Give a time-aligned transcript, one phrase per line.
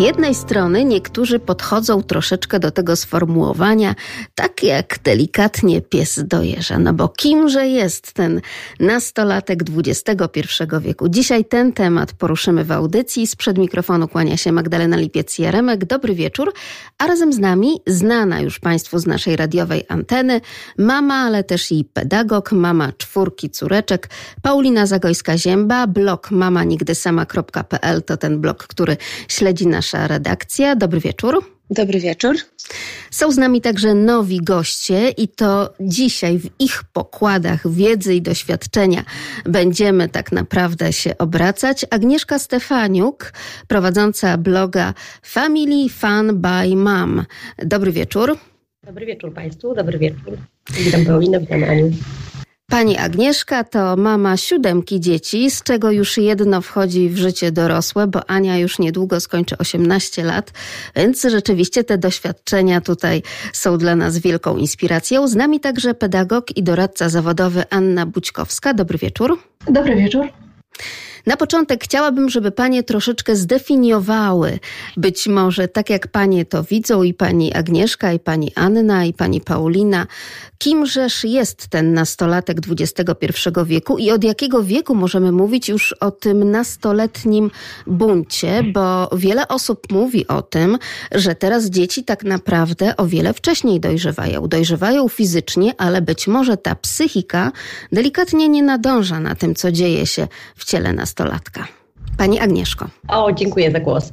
[0.00, 3.94] jednej strony niektórzy podchodzą troszeczkę do tego sformułowania
[4.34, 8.40] tak jak delikatnie pies dojeżdża, no bo kimże jest ten
[8.80, 10.40] nastolatek XXI
[10.80, 11.08] wieku?
[11.08, 13.26] Dzisiaj ten temat poruszymy w audycji.
[13.26, 15.84] Sprzed mikrofonu kłania się Magdalena Lipiec-Jaremek.
[15.84, 16.52] Dobry wieczór.
[16.98, 20.40] A razem z nami znana już Państwu z naszej radiowej anteny
[20.78, 24.08] mama, ale też i pedagog, mama czwórki córeczek,
[24.42, 28.96] Paulina Zagojska-Zięba, blog mamanigdysama.pl to ten blog, który
[29.28, 30.76] śledzi nasza redakcja.
[30.76, 31.44] Dobry wieczór.
[31.70, 32.36] Dobry wieczór.
[33.10, 39.04] Są z nami także nowi goście i to dzisiaj w ich pokładach wiedzy i doświadczenia
[39.44, 41.86] będziemy tak naprawdę się obracać.
[41.90, 43.32] Agnieszka Stefaniuk,
[43.68, 47.24] prowadząca bloga Family Fun by Mom.
[47.58, 48.38] Dobry wieczór.
[48.86, 50.36] Dobry wieczór Państwu, dobry wieczór.
[50.70, 51.92] Witam Paulinę, witam Aniu.
[52.70, 58.30] Pani Agnieszka to mama siódemki dzieci, z czego już jedno wchodzi w życie dorosłe, bo
[58.30, 60.52] Ania już niedługo skończy 18 lat,
[60.96, 65.28] więc rzeczywiście te doświadczenia tutaj są dla nas wielką inspiracją.
[65.28, 68.74] Z nami także pedagog i doradca zawodowy Anna Bućkowska.
[68.74, 69.38] Dobry wieczór.
[69.68, 70.28] Dobry wieczór.
[71.26, 74.58] Na początek chciałabym, żeby panie troszeczkę zdefiniowały,
[74.96, 79.40] być może tak jak panie to widzą, i pani Agnieszka, i pani Anna, i pani
[79.40, 80.06] Paulina,
[80.58, 86.50] kimżeż jest ten nastolatek XXI wieku i od jakiego wieku możemy mówić już o tym
[86.50, 87.50] nastoletnim
[87.86, 90.78] buncie, bo wiele osób mówi o tym,
[91.12, 94.48] że teraz dzieci tak naprawdę o wiele wcześniej dojrzewają.
[94.48, 97.52] Dojrzewają fizycznie, ale być może ta psychika
[97.92, 101.66] delikatnie nie nadąża na tym, co dzieje się w ciele nastolatka.
[102.18, 102.86] Pani Agnieszko.
[103.08, 104.12] O, dziękuję za głos.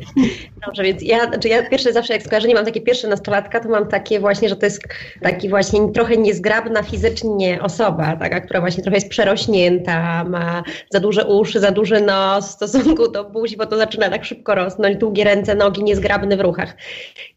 [0.66, 3.88] Dobrze, więc ja, znaczy ja pierwsze zawsze jak skojarzenie mam takie pierwsze nastolatka, to mam
[3.88, 4.82] takie właśnie, że to jest
[5.22, 11.24] taki właśnie trochę niezgrabna fizycznie osoba, taka, która właśnie trochę jest przerośnięta, ma za duże
[11.24, 15.24] uszy, za duży nos w stosunku do buzi, bo to zaczyna tak szybko rosnąć, długie
[15.24, 16.76] ręce, nogi, niezgrabny w ruchach.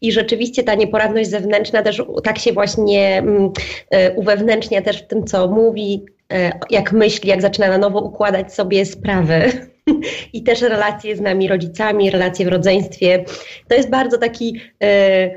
[0.00, 3.52] I rzeczywiście ta nieporadność zewnętrzna też tak się właśnie um,
[4.16, 6.17] uwewnętrznia też w tym, co mówi, e,
[6.70, 9.52] jak myśli, jak zaczyna na nowo układać sobie sprawy
[10.32, 13.24] i też relacje z nami rodzicami, relacje w rodzeństwie.
[13.68, 15.30] To jest bardzo taki e,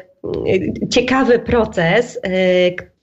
[0.89, 2.29] ciekawy proces e,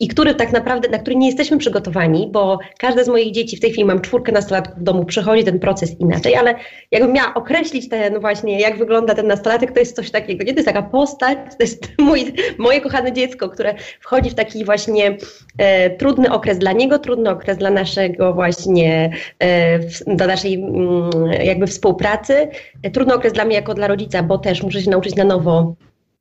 [0.00, 3.60] i który tak naprawdę, na który nie jesteśmy przygotowani, bo każde z moich dzieci, w
[3.60, 6.54] tej chwili mam czwórkę nastolatków w domu, przechodzi ten proces inaczej, ale
[6.90, 10.52] jakbym miała określić ten właśnie, jak wygląda ten nastolatek, to jest coś takiego, nie?
[10.52, 15.16] to jest taka postać, to jest mój, moje kochane dziecko, które wchodzi w taki właśnie
[15.58, 19.78] e, trudny okres dla niego, trudny okres dla naszego właśnie, e,
[20.16, 21.10] dla naszej mm,
[21.42, 22.48] jakby współpracy,
[22.82, 25.74] e, trudny okres dla mnie jako dla rodzica, bo też muszę się nauczyć na nowo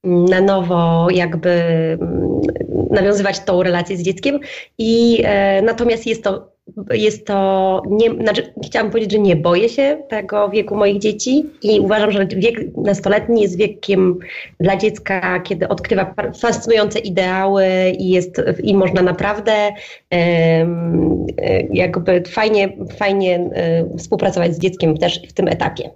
[0.04, 1.50] na nowo jakby
[2.02, 2.42] mm,
[2.92, 4.40] nawiązywać tą relację z dzieckiem
[4.78, 6.58] i e, natomiast jest to
[6.94, 11.80] jest to, nie, znaczy chciałam powiedzieć, że nie boję się tego wieku moich dzieci i
[11.80, 14.20] uważam, że wiek nastoletni jest wiekiem
[14.60, 17.66] dla dziecka, kiedy odkrywa fascynujące ideały
[18.00, 19.52] i jest i można naprawdę
[20.14, 20.68] e,
[21.74, 25.90] jakby fajnie, fajnie e, współpracować z dzieckiem też w tym etapie.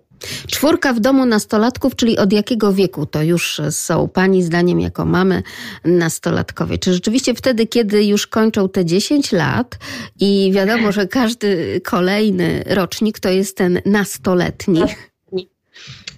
[0.47, 5.43] Czwórka w domu nastolatków, czyli od jakiego wieku to już są Pani zdaniem jako mamy
[5.85, 6.77] nastolatkowie?
[6.77, 9.77] Czy rzeczywiście wtedy, kiedy już kończą te 10 lat
[10.19, 14.81] i wiadomo, że każdy kolejny rocznik to jest ten nastoletni?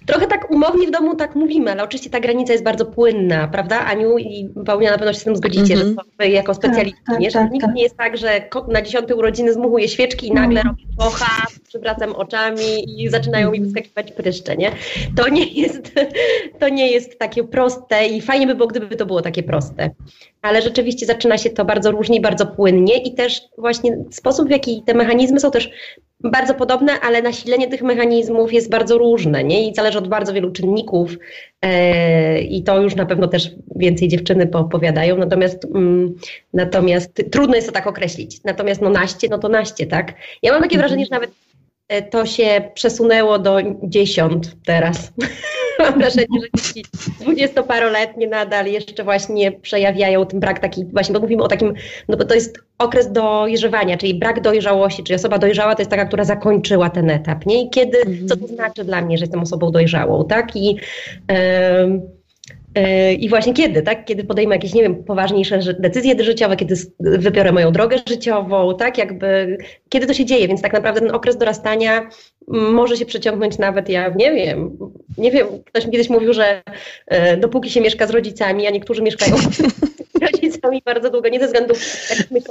[0.06, 3.80] Trochę tak umownie w domu tak mówimy, ale oczywiście ta granica jest bardzo płynna, prawda
[3.80, 4.18] Aniu?
[4.18, 5.96] I Paulina na pewno się z tym zgodzicie, mm -hmm.
[5.96, 7.30] że wy jako specjaliści, tak, nie?
[7.30, 7.74] Że tak, tak.
[7.74, 10.72] nie jest tak, że na dziesiąte urodziny zmuchuje świeczki i nagle mm.
[10.72, 13.72] robi pocha, przywracam oczami i zaczynają mi mhm.
[13.72, 14.70] wyskakiwać pryszcze, nie?
[15.16, 15.92] To nie jest,
[16.60, 19.90] to nie jest takie proste i fajnie by było, gdyby to było takie proste.
[20.42, 24.82] Ale rzeczywiście zaczyna się to bardzo różnie, bardzo płynnie i też właśnie sposób, w jaki
[24.86, 25.70] te mechanizmy są też
[26.20, 29.68] bardzo podobne, ale nasilenie tych mechanizmów jest bardzo różne nie?
[29.68, 31.16] i zależy od bardzo wielu czynników
[31.62, 36.14] e, i to już na pewno też więcej dziewczyny poopowiadają, natomiast, mm,
[36.52, 38.44] natomiast trudno jest to tak określić.
[38.44, 40.14] Natomiast no naście, no to naście, tak?
[40.42, 41.30] Ja mam takie wrażenie, że nawet
[42.10, 45.12] to się przesunęło do dziesiąt teraz.
[45.78, 46.84] Mam wrażenie, że dzieci
[47.20, 51.74] dwudziestoparoletnie nadal jeszcze właśnie przejawiają ten brak taki, właśnie bo mówimy o takim,
[52.08, 56.04] no bo to jest okres dojrzewania, czyli brak dojrzałości, czyli osoba dojrzała to jest taka,
[56.04, 57.62] która zakończyła ten etap, nie?
[57.62, 58.28] I kiedy, mhm.
[58.28, 60.56] co to znaczy dla mnie, że jestem osobą dojrzałą, tak?
[60.56, 60.74] I
[61.30, 62.00] yy, E,
[63.18, 64.04] I właśnie kiedy, tak?
[64.04, 68.98] Kiedy podejmę jakieś, nie wiem, poważniejsze decyzje życiowe, kiedy wybiorę moją drogę życiową, tak?
[68.98, 72.08] Jakby, kiedy to się dzieje, więc tak naprawdę ten okres dorastania
[72.48, 74.78] może się przeciągnąć nawet, ja nie wiem,
[75.18, 76.62] nie wiem, ktoś mi kiedyś mówił, że
[77.06, 79.36] e, dopóki się mieszka z rodzicami, a niektórzy mieszkają
[80.32, 81.78] rodzicami bardzo długo, nie ze względów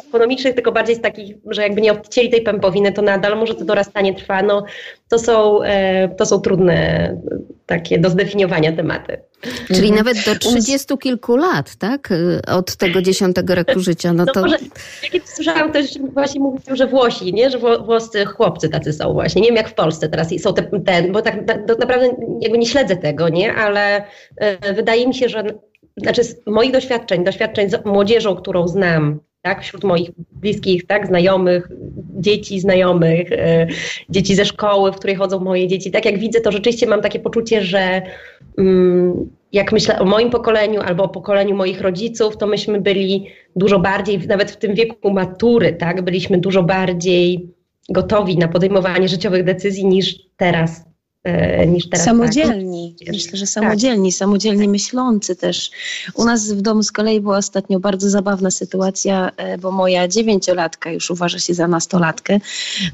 [0.08, 3.66] ekonomicznych, tylko bardziej z takich, że jakby nie odcięli tej pępowiny, to nadal może to
[3.66, 4.42] dorastanie trwa.
[4.42, 4.66] No,
[5.10, 7.18] to, są, e, to są trudne
[7.66, 9.18] takie do zdefiniowania tematy.
[9.68, 9.96] Czyli mhm.
[9.96, 12.10] nawet do trzydziestu kilku lat, tak?
[12.48, 14.14] Od tego dziesiątego roku życia.
[14.14, 14.42] No, no to...
[14.42, 14.58] może,
[15.14, 17.50] jak słyszałam też właśnie mówią, że Włosi, nie?
[17.50, 19.42] że włoscy chłopcy tacy są właśnie.
[19.42, 21.36] Nie wiem jak w Polsce teraz są te, te bo tak
[21.80, 22.10] naprawdę
[22.42, 23.54] jakby nie śledzę tego, nie?
[23.54, 24.04] Ale
[24.38, 25.44] e, wydaje mi się, że
[25.98, 31.70] znaczy z moich doświadczeń, doświadczeń z młodzieżą, którą znam, tak, wśród moich bliskich, tak, znajomych,
[32.20, 33.68] dzieci znajomych, e,
[34.10, 37.20] dzieci ze szkoły, w której chodzą moje dzieci, tak jak widzę, to rzeczywiście mam takie
[37.20, 38.02] poczucie, że
[38.58, 43.80] mm, jak myślę o moim pokoleniu albo o pokoleniu moich rodziców, to myśmy byli dużo
[43.80, 47.50] bardziej, nawet w tym wieku matury, tak, byliśmy dużo bardziej
[47.90, 50.93] gotowi na podejmowanie życiowych decyzji niż teraz.
[51.24, 52.06] E, niż teraz.
[52.06, 53.14] Samodzielni, tak?
[53.14, 54.18] myślę, że samodzielni, tak.
[54.18, 55.72] samodzielnie myślący też.
[56.14, 60.92] U nas w domu z kolei była ostatnio bardzo zabawna sytuacja, e, bo moja dziewięciolatka
[60.92, 62.40] już uważa się za nastolatkę,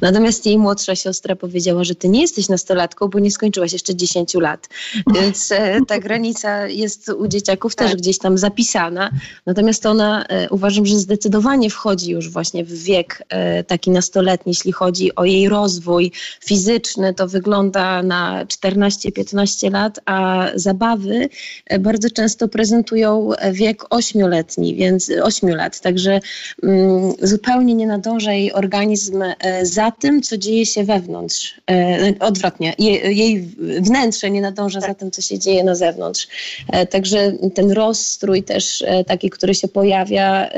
[0.02, 4.40] natomiast jej młodsza siostra powiedziała, że ty nie jesteś nastolatką, bo nie skończyłaś jeszcze dziesięciu
[4.40, 4.70] lat.
[5.14, 8.00] Więc e, ta granica jest u dzieciaków też tak.
[8.00, 9.10] gdzieś tam zapisana,
[9.46, 13.24] natomiast ona uważam, że zdecydowanie wchodzi już właśnie w wiek
[13.68, 16.12] taki nastoletni, jeśli chodzi o jej rozwój
[16.46, 21.30] fizyczny, to wygląda na 14-15 lat, a zabawy
[21.66, 25.80] e, bardzo często prezentują wiek ośmioletni, więc 8 lat.
[25.80, 26.19] Także
[26.63, 31.62] mm, zupełnie nie nadąża jej organizm e, za tym, co dzieje się wewnątrz.
[31.71, 33.42] E, odwrotnie, jej, jej
[33.81, 34.89] wnętrze nie nadąża tak.
[34.89, 36.27] za tym, co się dzieje na zewnątrz.
[36.68, 40.51] E, także ten rozstrój też e, taki, który się pojawia, e,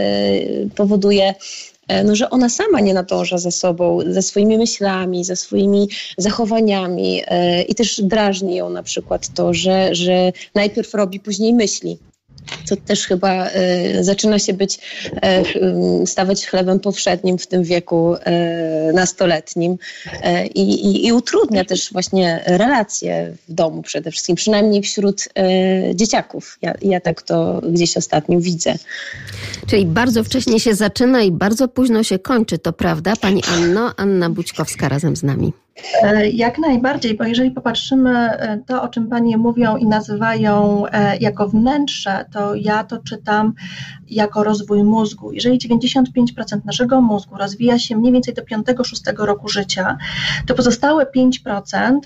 [0.75, 1.35] powoduje E,
[2.03, 7.61] no, że ona sama nie nadąża za sobą, ze swoimi myślami, ze swoimi zachowaniami e,
[7.61, 11.97] i też drażni ją na przykład to, że, że najpierw robi, później myśli
[12.65, 14.79] co też chyba y, zaczyna się być,
[16.03, 19.77] y, stawać chlebem powszednim w tym wieku y, nastoletnim
[20.55, 25.27] i, utrudnia też właśnie relacje w domu przede wszystkim, przynajmniej wśród
[25.95, 26.57] dzieciaków.
[26.61, 28.75] Ja, ja tak to gdzieś ostatnio widzę.
[29.67, 33.13] Czyli bardzo wcześnie się zaczyna i bardzo późno się kończy, to prawda?
[33.15, 35.53] Pani Anno, Anna Bućkowska razem z nami.
[36.03, 41.17] E, jak najbardziej, bo jeżeli popatrzymy e, to, o czym Panie mówią i nazywają e,
[41.17, 43.53] jako wnętrze, to ja to czytam
[44.09, 45.31] jako rozwój mózgu.
[45.31, 46.03] Jeżeli 95%
[46.65, 49.97] naszego mózgu rozwija się mniej więcej do 5-6 roku życia,
[50.47, 51.99] to pozostałe 5%,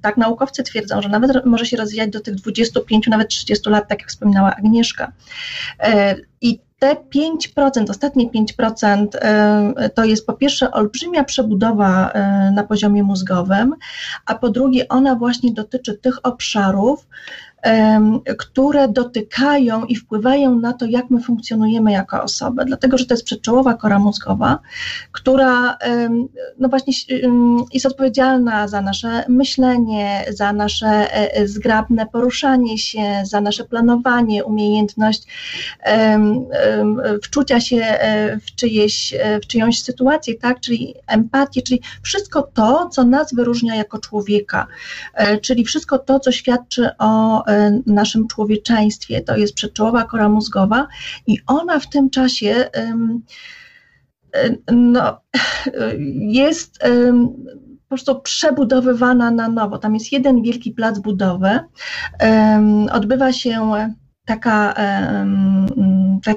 [0.00, 3.98] tak naukowcy twierdzą, że nawet może się rozwijać do tych 25, nawet 30 lat, tak
[3.98, 5.12] jak wspominała Agnieszka.
[6.40, 13.02] I te 5%, ostatnie 5% e, to jest po pierwsze olbrzymia przebudowa e, na poziomie
[13.02, 13.74] mózgowym,
[14.26, 17.06] a po drugie ona właśnie dotyczy tych obszarów,
[18.38, 23.24] które dotykają i wpływają na to, jak my funkcjonujemy jako osoby, dlatego że to jest
[23.24, 24.58] przedczołowa kora mózgowa,
[25.12, 25.78] która
[26.58, 26.92] no właśnie
[27.72, 34.44] jest odpowiedzialna za nasze myślenie, za nasze e, e, zgrabne poruszanie się, za nasze planowanie,
[34.44, 35.22] umiejętność
[37.22, 40.60] wczucia się e, w, czyjeś, w czyjąś sytuację, tak?
[40.60, 44.66] czyli empatię, czyli wszystko to, co nas wyróżnia jako człowieka,
[45.42, 47.42] czyli wszystko to, co świadczy o
[47.86, 49.20] naszym człowieczeństwie.
[49.20, 50.86] To jest przedczołowa kora mózgowa
[51.26, 52.94] i ona w tym czasie e,
[54.72, 55.20] no,
[56.42, 56.78] jest
[57.90, 59.78] po prostu przebudowywana na nowo.
[59.78, 61.58] Tam jest jeden wielki plac budowy.
[62.92, 63.72] Odbywa się
[64.30, 64.74] taka,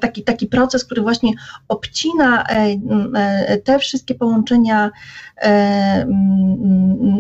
[0.02, 1.32] taki, taki proces, który właśnie
[1.68, 4.92] obcina e, te wszystkie połączenia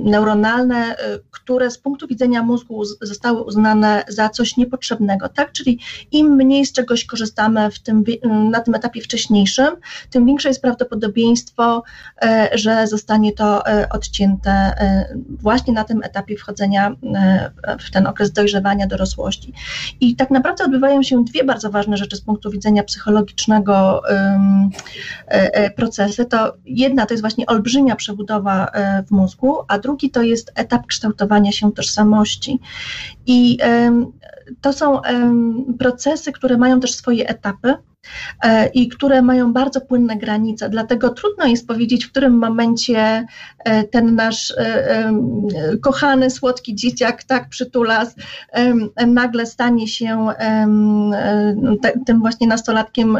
[0.03, 0.95] neuronalne,
[1.31, 5.51] które z punktu widzenia mózgu zostały uznane za coś niepotrzebnego, tak?
[5.51, 5.79] Czyli
[6.11, 8.03] im mniej z czegoś korzystamy w tym,
[8.51, 9.67] na tym etapie wcześniejszym,
[10.09, 11.83] tym większe jest prawdopodobieństwo,
[12.21, 16.95] e, że zostanie to e, odcięte e, właśnie na tym etapie wchodzenia
[17.79, 19.53] w ten okres dojrzewania dorosłości.
[20.01, 24.01] I tak naprawdę odbywają się dwie bardzo ważne rzeczy z punktu widzenia psychologicznego
[25.75, 26.25] procesy.
[26.25, 28.67] To jedna to jest właśnie olbrzymia przebudowa
[29.07, 32.59] w mózgu, a drugi to jest etap kształtowania się tożsamości.
[33.25, 33.57] I
[34.61, 35.01] to są
[35.79, 37.73] procesy, które mają też swoje etapy
[38.43, 40.69] e, i które mają bardzo płynne granice.
[40.69, 43.25] Dlatego trudno jest powiedzieć, w którym momencie
[43.65, 45.11] e, ten nasz e,
[45.81, 48.15] kochany, słodki dzieciak, tak przytulas,
[49.07, 50.27] nagle stanie się
[52.05, 53.17] tym właśnie nastolatkiem,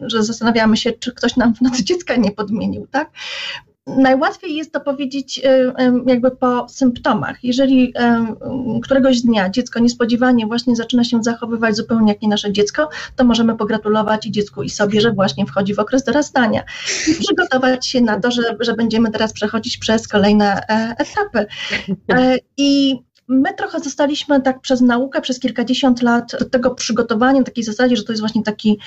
[0.00, 3.10] że zastanawiamy się, czy ktoś nam w nocy dziecka nie podmienił, tak?
[3.98, 5.42] Najłatwiej jest to powiedzieć
[6.06, 7.44] jakby po symptomach.
[7.44, 7.94] Jeżeli
[8.82, 13.56] któregoś dnia dziecko niespodziewanie właśnie zaczyna się zachowywać zupełnie jak nie nasze dziecko, to możemy
[13.56, 16.62] pogratulować i dziecku i sobie, że właśnie wchodzi w okres dorastania.
[17.08, 21.46] I przygotować się na to, że, że będziemy teraz przechodzić przez kolejne e, etapy.
[22.12, 22.98] E, I
[23.30, 27.96] my trochę zostaliśmy tak przez naukę, przez kilkadziesiąt lat do tego przygotowani, na takiej zasadzie,
[27.96, 28.78] że to jest właśnie taki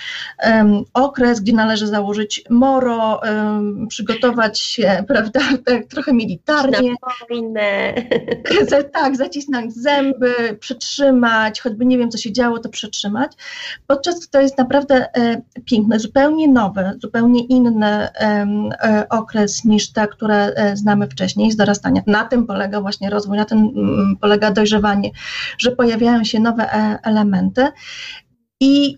[0.46, 6.96] um, okres, gdzie należy założyć moro, um, przygotować się, prawda, tak trochę militarnie.
[8.94, 13.32] tak, zacisnąć zęby, przytrzymać, choćby nie wiem, co się działo, to przytrzymać.
[13.88, 20.08] Podczas gdy to jest naprawdę e, piękny, zupełnie nowy, zupełnie inny e, okres niż te,
[20.08, 22.02] które e, znamy wcześniej z dorastania.
[22.08, 25.12] Na tym polega właśnie rozwój, na tym mm, polega polega dojrzewanie,
[25.58, 27.68] że pojawiają się nowe e, elementy.
[28.60, 28.98] I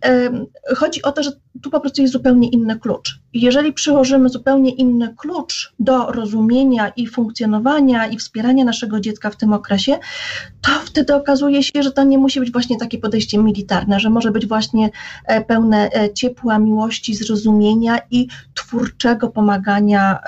[0.75, 3.19] chodzi o to, że tu po prostu jest zupełnie inny klucz.
[3.33, 9.53] Jeżeli przyłożymy zupełnie inny klucz do rozumienia i funkcjonowania i wspierania naszego dziecka w tym
[9.53, 9.97] okresie,
[10.61, 14.31] to wtedy okazuje się, że to nie musi być właśnie takie podejście militarne, że może
[14.31, 14.89] być właśnie
[15.25, 20.19] e, pełne ciepła, miłości, zrozumienia i twórczego pomagania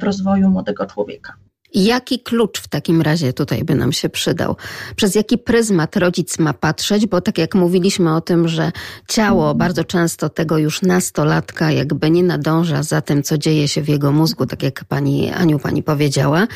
[0.00, 1.45] w rozwoju młodego człowieka.
[1.74, 4.56] Jaki klucz w takim razie tutaj by nam się przydał?
[4.96, 7.06] Przez jaki pryzmat rodzic ma patrzeć?
[7.06, 8.72] Bo tak jak mówiliśmy o tym, że
[9.08, 9.58] ciało mhm.
[9.58, 14.12] bardzo często tego już nastolatka jakby nie nadąża za tym, co dzieje się w jego
[14.12, 16.46] mózgu, tak jak pani Aniu pani powiedziała.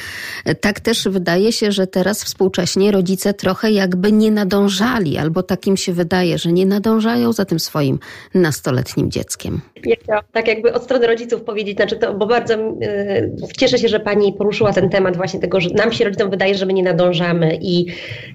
[0.60, 5.92] Tak też wydaje się, że teraz współcześnie rodzice trochę jakby nie nadążali, albo takim się
[5.92, 7.98] wydaje, że nie nadążają za tym swoim
[8.34, 9.60] nastoletnim dzieckiem.
[10.06, 14.00] Ja tak jakby od strony rodziców powiedzieć, znaczy to, bo bardzo yy, cieszę się, że
[14.00, 17.58] pani poruszyła ten temat właśnie tego, że nam się rodzicom wydaje, że my nie nadążamy
[17.62, 17.86] i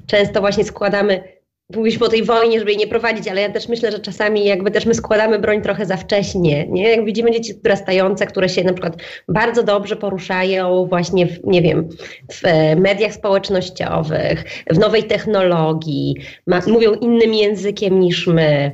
[0.08, 1.36] często właśnie składamy
[1.74, 4.72] mówiliśmy o tej wojnie, żeby jej nie prowadzić, ale ja też myślę, że czasami jakby
[4.72, 6.90] też my składamy broń trochę za wcześnie, nie?
[6.90, 11.90] Jak widzimy dzieci dorastające, które się na przykład bardzo dobrze poruszają właśnie w, nie wiem,
[12.32, 16.16] w e, mediach społecznościowych, w nowej technologii,
[16.48, 18.72] ma, mówią innym językiem niż my,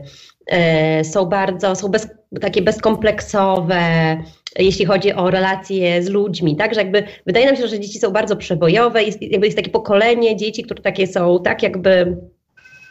[0.47, 2.07] e, są bardzo, są bez,
[2.41, 3.81] takie bezkompleksowe,
[4.59, 8.11] jeśli chodzi o relacje z ludźmi, tak, że jakby wydaje nam się, że dzieci są
[8.11, 12.17] bardzo przebojowe, jest, jakby jest takie pokolenie dzieci, które takie są tak jakby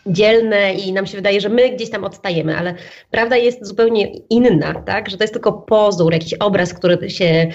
[0.06, 2.74] dzielne i nam się wydaje, że my gdzieś tam odstajemy, ale
[3.10, 7.46] prawda jest zupełnie inna, tak, że to jest tylko pozór, jakiś obraz, który się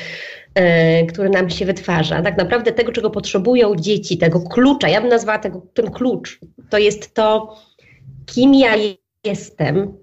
[0.56, 2.22] e, który nam się wytwarza.
[2.22, 6.78] Tak naprawdę tego, czego potrzebują dzieci, tego klucza, ja bym nazwała tego, ten klucz, to
[6.78, 7.56] jest to,
[8.26, 8.72] kim ja
[9.24, 9.98] jestem,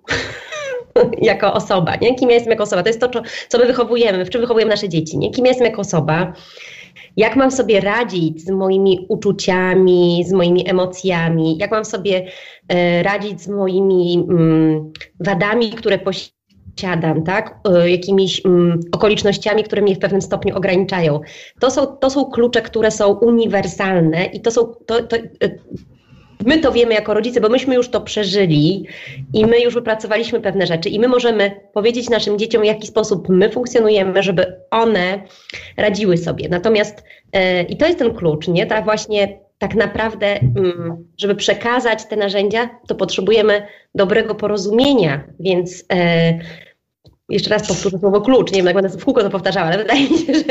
[1.23, 2.15] jako osoba, nie?
[2.15, 2.83] Kim ja jestem jako osoba?
[2.83, 3.11] To jest to,
[3.49, 5.31] co my wychowujemy, w czym wychowujemy nasze dzieci, nie?
[5.31, 6.33] Kim ja jestem jako osoba?
[7.17, 11.59] Jak mam sobie radzić z moimi uczuciami, z moimi emocjami?
[11.59, 12.27] Jak mam sobie
[12.69, 17.59] e, radzić z moimi mm, wadami, które posiadam, tak?
[17.69, 21.21] E, jakimiś mm, okolicznościami, które mnie w pewnym stopniu ograniczają.
[21.61, 25.21] To są, to są klucze, które są uniwersalne i to są, to, to, e,
[26.47, 28.87] my to wiemy jako rodzice, bo myśmy już to przeżyli
[29.35, 33.29] i my już wypracowaliśmy pewne rzeczy i my możemy powiedzieć naszym dzieciom, w jaki sposób
[33.29, 35.23] my funkcjonujemy, żeby one
[35.77, 36.49] radziły sobie.
[36.49, 38.67] Natomiast e, i to jest ten klucz, nie?
[38.67, 46.39] Ta właśnie tak naprawdę, mm, żeby przekazać te narzędzia, to potrzebujemy dobrego porozumienia, więc e,
[47.29, 50.11] jeszcze raz powtórzę słowo klucz, nie wiem, jak będę w kółko to powtarzała, ale wydaje
[50.11, 50.45] mi się, że,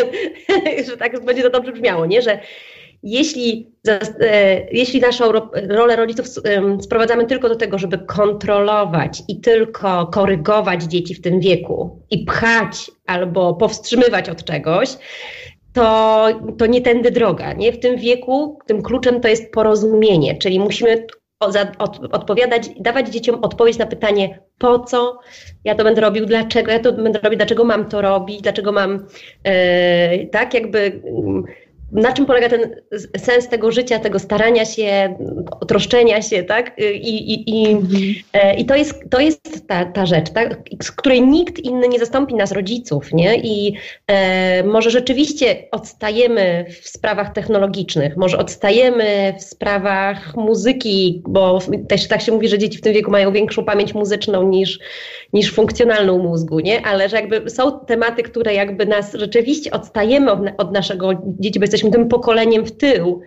[0.89, 2.21] że tak będzie to dobrze brzmiało, nie?
[2.21, 2.39] Że
[3.03, 5.31] jeśli, e, jeśli naszą
[5.69, 6.27] rolę rodziców
[6.81, 12.91] sprowadzamy tylko do tego, żeby kontrolować i tylko korygować dzieci w tym wieku i pchać
[13.05, 14.97] albo powstrzymywać od czegoś,
[15.73, 16.27] to,
[16.57, 17.53] to nie tędy droga.
[17.53, 17.71] Nie?
[17.71, 21.05] W tym wieku tym kluczem to jest porozumienie, czyli musimy
[21.39, 21.57] od,
[22.11, 25.19] odpowiadać, dawać dzieciom odpowiedź na pytanie, po co
[25.63, 29.05] ja to będę robił, dlaczego ja to będę robić, dlaczego mam to robić, dlaczego mam
[29.43, 31.01] e, tak jakby
[31.91, 32.75] na czym polega ten
[33.17, 35.15] sens tego życia, tego starania się,
[35.67, 36.79] troszczenia się, tak?
[36.79, 38.01] I, i, i, mhm.
[38.33, 40.57] e, i to jest, to jest ta, ta rzecz, tak?
[40.83, 43.35] z której nikt inny nie zastąpi nas rodziców, nie?
[43.37, 43.73] I
[44.07, 52.21] e, może rzeczywiście odstajemy w sprawach technologicznych, może odstajemy w sprawach muzyki, bo też tak
[52.21, 54.79] się mówi, że dzieci w tym wieku mają większą pamięć muzyczną niż,
[55.33, 56.85] niż funkcjonalną mózgu, nie?
[56.85, 61.63] Ale że jakby są tematy, które jakby nas rzeczywiście odstajemy od, od naszego dzieci, bo
[61.63, 63.21] jesteśmy jesteśmy tym pokoleniem w tył,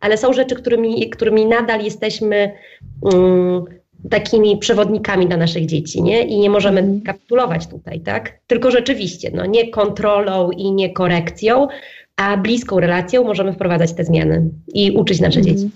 [0.00, 2.52] ale są rzeczy, którymi, którymi nadal jesteśmy
[3.00, 3.64] um,
[4.10, 6.22] takimi przewodnikami dla naszych dzieci, nie?
[6.22, 7.00] I nie możemy mhm.
[7.00, 8.32] kapitulować tutaj, tak?
[8.46, 11.68] Tylko rzeczywiście, no nie kontrolą i nie korekcją,
[12.16, 15.70] a bliską relacją możemy wprowadzać te zmiany i uczyć nasze dzieci.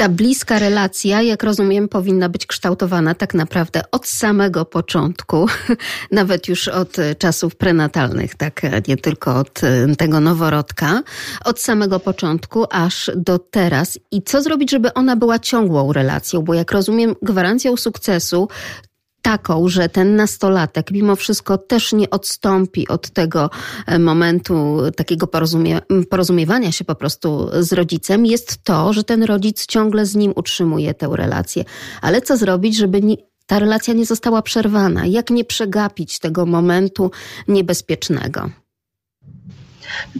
[0.00, 5.46] Ta bliska relacja, jak rozumiem, powinna być kształtowana tak naprawdę od samego początku,
[6.10, 9.60] nawet już od czasów prenatalnych, tak, nie tylko od
[9.98, 11.02] tego noworodka,
[11.44, 13.98] od samego początku aż do teraz.
[14.10, 16.42] I co zrobić, żeby ona była ciągłą relacją?
[16.42, 18.48] Bo jak rozumiem, gwarancją sukcesu
[19.22, 23.50] taką, że ten nastolatek mimo wszystko też nie odstąpi od tego
[23.86, 29.66] e, momentu takiego porozumie, porozumiewania się po prostu z rodzicem, jest to, że ten rodzic
[29.66, 31.64] ciągle z nim utrzymuje tę relację.
[32.02, 35.06] Ale co zrobić, żeby nie, ta relacja nie została przerwana?
[35.06, 37.10] Jak nie przegapić tego momentu
[37.48, 38.50] niebezpiecznego?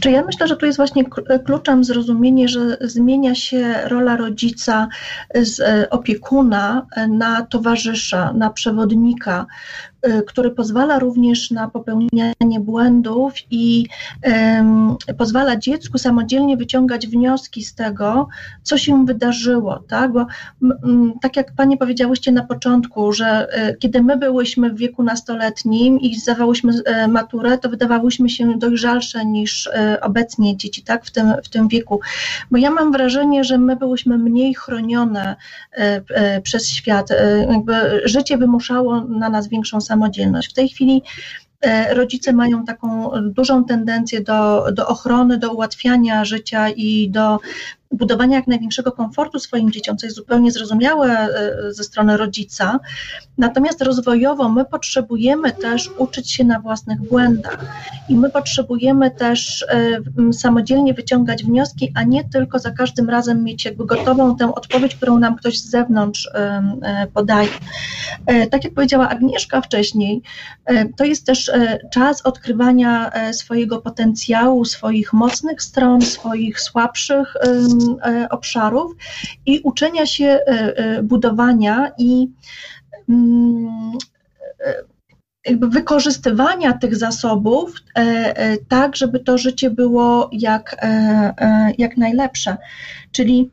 [0.01, 1.05] Czy ja myślę, że tu jest właśnie
[1.45, 4.89] kluczem zrozumienie, że zmienia się rola rodzica
[5.35, 9.47] z e, opiekuna na towarzysza, na przewodnika,
[10.27, 13.87] który pozwala również na popełnianie błędów i
[15.19, 18.29] pozwala dziecku samodzielnie wyciągać wnioski z tego,
[18.63, 20.13] co się wydarzyło, tak?
[20.13, 20.27] Bo
[21.23, 26.15] tak jak Panie powiedziałyście na początku, że y, kiedy my byłyśmy w wieku nastoletnim i
[26.15, 31.05] zdawałyśmy y, maturę, to wydawałyśmy się dojrzalsze niż y, obecnie dzieci, tak?
[31.05, 32.01] W tym, w tym wieku.
[32.51, 35.37] Bo ja mam wrażenie, że my byłyśmy mniej chronione
[35.79, 37.09] y, y, przez świat.
[37.51, 40.51] jakby życie wymuszało na nas większą samodzielność.
[40.51, 41.03] W tej chwili
[41.61, 47.39] e, rodzice mają taką dużą tendencję do, do ochrony, do ułatwiania życia i do
[47.91, 52.81] budowania jak największego komfortu swoim dzieciom, co jest zupełnie zrozumiałe e, ze strony rodzica.
[53.39, 57.67] Natomiast rozwojowo my potrzebujemy też uczyć się na własnych błędach
[58.09, 63.65] i my potrzebujemy też e, samodzielnie wyciągać wnioski, a nie tylko za każdym razem mieć
[63.65, 67.49] jakby gotową tę odpowiedź, którą nam ktoś z zewnątrz e, podaje.
[68.51, 70.23] Tak jak powiedziała Agnieszka wcześniej,
[70.97, 71.53] to jest też
[71.93, 77.37] czas odkrywania swojego potencjału, swoich mocnych stron, swoich słabszych
[78.31, 78.93] obszarów
[79.47, 82.29] i uczenia się e, e, budowania i
[83.09, 83.93] mm,
[85.47, 87.75] jakby wykorzystywania tych zasobów
[88.69, 90.77] tak, żeby to życie było jak,
[91.79, 92.57] jak najlepsze.
[93.13, 93.51] Czyli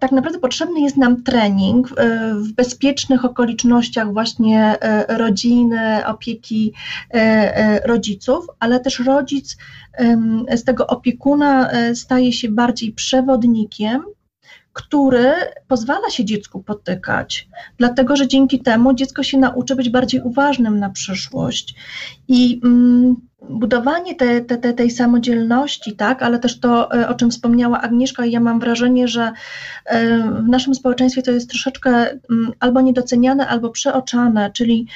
[0.00, 1.88] tak naprawdę potrzebny jest nam trening
[2.34, 4.76] w bezpiecznych okolicznościach właśnie
[5.08, 6.72] rodziny, opieki
[7.84, 9.56] rodziców, ale też rodzic
[10.56, 14.04] z tego opiekuna e, staje się bardziej przewodnikiem,
[14.80, 15.32] który
[15.68, 20.90] pozwala się dziecku potykać, dlatego że dzięki temu dziecko się nauczy być bardziej uważnym na
[20.90, 21.74] przyszłość.
[22.28, 23.16] I mm,
[23.50, 28.24] budowanie te, te, te, tej samodzielności, tak, ale też to, e, o czym wspomniała Agnieszka,
[28.24, 29.32] i ja mam wrażenie, że
[29.84, 34.86] e, w naszym społeczeństwie to jest troszeczkę mm, albo niedoceniane, albo przeoczane, czyli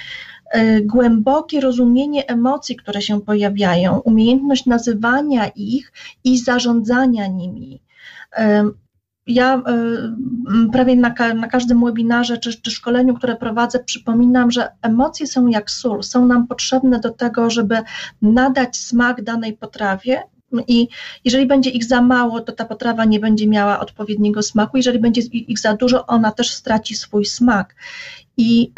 [0.55, 5.93] E, głębokie rozumienie emocji, które się pojawiają, umiejętność nazywania ich
[6.25, 7.81] i zarządzania nimi.
[9.27, 9.63] Ja e,
[10.73, 15.71] prawie na, na każdym webinarze czy, czy szkoleniu, które prowadzę, przypominam, że emocje są jak
[15.71, 17.79] sól, są nam potrzebne do tego, żeby
[18.23, 20.23] nadać smak danej potrawie,
[20.69, 20.89] i
[21.25, 24.77] jeżeli będzie ich za mało, to ta potrawa nie będzie miała odpowiedniego smaku.
[24.77, 27.75] Jeżeli będzie ich za dużo, ona też straci swój smak.
[28.37, 28.73] I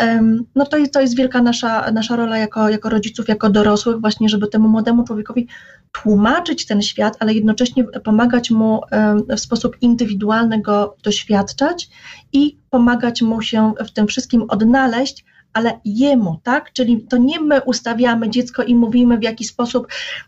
[0.55, 4.29] no to, jest, to jest wielka nasza, nasza rola jako, jako rodziców, jako dorosłych, właśnie,
[4.29, 5.47] żeby temu młodemu człowiekowi
[5.93, 8.81] tłumaczyć ten świat, ale jednocześnie pomagać mu
[9.29, 11.89] w sposób indywidualny go doświadczać
[12.33, 15.25] i pomagać mu się w tym wszystkim odnaleźć,
[15.57, 16.73] ale jemu, tak?
[16.73, 19.87] Czyli to nie my ustawiamy dziecko i mówimy w jaki sposób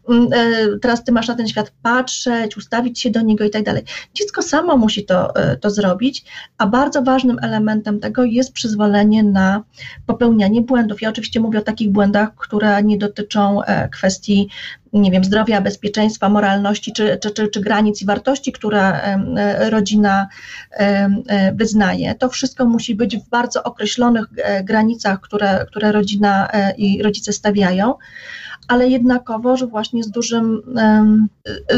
[0.08, 3.62] mm, e, teraz ty masz na ten świat patrzeć, ustawić się do niego i tak
[3.62, 3.82] dalej.
[4.14, 6.24] Dziecko samo musi to, e, to zrobić,
[6.58, 9.62] a bardzo ważnym elementem tego jest przyzwolenie na
[10.06, 11.02] popełnianie błędów.
[11.02, 14.48] Ja oczywiście mówię o takich błędach, które nie dotyczą e, kwestii
[14.92, 19.00] nie wiem, zdrowia, bezpieczeństwa, moralności czy, czy, czy, czy granic i wartości, które
[19.70, 20.28] rodzina
[21.54, 22.14] wyznaje.
[22.14, 27.32] To wszystko musi być w bardzo określonych e, granicach, które, które rodzina e, i rodzice
[27.32, 27.94] stawiają
[28.68, 30.62] ale jednakowo, że właśnie z dużym,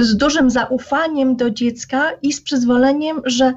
[0.00, 3.54] z dużym zaufaniem do dziecka i z przyzwoleniem, że,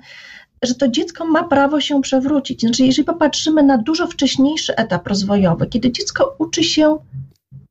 [0.64, 2.62] że to dziecko ma prawo się przewrócić.
[2.62, 6.98] Znaczy, jeżeli popatrzymy na dużo wcześniejszy etap rozwojowy, kiedy dziecko uczy się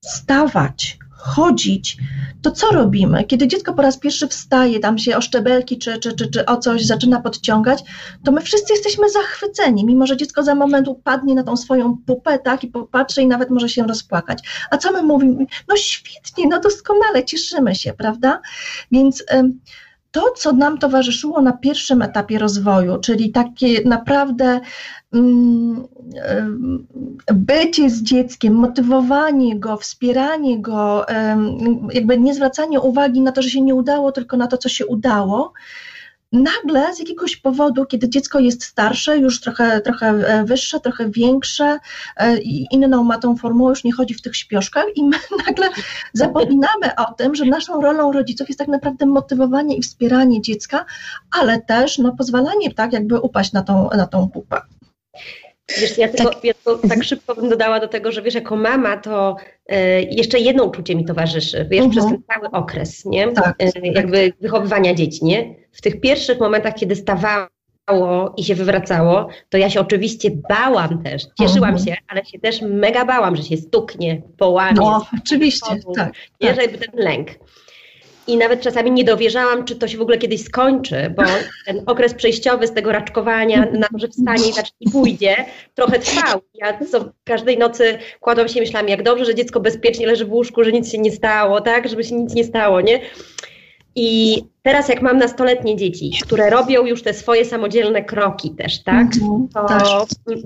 [0.05, 1.97] stawać, chodzić,
[2.43, 3.25] to co robimy?
[3.25, 6.57] Kiedy dziecko po raz pierwszy wstaje, tam się o szczebelki czy, czy, czy, czy o
[6.57, 7.83] coś zaczyna podciągać,
[8.25, 12.39] to my wszyscy jesteśmy zachwyceni, mimo że dziecko za moment upadnie na tą swoją pupę,
[12.39, 14.39] tak, i popatrzy i nawet może się rozpłakać.
[14.71, 15.47] A co my mówimy?
[15.69, 18.41] No świetnie, no doskonale, cieszymy się, prawda?
[18.93, 19.25] Więc
[20.11, 24.61] to, co nam towarzyszyło na pierwszym etapie rozwoju, czyli takie naprawdę
[27.35, 31.07] bycie z dzieckiem, motywowanie go, wspieranie go,
[31.93, 34.87] jakby nie zwracanie uwagi na to, że się nie udało, tylko na to, co się
[34.87, 35.53] udało,
[36.33, 41.79] nagle z jakiegoś powodu, kiedy dziecko jest starsze, już trochę, trochę e, wyższe, trochę większe
[42.17, 45.69] e, i inną ma tą formułę, już nie chodzi w tych śpioszkach i my nagle
[46.13, 50.85] zapominamy o tym, że naszą rolą rodziców jest tak naprawdę motywowanie i wspieranie dziecka,
[51.41, 54.61] ale też no, pozwalanie tak jakby upaść na tą, na tą pupę.
[55.81, 56.45] Wiesz, ja tylko, tak.
[56.45, 57.03] ja tylko tak mhm.
[57.03, 61.05] szybko bym dodała do tego, że wiesz, jako mama to e, jeszcze jedno uczucie mi
[61.05, 61.91] towarzyszy, wiesz, uh-huh.
[61.91, 63.33] przez ten cały okres, nie?
[63.33, 65.55] Tak, e, jakby wychowywania dzieci, nie?
[65.73, 67.49] W tych pierwszych momentach, kiedy stawało
[68.37, 71.85] i się wywracało, to ja się oczywiście bałam też, cieszyłam uh-huh.
[71.85, 74.81] się, ale się też mega bałam, że się stuknie, połamie.
[74.81, 76.13] No, oczywiście, tak.
[76.41, 76.67] Nie, tak.
[76.67, 77.29] ten lęk.
[78.27, 81.23] I nawet czasami nie dowierzałam, czy to się w ogóle kiedyś skończy, bo
[81.67, 85.37] ten okres przejściowy z tego raczkowania na to, że wstanie i, i pójdzie,
[85.75, 86.41] trochę trwał.
[86.55, 90.33] Ja co każdej nocy kładłam się i myślałam, jak dobrze, że dziecko bezpiecznie leży w
[90.33, 93.01] łóżku, że nic się nie stało, tak, żeby się nic nie stało, nie?
[93.95, 99.07] I teraz jak mam nastoletnie dzieci, które robią już te swoje samodzielne kroki też, tak?
[99.15, 99.83] Mhm, to tak.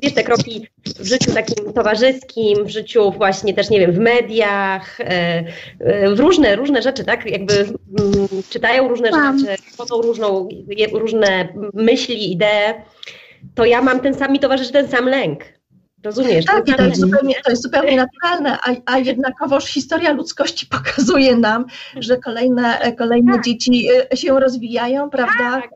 [0.03, 5.01] wiesz, te kroki w życiu takim towarzyskim, w życiu właśnie też, nie wiem, w mediach,
[5.01, 5.45] e,
[5.79, 7.31] e, w różne, różne rzeczy, tak?
[7.31, 9.39] Jakby mm, czytają różne Mam.
[9.39, 10.49] rzeczy, wchodzą różną,
[10.93, 12.75] różne myśli, idee,
[13.55, 15.56] to ja mam ten sam, mi towarzyszy ten sam lęk.
[16.05, 16.45] Rozumiesz?
[16.45, 21.65] Tak, to jest zupełnie, to jest zupełnie naturalne, a, a jednakowoż historia ludzkości pokazuje nam,
[21.97, 23.45] że kolejne, kolejne tak.
[23.45, 25.63] dzieci e, się rozwijają, prawda?
[25.63, 25.71] Tak.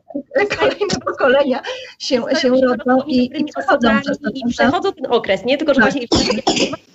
[0.59, 1.61] Kolejne pokolenia
[1.99, 4.29] się, się rodzą i, i przechodzą przez to.
[4.33, 5.91] I przechodzą ten okres, nie tylko, że tak.
[5.91, 6.07] właśnie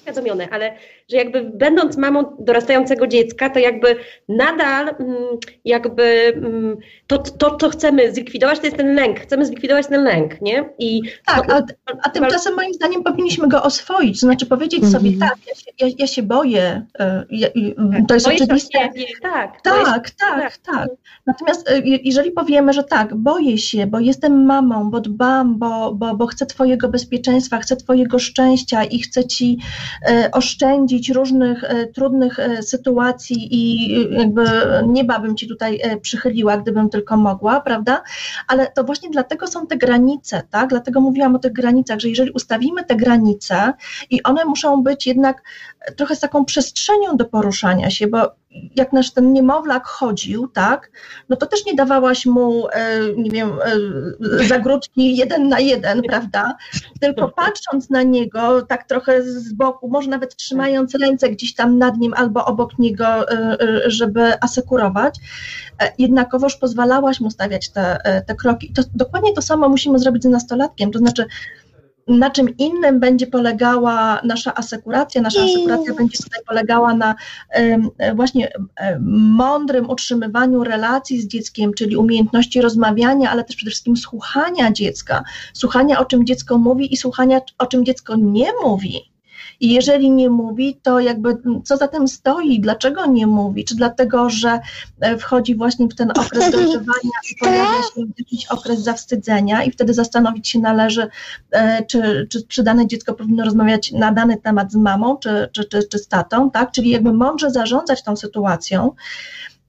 [0.06, 0.76] uświadomione, ale
[1.10, 3.96] że jakby będąc mamą dorastającego dziecka, to jakby
[4.28, 5.16] nadal mm,
[5.64, 10.40] jakby mm, to, to, to chcemy zlikwidować, to jest ten lęk, chcemy zlikwidować ten lęk,
[10.40, 10.64] nie?
[10.78, 11.62] I tak, a,
[12.02, 14.92] a tymczasem moim zdaniem powinniśmy go oswoić, to znaczy powiedzieć -hmm.
[14.92, 17.48] sobie tak, ja się, ja, ja się boję, e, ja,
[18.08, 18.78] to jest boję oczywiste.
[18.78, 20.88] Siebie, tak, tak, tak, tak, tak.
[21.26, 26.16] Natomiast e, jeżeli powiemy, że tak, boję się, bo jestem mamą, bo dbam, bo, bo,
[26.16, 29.58] bo chcę twojego bezpieczeństwa, chcę twojego szczęścia i chcę ci
[30.08, 31.64] e, oszczędzić różnych
[31.94, 34.44] trudnych sytuacji i jakby
[34.86, 38.02] nieba bym ci tutaj przychyliła, gdybym tylko mogła, prawda?
[38.48, 40.68] Ale to właśnie dlatego są te granice, tak?
[40.68, 43.72] Dlatego mówiłam o tych granicach, że jeżeli ustawimy te granice
[44.10, 45.42] i one muszą być jednak
[45.96, 48.30] trochę z taką przestrzenią do poruszania się, bo
[48.76, 50.90] jak nasz ten niemowlak chodził, tak,
[51.28, 56.56] no to też nie dawałaś mu, e, nie wiem, e, zagródki jeden na jeden, prawda,
[57.00, 61.96] tylko patrząc na niego tak trochę z boku, może nawet trzymając ręce gdzieś tam nad
[61.96, 65.18] nim albo obok niego, e, żeby asekurować,
[65.98, 68.72] jednakowoż pozwalałaś mu stawiać te, te kroki.
[68.72, 71.26] To, dokładnie to samo musimy zrobić z nastolatkiem, to znaczy
[72.08, 75.22] na czym innym będzie polegała nasza asekuracja.
[75.22, 77.14] Nasza asekuracja będzie tutaj polegała na
[78.14, 78.52] właśnie
[79.36, 86.00] mądrym utrzymywaniu relacji z dzieckiem, czyli umiejętności rozmawiania, ale też przede wszystkim słuchania dziecka, słuchania
[86.00, 89.15] o czym dziecko mówi i słuchania o czym dziecko nie mówi.
[89.60, 93.64] I jeżeli nie mówi, to jakby co za tym stoi, dlaczego nie mówi?
[93.64, 94.60] Czy dlatego, że
[95.00, 99.94] e, wchodzi właśnie w ten okres dojrzewania i pojawia się jakiś okres zawstydzenia i wtedy
[99.94, 101.08] zastanowić się należy,
[101.50, 105.64] e, czy, czy, czy dane dziecko powinno rozmawiać na dany temat z mamą, czy, czy,
[105.64, 106.72] czy, czy z tatą, tak?
[106.72, 108.92] Czyli jakby mądrze zarządzać tą sytuacją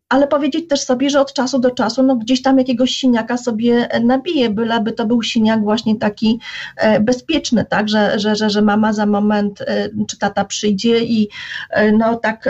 [0.09, 3.87] ale powiedzieć też sobie, że od czasu do czasu no gdzieś tam jakiegoś siniaka sobie
[4.03, 6.39] nabije, byleby to był siniak właśnie taki
[6.77, 11.29] e, bezpieczny, tak, że, że, że, że mama za moment e, czy tata przyjdzie i
[11.69, 12.49] e, no tak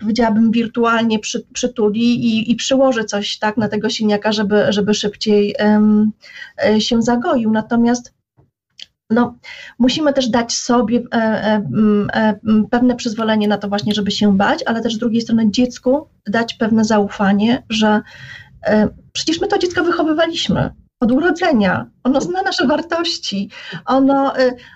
[0.00, 5.54] powiedziałabym wirtualnie przy, przytuli i, i przyłoży coś tak na tego siniaka, żeby, żeby szybciej
[6.78, 7.50] się zagoił.
[7.50, 8.12] Natomiast
[9.10, 9.38] no,
[9.78, 11.62] musimy też dać sobie e, e,
[12.14, 12.38] e,
[12.70, 16.54] pewne przyzwolenie na to właśnie, żeby się bać, ale też z drugiej strony dziecku dać
[16.54, 18.00] pewne zaufanie, że
[19.12, 23.50] przecież my to dziecko wychowywaliśmy od urodzenia, ono zna nasze wartości,
[23.86, 24.32] ono,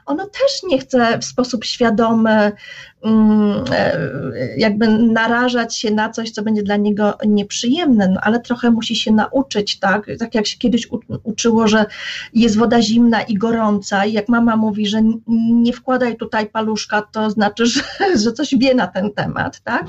[0.07, 2.53] ono też nie chce w sposób świadomy
[4.57, 9.13] jakby narażać się na coś, co będzie dla niego nieprzyjemne, no, ale trochę musi się
[9.13, 10.07] nauczyć, tak?
[10.19, 10.89] Tak jak się kiedyś
[11.23, 11.85] uczyło, że
[12.35, 15.03] jest woda zimna i gorąca i jak mama mówi, że
[15.53, 17.81] nie wkładaj tutaj paluszka, to znaczy, że,
[18.25, 19.87] że coś wie na ten temat, tak?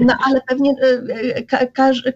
[0.00, 1.66] No ale pewnie e, ka,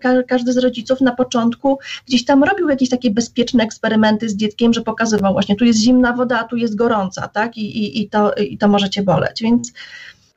[0.01, 4.73] ka, każdy z rodziców na początku gdzieś tam robił jakieś takie bezpieczne eksperymenty z dzieckiem,
[4.73, 7.57] że pokazywał właśnie, tu jest zimna woda, a tu jest gorąca, tak?
[7.57, 9.73] I, i, i, to, i to może cię boleć, więc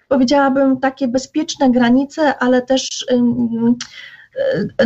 [0.07, 3.05] powiedziałabym, takie bezpieczne granice, ale też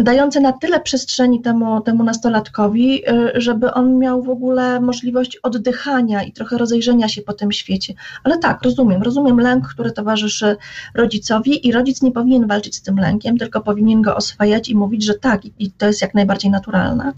[0.02, 3.04] dające na tyle przestrzeni temu, temu nastolatkowi,
[3.36, 7.94] żeby on miał w ogóle możliwość oddychania i trochę rozejrzenia się po tym świecie.
[8.24, 10.58] Ale tak, rozumiem, rozumiem lęk, który towarzyszy
[10.96, 15.04] rodzicowi i rodzic nie powinien walczyć z tym lękiem, tylko powinien go oswajać i mówić,
[15.06, 17.12] że tak, i to jest jak najbardziej naturalne.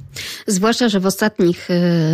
[0.48, 1.68] Zwłaszcza, że w ostatnich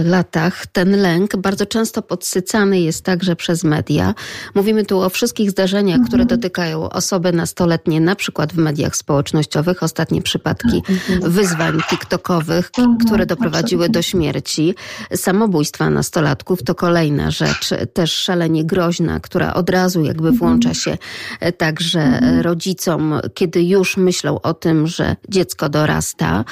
[0.06, 4.14] latach ten lęk bardzo często podsycany jest także przez media.
[4.56, 6.08] Mówimy tu o wszystkich zdarzeniach, mhm.
[6.08, 9.84] które dotykają osoby nastoletnie, na przykład w mediach społecznościowych.
[10.10, 11.32] Ostatnie przypadki mhm.
[11.32, 14.76] wyzwań TikTokowych, mhm, które doprowadziły do śmierci.
[15.16, 20.98] Samobójstwa nastolatków to kolejna rzecz, też szalenie groźna, która od razu jakby włącza się
[21.40, 26.46] e, także rodzicom, kiedy już myślą o tym, że dziecko dorasta.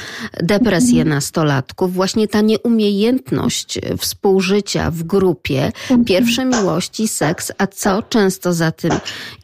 [0.43, 5.71] Depresje nastolatków, właśnie ta nieumiejętność współżycia w grupie,
[6.05, 8.91] pierwsze miłości, seks, a co często za tym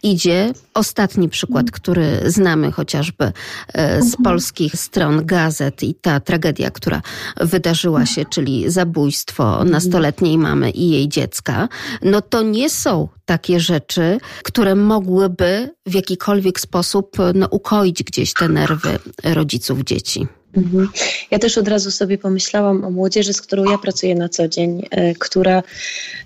[0.04, 0.54] idzie.
[0.74, 3.32] Ostatni przykład, który znamy chociażby
[3.74, 7.02] e, z polskich stron gazet i ta tragedia, która
[7.42, 11.70] wydarzyła się, czyli zabójstwo nastoletniej mamy i jej dziecka,
[12.02, 18.50] no to nie są takie rzeczy, które mogłyby w jakikolwiek sposób no, ukoić gdzieś te
[18.50, 20.28] nerwy rodziców dzieci.
[20.58, 20.90] Mhm.
[21.32, 24.86] Ja też od razu sobie pomyślałam o młodzieży, z którą ja pracuję na co dzień,
[24.92, 25.64] e, która,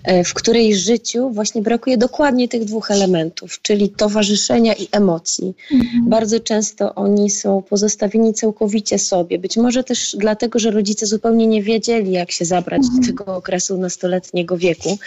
[0.04, 5.54] e, w której życiu właśnie brakuje dokładnie tych dwóch elementów, czyli towarzyszenia i emocji.
[5.72, 6.08] Mhm.
[6.08, 9.38] Bardzo często oni są pozostawieni całkowicie sobie.
[9.38, 13.00] Być może też dlatego, że rodzice zupełnie nie wiedzieli, jak się zabrać mhm.
[13.00, 14.98] do tego okresu nastoletniego wieku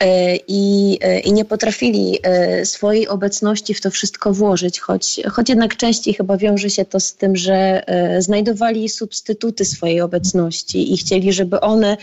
[0.00, 2.18] e, i, i nie potrafili
[2.64, 7.14] swojej obecności w to wszystko włożyć, choć, choć jednak częściej chyba wiąże się to z
[7.14, 7.84] tym, że
[8.18, 11.96] znajdują znajdowali substytuty swojej obecności i chcieli, żeby one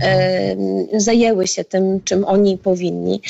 [0.00, 0.56] e,
[0.96, 3.20] zajęły się tym, czym oni powinni.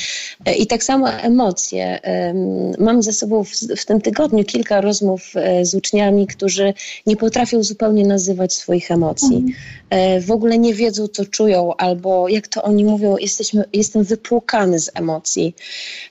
[0.44, 2.02] E, I tak samo emocje.
[2.02, 2.34] E,
[2.78, 6.74] mam ze sobą w, w, tym tygodniu kilka rozmów e, z uczniami, którzy
[7.06, 9.36] nie potrafią zupełnie nazywać swoich emocji.
[9.36, 9.54] Mhm.
[9.90, 14.78] E, w ogóle nie wiedzą, co czują, albo jak to oni mówią, jesteśmy, jestem wypłukany
[14.78, 15.54] z emocji.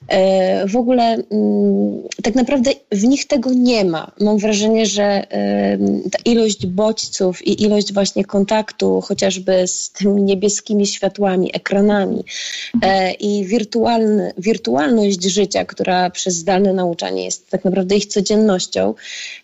[0.08, 4.12] E, w ogóle mm, tak naprawdę w nich tego nie ma.
[4.19, 5.27] Mam wrażenie, że
[6.12, 12.24] ta ilość ilość bodźców i ilość właśnie kontaktu chociażby z tymi niebieskimi światłami, ekranami
[12.82, 18.93] e, i wirtualny, wirtualność życia, która przez zdalne nauczanie jest tak naprawdę ich codziennością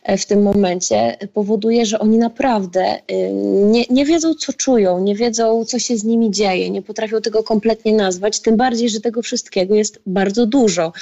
[0.03, 3.31] e, w tym momencie, powoduje, że oni naprawdę e,
[3.71, 7.43] nie, nie wiedzą, co czują, nie wiedzą, co się z nimi dzieje, nie potrafią tego
[7.43, 10.93] kompletnie nazwać, tym bardziej, że tego wszystkiego jest bardzo dużo.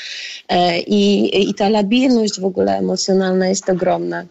[0.50, 4.26] E, I, i ta labilność w ogóle emocjonalna jest ogromna.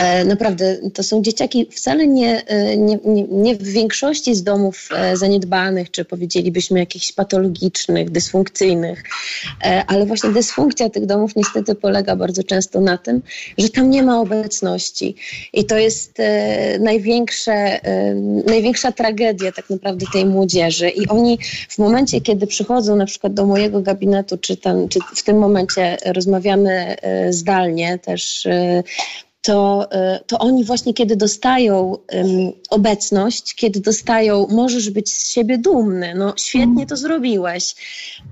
[0.00, 4.88] E, naprawdę, to są dzieciaki wcale nie, e, nie, nie, nie, w większości z domów
[4.96, 9.02] e, zaniedbanych, czy powiedzielibyśmy jakichś patologicznych, dysfunkcyjnych,
[9.86, 13.22] ale właśnie dysfunkcja tych domów niestety polega bardzo często na tym,
[13.58, 15.16] że tam nie ma obecności.
[15.52, 16.18] I to jest
[16.80, 17.80] największe,
[18.46, 20.88] największa tragedia tak naprawdę tej młodzieży.
[20.88, 25.22] I oni w momencie, kiedy przychodzą na przykład do mojego gabinetu, czy, tam, czy w
[25.22, 26.96] tym momencie rozmawiamy
[27.30, 28.46] zdalnie też
[29.44, 35.58] to, e, to oni właśnie kiedy dostają um, obecność, kiedy dostają, możesz być z siebie
[35.58, 37.74] dumny, no świetnie to zrobiłeś,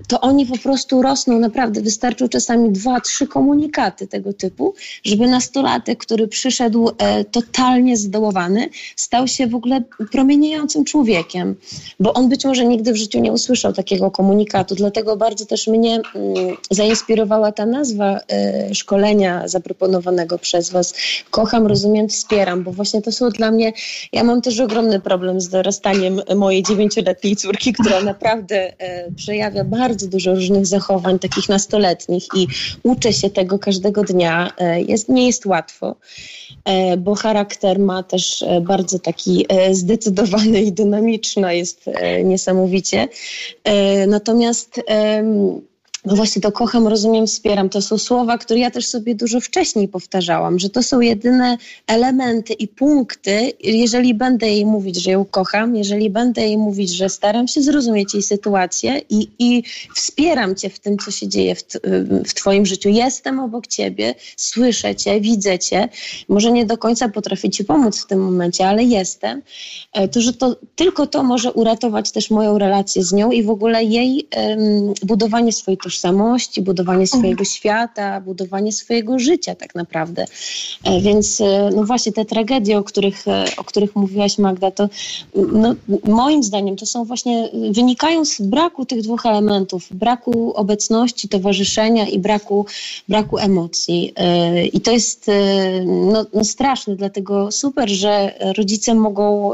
[0.07, 1.81] to oni po prostu rosną naprawdę.
[1.81, 4.73] Wystarczą czasami dwa, trzy komunikaty tego typu,
[5.03, 11.55] żeby nastolatek, który przyszedł e, totalnie zdołowany, stał się w ogóle promieniejącym człowiekiem,
[11.99, 16.01] bo on być może nigdy w życiu nie usłyszał takiego komunikatu, dlatego bardzo też mnie
[16.15, 23.11] mm, zainspirowała ta nazwa e, szkolenia zaproponowanego przez Was, kocham, rozumiem, wspieram, bo właśnie to
[23.11, 23.73] są dla mnie,
[24.13, 30.07] ja mam też ogromny problem z dorastaniem mojej dziewięcioletniej córki, która naprawdę e, przejawia bardzo
[30.07, 32.47] dużo różnych zachowań, takich nastoletnich i
[32.83, 34.51] uczę się tego każdego dnia.
[34.57, 35.95] E, jest, nie jest łatwo,
[36.65, 43.07] e, bo charakter ma też e, bardzo taki e, zdecydowany i dynamiczny, jest e, niesamowicie.
[44.07, 44.81] Natomiast
[46.05, 47.69] no właśnie to kocham, rozumiem, wspieram.
[47.69, 52.53] To są słowa, które ja też sobie dużo wcześniej powtarzałam, że to są jedyne elementy
[52.53, 57.47] i punkty, jeżeli będę jej mówić, że ją kocham, jeżeli będę jej mówić, że staram
[57.47, 59.63] się zrozumieć jej sytuację i, i
[59.95, 61.63] wspieram cię w tym, co się dzieje w,
[62.25, 62.89] w twoim życiu.
[62.89, 65.89] Jestem obok ciebie, słyszę cię, widzę cię.
[66.29, 69.41] Może nie do końca potrafię ci pomóc w tym momencie, ale jestem.
[69.93, 73.49] E, to, że to tylko to może uratować też moją relację z nią i w
[73.49, 77.45] ogóle jej um, budowanie swojej tożsamości tożsamości, budowanie swojego mhm.
[77.45, 80.25] świata, budowanie swojego życia tak naprawdę.
[80.83, 84.89] E, więc e, no właśnie te tragedie, o których, e, o których mówiłaś Magda, to
[85.35, 85.75] no,
[86.07, 92.19] moim zdaniem to są właśnie, wynikają z braku tych dwóch elementów, braku obecności, towarzyszenia i
[92.19, 92.65] braku,
[93.09, 94.13] braku emocji.
[94.73, 95.31] I to jest
[95.85, 99.51] no, no straszne, dlatego super, że rodzice mogą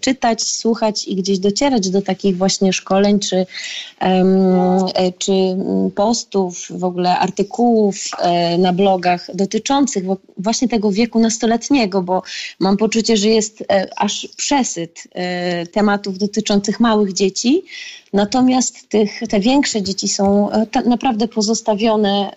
[0.00, 3.46] czytać, słuchać i gdzieś docierać do takich właśnie szkoleń czy,
[5.18, 5.32] czy
[5.94, 7.96] postów, w ogóle artykułów
[8.58, 10.04] na blogach dotyczących
[10.38, 12.22] właśnie tego wieku nastoletniego, bo
[12.60, 17.62] mam poczucie, że jest e, aż przesyt e, tematów dotyczących małych dzieci,
[18.12, 22.36] natomiast tych, te większe dzieci są e, naprawdę pozostawione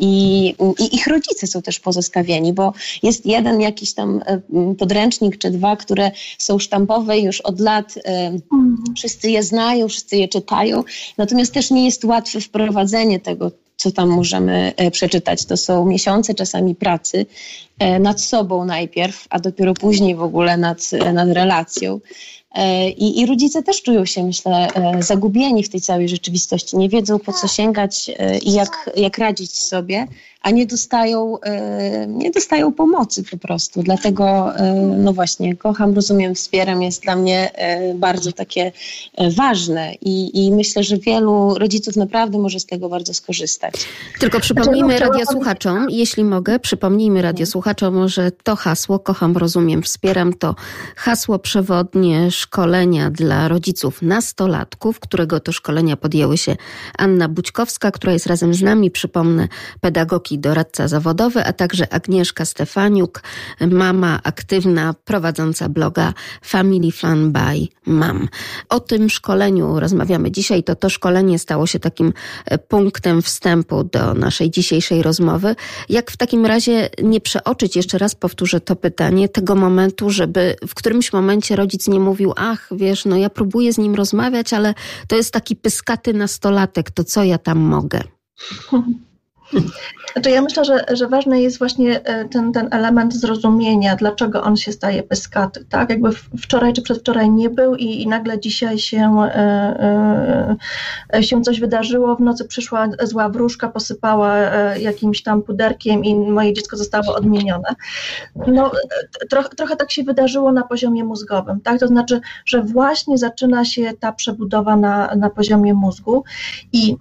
[0.00, 4.22] i, i ich rodzice są też pozostawieni, bo jest jeden jakiś tam
[4.78, 8.42] podręcznik czy dwa, które są sztampowe już od lat, mhm.
[8.96, 10.82] wszyscy je znają, wszyscy je czytają,
[11.18, 15.44] natomiast też nie jest łatwe wprowadzenie tego co tam możemy e, przeczytać.
[15.44, 17.26] To są miesiące czasami pracy
[17.78, 22.00] e, nad sobą najpierw, a dopiero później w ogóle nad, e, nad relacją.
[22.96, 24.68] I, I, rodzice też czują się, myślę,
[25.00, 26.76] zagubieni w tej całej rzeczywistości.
[26.76, 28.10] Nie wiedzą, po co sięgać
[28.42, 30.06] i jak, jak radzić sobie
[30.46, 33.82] a nie dostają, e, nie dostają pomocy po prostu.
[33.82, 38.72] Dlatego, e, no właśnie, kocham, rozumiem, wspieram jest dla mnie e, bardzo takie
[39.36, 43.74] ważne i, i myślę, że wielu rodziców naprawdę może z tego bardzo skorzystać.
[44.20, 50.54] Tylko przypomnijmy radiosłuchaczom, jeśli mogę, przypomnijmy radiosłuchaczom, że to hasło kocham, rozumiem, wspieram to
[50.96, 56.56] hasło przewodnie szkolenia dla rodziców nastolatków, którego to szkolenia podjęły się
[56.98, 59.48] Anna Bućkowska, która jest razem z nami, przypomnę,
[59.80, 63.22] pedagogii doradca zawodowy, a także Agnieszka Stefaniuk,
[63.60, 68.28] mama aktywna, prowadząca bloga Family Fun by Mam.
[68.68, 70.62] O tym szkoleniu rozmawiamy dzisiaj.
[70.62, 72.12] To to szkolenie stało się takim
[72.44, 75.56] e, punktem wstępu do naszej dzisiejszej rozmowy.
[75.88, 80.74] Jak w takim razie nie przeoczyć, jeszcze raz powtórzę to pytanie, tego momentu, żeby w
[80.74, 84.74] którymś momencie rodzic nie mówił, ach, wiesz, no ja próbuję z nim rozmawiać, ale
[85.08, 88.00] to jest taki pyskaty nastolatek, to co ja tam mogę?
[90.12, 94.56] Znaczy ja myślę, że, że ważny jest właśnie e, ten, ten element zrozumienia, dlaczego on
[94.56, 95.90] się staje pyskaty, tak?
[95.90, 100.56] Jakby wczoraj czy przedwczoraj nie był i, i nagle dzisiaj się, e,
[101.14, 104.36] e, się coś wydarzyło, w nocy przyszła zła wróżka, posypała
[104.74, 107.74] jakimś tam puderkiem i moje dziecko zostało odmienione.
[108.46, 108.70] No,
[109.30, 111.80] troch, trochę tak się wydarzyło na poziomie mózgowym, tak?
[111.80, 116.24] To znaczy, że właśnie zaczyna się ta przebudowa na, na poziomie mózgu
[116.72, 116.96] i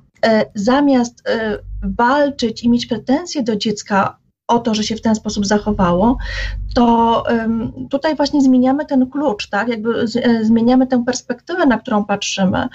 [0.56, 5.46] zamiast e, walczyć i mieć pretensje do dziecka o to, że się w ten sposób
[5.46, 6.18] zachowało,
[6.76, 7.24] to
[7.90, 9.68] tutaj właśnie zmieniamy ten klucz, tak?
[9.68, 12.68] Jakby e, zmieniamy tę perspektywę, na którą patrzymy.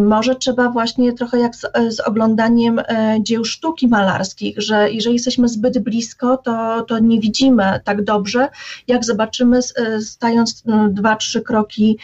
[0.00, 2.80] Może trzeba właśnie trochę jak z, z oglądaniem
[3.20, 8.48] dzieł sztuki malarskich, że jeżeli jesteśmy zbyt blisko, to, to nie widzimy tak dobrze,
[8.88, 9.60] jak zobaczymy
[10.00, 11.98] stając dwa, trzy kroki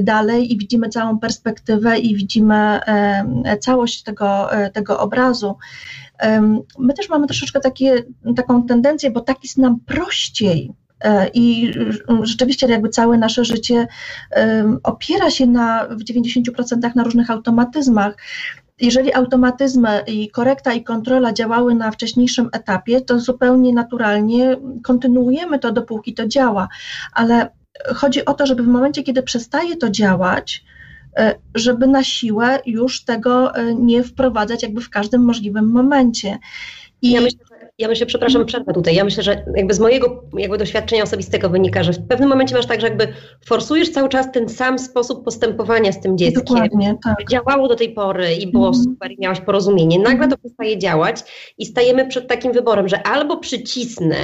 [0.00, 2.80] dalej i widzimy całą perspektywę i widzimy
[3.60, 5.56] całość tego, tego obrazu.
[6.78, 8.02] My też mamy troszeczkę takie,
[8.36, 11.72] taką tendencję, bo tak jest nam prościej e, i
[12.22, 13.86] rzeczywiście jakby całe nasze życie
[14.82, 18.16] opiera się na, w 90% na różnych automatyzmach.
[18.80, 25.72] Jeżeli automatyzmy i korekta i kontrola działały na wcześniejszym etapie, to zupełnie naturalnie kontynuujemy to,
[25.72, 26.68] dopóki to działa,
[27.12, 27.50] ale
[27.94, 30.64] chodzi o to, żeby w momencie, kiedy przestaje to działać,
[31.54, 36.38] żeby na siłę już tego e, nie wprowadzać jakby w każdym możliwym momencie.
[37.02, 37.38] I ja myślę,
[37.78, 38.94] ja myślę, przepraszam, przerwę tutaj.
[38.94, 42.66] Ja myślę, że jakby z mojego jakby doświadczenia osobistego wynika, że w pewnym momencie masz
[42.66, 43.08] tak, że jakby
[43.46, 46.44] forsujesz cały czas ten sam sposób postępowania z tym dzieckiem.
[46.44, 47.28] Dokładnie, tak.
[47.30, 48.82] Działało do tej pory i było mm.
[48.82, 49.98] super i miałaś porozumienie.
[49.98, 50.40] Nagle to mhm.
[50.40, 51.20] przestaje działać
[51.58, 54.16] i stajemy przed takim wyborem, że albo przycisnę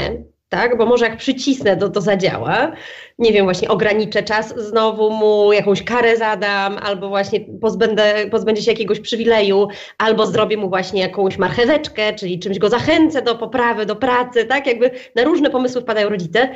[0.51, 0.79] tak?
[0.79, 2.73] Bo może jak przycisnę, to to zadziała.
[3.19, 8.71] Nie wiem, właśnie ograniczę czas, znowu mu jakąś karę zadam, albo właśnie pozbędę, pozbędzie się
[8.71, 13.97] jakiegoś przywileju, albo zrobię mu właśnie jakąś marcheweczkę, czyli czymś go zachęcę do poprawy, do
[13.97, 14.67] pracy, tak?
[14.67, 16.49] Jakby na różne pomysły wpadają rodzice,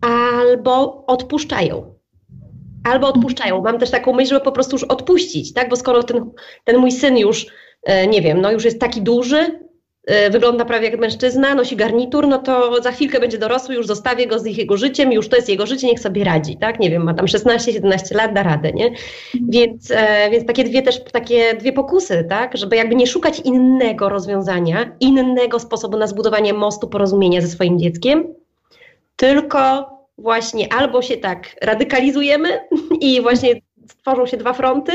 [0.00, 1.94] albo odpuszczają.
[2.84, 3.62] Albo odpuszczają.
[3.62, 5.68] Mam też taką myśl, żeby po prostu już odpuścić, tak?
[5.68, 6.30] Bo skoro ten,
[6.64, 7.46] ten mój syn już,
[7.82, 9.58] e, nie wiem, no już jest taki duży,
[10.30, 14.38] wygląda prawie jak mężczyzna, nosi garnitur, no to za chwilkę będzie dorosły, już zostawię go
[14.38, 16.80] z jego życiem, już to jest jego życie, niech sobie radzi, tak?
[16.80, 18.90] Nie wiem, ma tam 16-17 lat, da radę, nie?
[19.48, 22.56] Więc, e, więc takie dwie też, takie dwie pokusy, tak?
[22.56, 28.34] Żeby jakby nie szukać innego rozwiązania, innego sposobu na zbudowanie mostu porozumienia ze swoim dzieckiem,
[29.16, 32.48] tylko właśnie albo się tak radykalizujemy
[33.00, 33.54] i właśnie
[33.88, 34.92] stworzą się dwa fronty,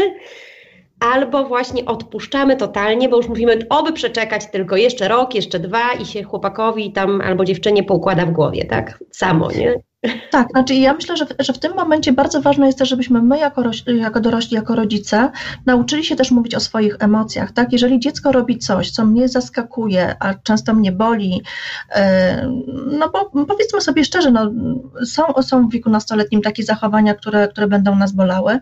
[0.99, 6.05] albo właśnie odpuszczamy totalnie, bo już mówimy, oby przeczekać tylko jeszcze rok, jeszcze dwa i
[6.05, 9.03] się chłopakowi tam albo dziewczynie poukłada w głowie, tak?
[9.11, 9.86] Samo, nie?
[10.31, 13.21] Tak, znaczy ja myślę, że w, że w tym momencie bardzo ważne jest też, żebyśmy
[13.21, 15.31] my jako, jako dorośli, jako rodzice
[15.65, 17.73] nauczyli się też mówić o swoich emocjach, tak?
[17.73, 21.41] Jeżeli dziecko robi coś, co mnie zaskakuje, a często mnie boli,
[22.99, 24.51] no bo powiedzmy sobie szczerze, no,
[25.05, 28.59] są, są w wieku nastoletnim takie zachowania, które, które będą nas bolały,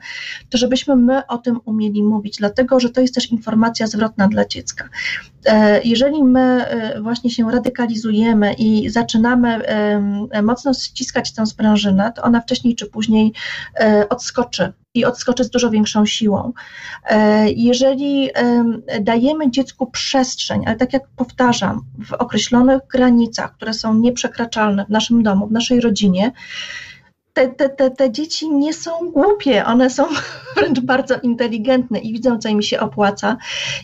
[0.50, 4.46] to żebyśmy my o tym umieli mówić, dlatego, że to jest też informacja zwrotna dla
[4.46, 4.90] dziecka.
[5.46, 9.62] E, jeżeli my e, właśnie się radykalizujemy i zaczynamy
[10.43, 13.34] mocno ściskać tę sprężynę, to ona wcześniej czy później
[13.80, 16.54] e, odskoczy i odskoczy z dużo większą siłą.
[17.56, 18.30] Jeżeli
[19.02, 25.24] dajemy dziecku przestrzeń, ale tak jak powtarzam, w określonych granicach, które są nieprzekraczalne w naszym
[25.24, 26.32] domu, w naszej rodzinie,
[27.36, 30.08] te, te, te, te dzieci nie są głupie, one są
[30.56, 33.38] wręcz bardzo inteligentne i widzą, co im się opłaca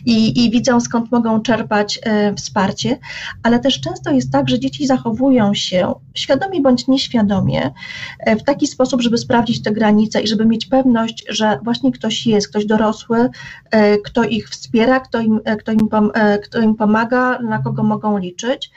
[0.06, 2.98] i, i widzą, skąd mogą czerpać e, wsparcie,
[3.42, 7.70] ale też często jest tak, że dzieci zachowują się świadomie bądź nieświadomie
[8.18, 12.26] e, w taki sposób, żeby sprawdzić te granice i żeby mieć pewność, że właśnie ktoś
[12.26, 13.30] jest, ktoś dorosły,
[13.70, 17.58] e, kto ich wspiera, kto im, e, kto im, pom, e, kto im pomaga, na
[17.58, 18.70] kogo mogą liczyć.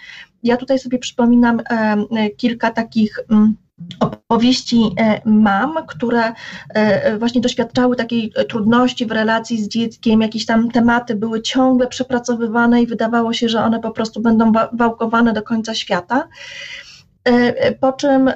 [0.44, 3.56] Ja tutaj sobie przypominam e, kilka takich mm,
[4.00, 6.34] opowieści e, mam, które
[6.70, 12.82] e, właśnie doświadczały takiej trudności w relacji z dzieckiem, jakieś tam tematy były ciągle przepracowywane
[12.82, 16.28] i wydawało się, że one po prostu będą wałkowane do końca świata.
[17.26, 18.34] E, po czym e,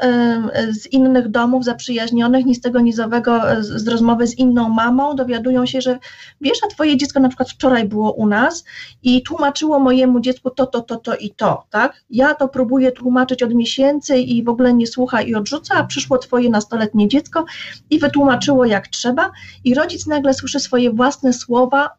[0.72, 5.66] z innych domów zaprzyjaźnionych, ni z tego nizowego, e, z rozmowy z inną mamą dowiadują
[5.66, 6.00] się, że
[6.42, 8.66] wiesz, a twoje dziecko na przykład wczoraj było u nas
[9.04, 12.04] i tłumaczyło mojemu dziecku to, to, to, to i to, tak?
[12.10, 16.18] Ja to próbuję tłumaczyć od miesięcy i w ogóle nie słucha i odrzuca, a przyszło
[16.18, 17.46] twoje nastoletnie dziecko
[17.90, 19.32] i wytłumaczyło jak trzeba
[19.64, 21.90] i rodzic nagle słyszy swoje własne słowa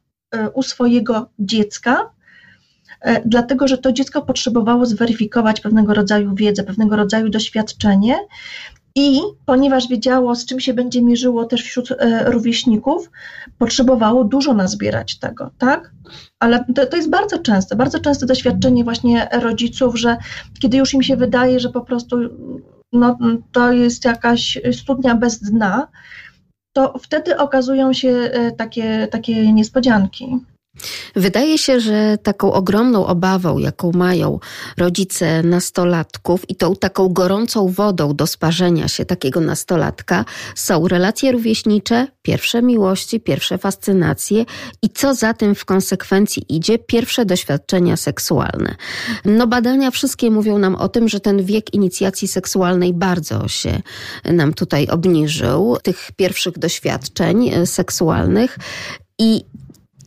[0.55, 2.20] u swojego dziecka, E,
[3.25, 8.17] dlatego że to dziecko potrzebowało zweryfikować pewnego rodzaju wiedzę, pewnego rodzaju doświadczenie.
[8.97, 13.11] I ponieważ wiedziało, z czym się będzie mierzyło też wśród e, rówieśników,
[13.59, 15.93] potrzebowało dużo nazbierać tego, tak?
[16.39, 20.17] Ale to, to, jest bardzo częste, bardzo częste doświadczenie właśnie rodziców, że
[20.61, 22.17] kiedy już im się wydaje, że po prostu
[22.93, 23.19] no,
[23.53, 25.89] to jest jakaś studnia bez dna,
[26.73, 30.39] to wtedy okazują się e, takie, takie niespodzianki.
[31.17, 34.39] Wydaje się, że taką ogromną obawą, jaką mają
[34.79, 42.07] rodzice nastolatków i tą taką gorącą wodą do sparzenia się takiego nastolatka są relacje rówieśnicze,
[42.23, 44.45] pierwsze miłości, pierwsze fascynacje
[44.83, 48.75] i co za tym w konsekwencji idzie, pierwsze doświadczenia seksualne.
[49.25, 53.83] No badania wszystkie mówią nam o tym, że ten wiek inicjacji seksualnej bardzo się
[54.25, 58.59] nam tutaj obniżył, tych pierwszych doświadczeń seksualnych
[59.19, 59.45] i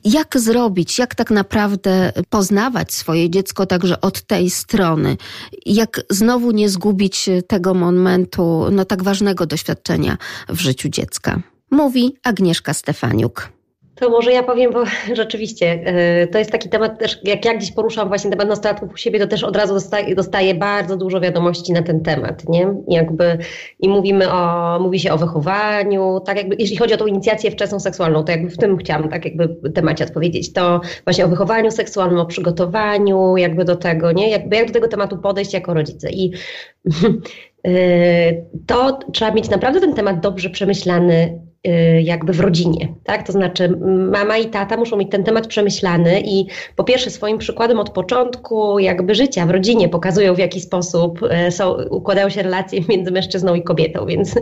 [0.06, 5.18] jak zrobić, jak tak naprawdę poznawać swoje dziecko także od tej strony,
[5.66, 10.18] jak znowu nie zgubić tego momentu, no tak ważnego doświadczenia
[10.50, 11.42] w życiu dziecka.
[11.72, 13.50] Mówi Agnieszka Stefaniuk.
[13.96, 14.84] To może ja powiem, bo
[15.14, 18.98] rzeczywiście e, to jest taki temat też, jak ja gdzieś poruszam właśnie temat nastolatków u
[18.98, 22.74] siebie, to też od razu dostaję, dostaję bardzo dużo wiadomości na ten temat, nie?
[22.88, 23.38] Jakby
[23.80, 27.80] i mówimy o, mówi się o wychowaniu, tak jakby, jeśli chodzi o tą inicjację wczesną
[27.80, 32.20] seksualną, to jakby w tym chciałam tak jakby temacie odpowiedzieć, to właśnie o wychowaniu seksualnym,
[32.20, 34.30] o przygotowaniu jakby do tego, nie?
[34.30, 36.32] Jakby jak do tego tematu podejść jako rodzice i
[37.68, 37.72] e,
[38.68, 41.40] to trzeba mieć naprawdę ten temat dobrze przemyślany
[42.04, 43.28] jakby w rodzinie, tak?
[43.28, 43.78] To znaczy
[44.12, 46.46] mama i tata muszą mieć ten temat przemyślany i
[46.76, 51.52] po pierwsze swoim przykładem od początku jakby życia w rodzinie pokazują w jaki sposób y,
[51.52, 54.36] są, układają się relacje między mężczyzną i kobietą, więc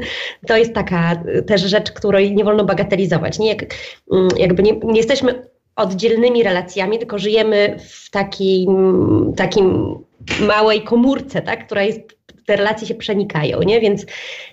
[0.48, 3.40] to jest taka y, też rzecz, której nie wolno bagatelizować.
[3.40, 3.66] Nie, Jak,
[4.12, 9.96] mm, jakby nie, nie jesteśmy oddzielnymi relacjami, tylko żyjemy w takim, takim
[10.40, 13.82] małej komórce, tak, która jest te relacje się przenikają, nie?
[13.82, 14.06] Więc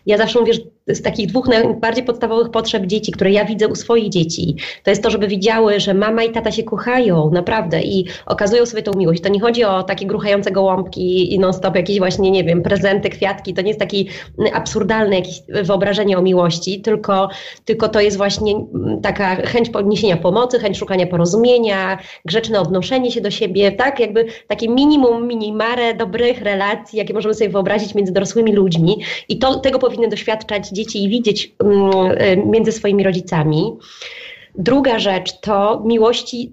[0.06, 3.74] ja zawsze mówię, że z takich dwóch najbardziej podstawowych potrzeb dzieci, które ja widzę u
[3.74, 8.06] swoich dzieci, to jest to, żeby widziały, że mama i tata się kochają, naprawdę, i
[8.26, 9.22] okazują sobie tą miłość.
[9.22, 13.54] To nie chodzi o takie gruchające gołąbki i non-stop jakieś właśnie, nie wiem, prezenty, kwiatki,
[13.54, 14.08] to nie jest taki
[14.52, 17.28] absurdalne jakieś wyobrażenie o miłości, tylko,
[17.64, 18.54] tylko to jest właśnie
[19.02, 24.68] taka chęć podniesienia pomocy, chęć szukania porozumienia, grzeczne odnoszenie się do siebie, tak, jakby takie
[24.68, 29.00] minimum, minimare dobrych relacji, jakie możemy sobie wyobrazić między dorosłymi ludźmi.
[29.28, 33.72] I to, tego powinny doświadczać dzieci i widzieć mm, e, między swoimi rodzicami.
[34.54, 36.52] Druga rzecz to miłości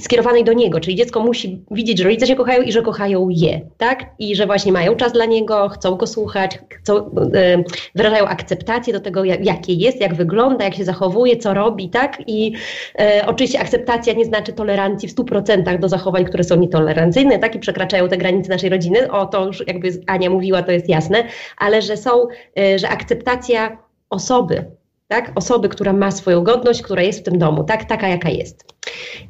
[0.00, 3.60] skierowanej do niego, czyli dziecko musi widzieć, że rodzice się kochają i że kochają je,
[3.78, 4.04] tak?
[4.18, 7.64] I że właśnie mają czas dla niego, chcą go słuchać, chcą, y,
[7.94, 12.22] wyrażają akceptację do tego, jak, jakie jest, jak wygląda, jak się zachowuje, co robi, tak?
[12.26, 12.52] I
[13.00, 17.54] y, oczywiście akceptacja nie znaczy tolerancji w 100% do zachowań, które są nietolerancyjne, tak?
[17.54, 19.10] I przekraczają te granice naszej rodziny.
[19.10, 21.24] O, to już jakby Ania mówiła, to jest jasne,
[21.58, 22.10] ale że są,
[22.58, 23.78] y, że akceptacja
[24.10, 24.64] osoby,
[25.08, 25.32] tak?
[25.34, 27.84] Osoby, która ma swoją godność, która jest w tym domu, tak?
[27.84, 28.64] Taka, jaka jest.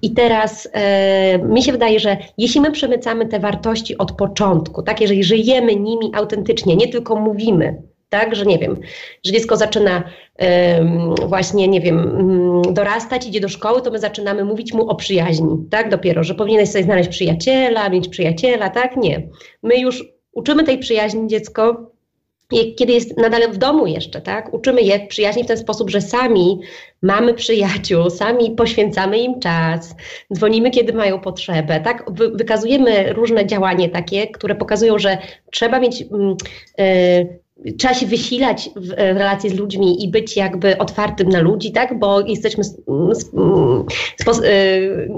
[0.03, 5.01] I teraz e, mi się wydaje, że jeśli my przemycamy te wartości od początku, tak?
[5.01, 8.77] Jeżeli żyjemy nimi autentycznie, nie tylko mówimy, tak, że nie wiem,
[9.25, 10.03] że dziecko zaczyna
[11.29, 15.67] właśnie, nie wiem, mm, dorastać, idzie do szkoły, to my zaczynamy mówić mu o przyjaźni,
[15.71, 19.29] tak, dopiero, że powinieneś sobie znaleźć przyjaciela, mieć przyjaciela, tak, nie.
[19.63, 21.91] My już uczymy tej przyjaźni dziecko
[22.49, 24.55] kiedy jest nadal w domu jeszcze, tak?
[24.55, 26.61] Uczymy je przyjaźni w ten sposób, że sami
[27.03, 29.95] mamy przyjaciół, sami poświęcamy im czas,
[30.35, 32.05] dzwonimy, kiedy mają potrzebę, tak?
[32.09, 35.19] Wy, wykazujemy różne działania takie, które pokazują, że
[35.51, 36.01] trzeba mieć.
[36.01, 37.46] Yy,
[37.79, 41.99] trzeba się wysilać w, w relacji z ludźmi i być jakby otwartym na ludzi, tak?
[41.99, 45.09] Bo jesteśmy spo, y,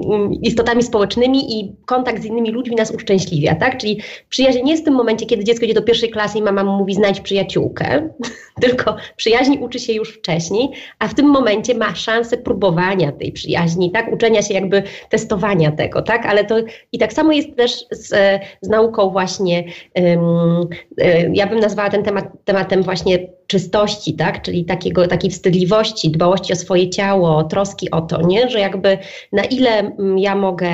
[0.42, 3.78] istotami społecznymi i kontakt z innymi ludźmi nas uszczęśliwia, tak?
[3.78, 6.64] Czyli przyjaźń nie jest w tym momencie, kiedy dziecko idzie do pierwszej klasy i mama
[6.64, 8.08] mu mówi znajdź przyjaciółkę,
[8.62, 10.68] tylko przyjaźni uczy się już wcześniej,
[10.98, 14.12] a w tym momencie ma szansę próbowania tej przyjaźni, tak?
[14.12, 16.26] Uczenia się jakby testowania tego, tak?
[16.26, 16.56] Ale to
[16.92, 18.08] i tak samo jest też z,
[18.60, 19.64] z nauką właśnie,
[21.32, 24.42] ja bym nazwała ten temat tematem właśnie czystości, tak?
[24.42, 28.50] czyli takiego, takiej wstydliwości, dbałości o swoje ciało, troski o to, nie?
[28.50, 28.98] że jakby
[29.32, 30.68] na ile mm, ja mogę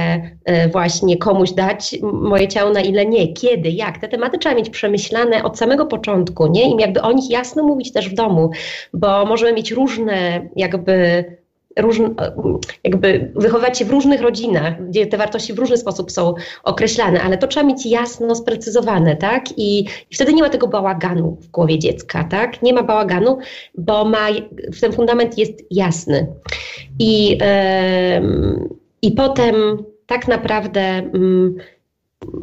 [0.44, 3.98] e, właśnie komuś dać moje ciało, na ile nie, kiedy, jak.
[3.98, 6.74] Te tematy trzeba mieć przemyślane od samego początku nie?
[6.74, 8.50] i jakby o nich jasno mówić też w domu,
[8.92, 11.24] bo możemy mieć różne jakby
[11.76, 12.10] różne,
[12.84, 17.38] jakby wychowywać się w różnych rodzinach, gdzie te wartości w różny sposób są określane, ale
[17.38, 19.44] to trzeba mieć jasno sprecyzowane, tak?
[19.56, 22.62] I, i wtedy nie ma tego bałaganu w głowie dziecka, tak?
[22.62, 23.38] Nie ma bałaganu,
[23.74, 24.26] bo ma,
[24.80, 26.26] ten fundament jest jasny.
[26.98, 27.38] I, yy,
[29.02, 29.54] i potem
[30.06, 31.10] tak naprawdę.
[31.14, 31.74] Yy,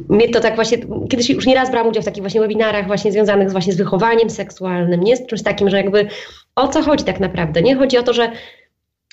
[0.09, 0.77] mnie to tak właśnie,
[1.09, 4.29] kiedyś już nieraz brałam udział w takich właśnie webinarach właśnie związanych z właśnie z wychowaniem
[4.29, 6.07] seksualnym, nie z czymś takim, że jakby
[6.55, 7.75] o co chodzi tak naprawdę, nie?
[7.75, 8.31] Chodzi o to, że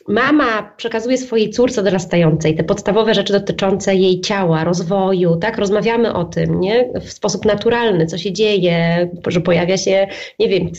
[0.08, 5.58] mama przekazuje swojej córce dorastającej te podstawowe rzeczy dotyczące jej ciała, rozwoju, tak?
[5.58, 6.88] Rozmawiamy o tym, nie?
[7.00, 10.06] W sposób naturalny, co się dzieje, że pojawia się,
[10.38, 10.70] nie wiem,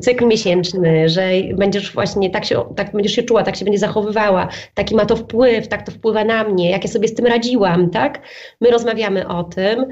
[0.00, 4.48] cykl miesięczny, że będziesz właśnie tak się, tak będziesz się czuła, tak się będzie zachowywała,
[4.74, 7.90] taki ma to wpływ, tak to wpływa na mnie, jak ja sobie z tym radziłam,
[7.90, 8.22] tak?
[8.60, 9.86] My rozmawiamy o tym.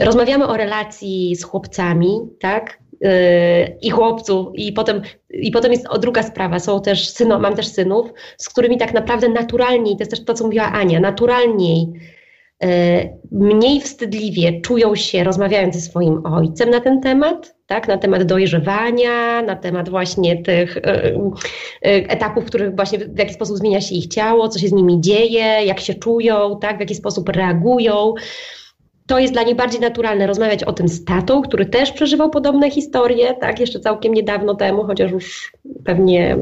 [0.00, 2.78] Rozmawiamy o relacji z chłopcami, tak?
[3.82, 7.68] I chłopców i potem, i potem jest o, druga sprawa, są też syno, mam też
[7.68, 11.92] synów, z którymi tak naprawdę naturalniej, to jest też to, co mówiła Ania, naturalniej,
[12.62, 18.22] e, mniej wstydliwie czują się rozmawiając ze swoim ojcem na ten temat, tak, na temat
[18.22, 21.12] dojrzewania, na temat właśnie tych e,
[21.82, 25.00] etapów, w których właśnie w jaki sposób zmienia się ich ciało, co się z nimi
[25.00, 28.14] dzieje, jak się czują, tak, w jaki sposób reagują
[29.06, 32.70] to jest dla nich bardziej naturalne rozmawiać o tym z tatą, który też przeżywał podobne
[32.70, 35.52] historie, tak, jeszcze całkiem niedawno temu, chociaż już
[35.84, 36.36] pewnie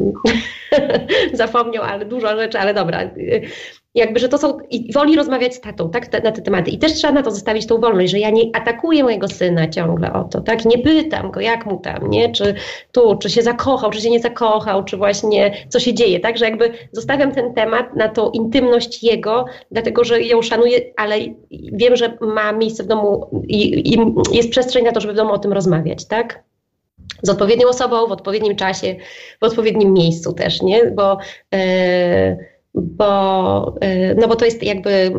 [1.33, 3.11] zapomniał, ale dużo rzeczy, ale dobra
[3.95, 6.71] jakby, że to są, i woli rozmawiać z tatą, tak, te, na te tematy.
[6.71, 10.13] I też trzeba na to zostawić tą wolność, że ja nie atakuję mojego syna ciągle
[10.13, 12.55] o to, tak, nie pytam go, jak mu tam, nie, czy
[12.93, 16.45] tu, czy się zakochał, czy się nie zakochał, czy właśnie co się dzieje, tak, że
[16.45, 21.17] jakby zostawiam ten temat na tą intymność jego, dlatego, że ją szanuję, ale
[21.51, 23.99] wiem, że ma miejsce w domu i, i
[24.33, 26.43] jest przestrzeń na to, żeby w domu o tym rozmawiać, tak
[27.23, 28.97] z odpowiednią osobą, w odpowiednim czasie,
[29.41, 30.91] w odpowiednim miejscu też, nie?
[30.91, 31.19] Bo
[31.53, 35.13] yy, bo, y, no bo to jest jakby,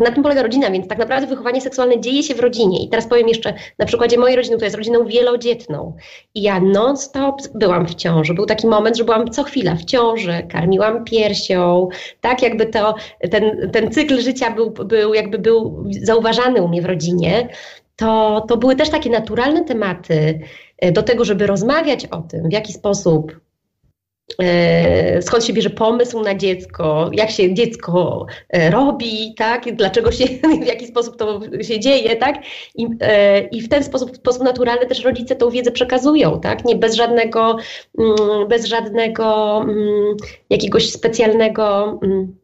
[0.00, 2.84] na tym polega rodzina, więc tak naprawdę wychowanie seksualne dzieje się w rodzinie.
[2.84, 5.96] I teraz powiem jeszcze na przykładzie mojej rodziny, która jest rodziną wielodzietną.
[6.34, 8.34] I ja non-stop byłam w ciąży.
[8.34, 11.88] Był taki moment, że byłam co chwila w ciąży, karmiłam piersią,
[12.20, 12.94] tak jakby to,
[13.30, 17.48] ten, ten cykl życia był, był jakby był zauważany u mnie w rodzinie.
[17.96, 20.40] To, to były też takie naturalne tematy
[20.84, 23.47] y, do tego, żeby rozmawiać o tym, w jaki sposób
[25.20, 30.24] skąd się bierze pomysł na dziecko, jak się dziecko e, robi, tak, dlaczego się,
[30.62, 32.36] w jaki sposób to się dzieje, tak,
[32.74, 36.64] i, e, i w ten sposób, w sposób naturalny też rodzice tą wiedzę przekazują, tak,
[36.64, 37.56] nie bez żadnego,
[37.98, 40.16] mm, bez żadnego mm,
[40.50, 42.36] jakiegoś specjalnego mm,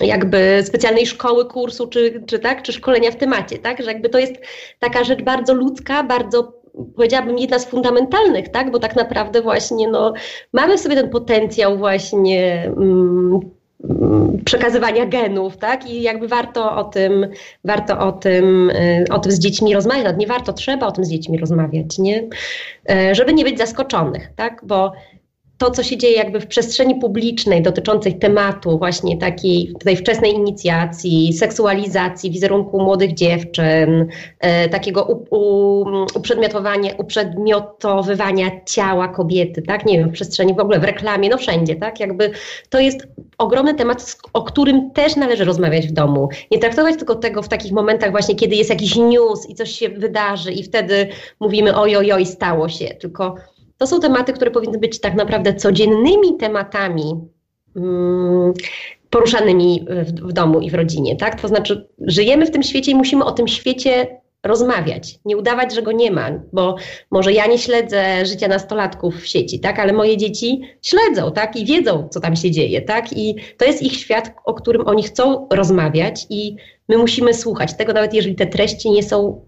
[0.00, 4.18] jakby specjalnej szkoły, kursu, czy, czy tak, czy szkolenia w temacie, tak, że jakby to
[4.18, 4.34] jest
[4.78, 6.63] taka rzecz bardzo ludzka, bardzo
[6.96, 8.70] powiedziałabym, jedna z fundamentalnych, tak?
[8.70, 10.12] Bo tak naprawdę właśnie no,
[10.52, 13.40] mamy sobie ten potencjał właśnie mm,
[14.44, 15.90] przekazywania genów, tak?
[15.90, 17.26] I jakby warto o tym,
[17.64, 20.16] warto o tym, y, o tym z dziećmi rozmawiać.
[20.18, 22.28] Nie warto, trzeba o tym z dziećmi rozmawiać, nie?
[22.90, 24.60] E, żeby nie być zaskoczonych, tak?
[24.66, 24.92] Bo
[25.58, 31.32] to, co się dzieje jakby w przestrzeni publicznej dotyczącej tematu właśnie takiej tej wczesnej inicjacji,
[31.32, 34.08] seksualizacji wizerunku młodych dziewczyn,
[34.40, 35.84] e, takiego u, u,
[36.14, 41.76] uprzedmiotowania, uprzedmiotowywania ciała kobiety, tak, nie wiem, w przestrzeni w ogóle, w reklamie, no wszędzie,
[41.76, 42.30] tak, jakby
[42.68, 43.06] to jest
[43.38, 46.28] ogromny temat, o którym też należy rozmawiać w domu.
[46.50, 49.88] Nie traktować tylko tego w takich momentach właśnie, kiedy jest jakiś news i coś się
[49.88, 51.08] wydarzy i wtedy
[51.40, 53.34] mówimy oj, oj, oj, stało się, tylko
[53.84, 57.28] to są tematy, które powinny być tak naprawdę codziennymi tematami
[57.76, 58.52] mm,
[59.10, 61.40] poruszanymi w, w, domu i w rodzinie, tak?
[61.40, 65.82] To znaczy, żyjemy w tym świecie i musimy o tym świecie rozmawiać, nie udawać, że
[65.82, 66.76] go nie ma, bo
[67.10, 71.64] może ja nie śledzę życia nastolatków w sieci, tak, ale moje dzieci śledzą, tak, i
[71.64, 75.48] wiedzą, co tam się dzieje, tak, i to jest ich świat, o którym oni chcą
[75.52, 76.56] rozmawiać i
[76.88, 79.46] my musimy słuchać tego, nawet jeżeli te treści nie są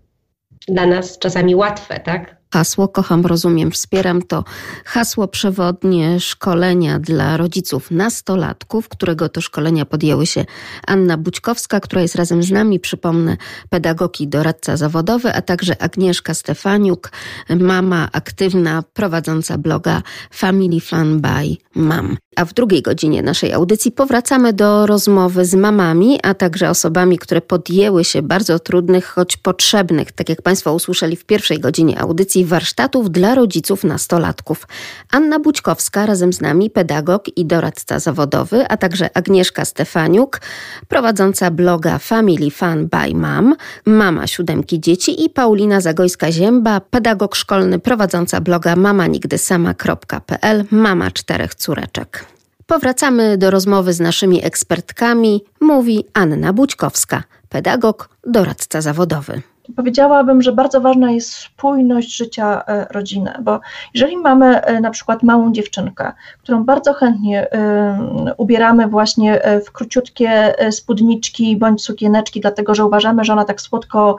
[0.69, 4.45] dla nas czasami łatwe, tak, hasło Kocham, Rozumiem, Wspieram to
[4.85, 10.45] hasło przewodnie szkolenia dla rodziców nastolatków, którego to szkolenia podjęły się
[10.87, 13.37] Anna Bućkowska, która jest razem z nami, przypomnę,
[13.71, 17.11] pedagog i doradca zawodowy, a także Agnieszka Stefaniuk,
[17.51, 22.17] mama aktywna, prowadząca bloga Family Fun by Mam.
[22.37, 27.41] A w drugiej godzinie naszej audycji powracamy do rozmowy z mamami, a także osobami, które
[27.41, 33.11] podjęły się bardzo trudnych, choć potrzebnych, tak jak Państwo usłyszeli w pierwszej godzinie audycji, warsztatów
[33.11, 34.69] dla rodziców nastolatków.
[35.11, 40.41] Anna Bućkowska razem z nami, pedagog i doradca zawodowy, a także Agnieszka Stefaniuk,
[40.89, 43.55] prowadząca bloga Family Fun by Mom,
[43.87, 52.26] mama siódemki dzieci i Paulina Zagojska-Zięba, pedagog szkolny prowadząca bloga mamanigdysama.pl, mama czterech córeczek.
[52.67, 59.43] Powracamy do rozmowy z naszymi ekspertkami, mówi Anna Bućkowska, pedagog, doradca zawodowy.
[59.77, 63.61] Powiedziałabym, że bardzo ważna jest spójność życia e, rodziny, bo
[63.95, 66.13] jeżeli mamy e, na przykład małą dziewczynkę,
[66.43, 73.33] którą bardzo chętnie e, ubieramy właśnie w króciutkie spódniczki bądź sukieneczki, dlatego że uważamy, że
[73.33, 74.17] ona tak słodko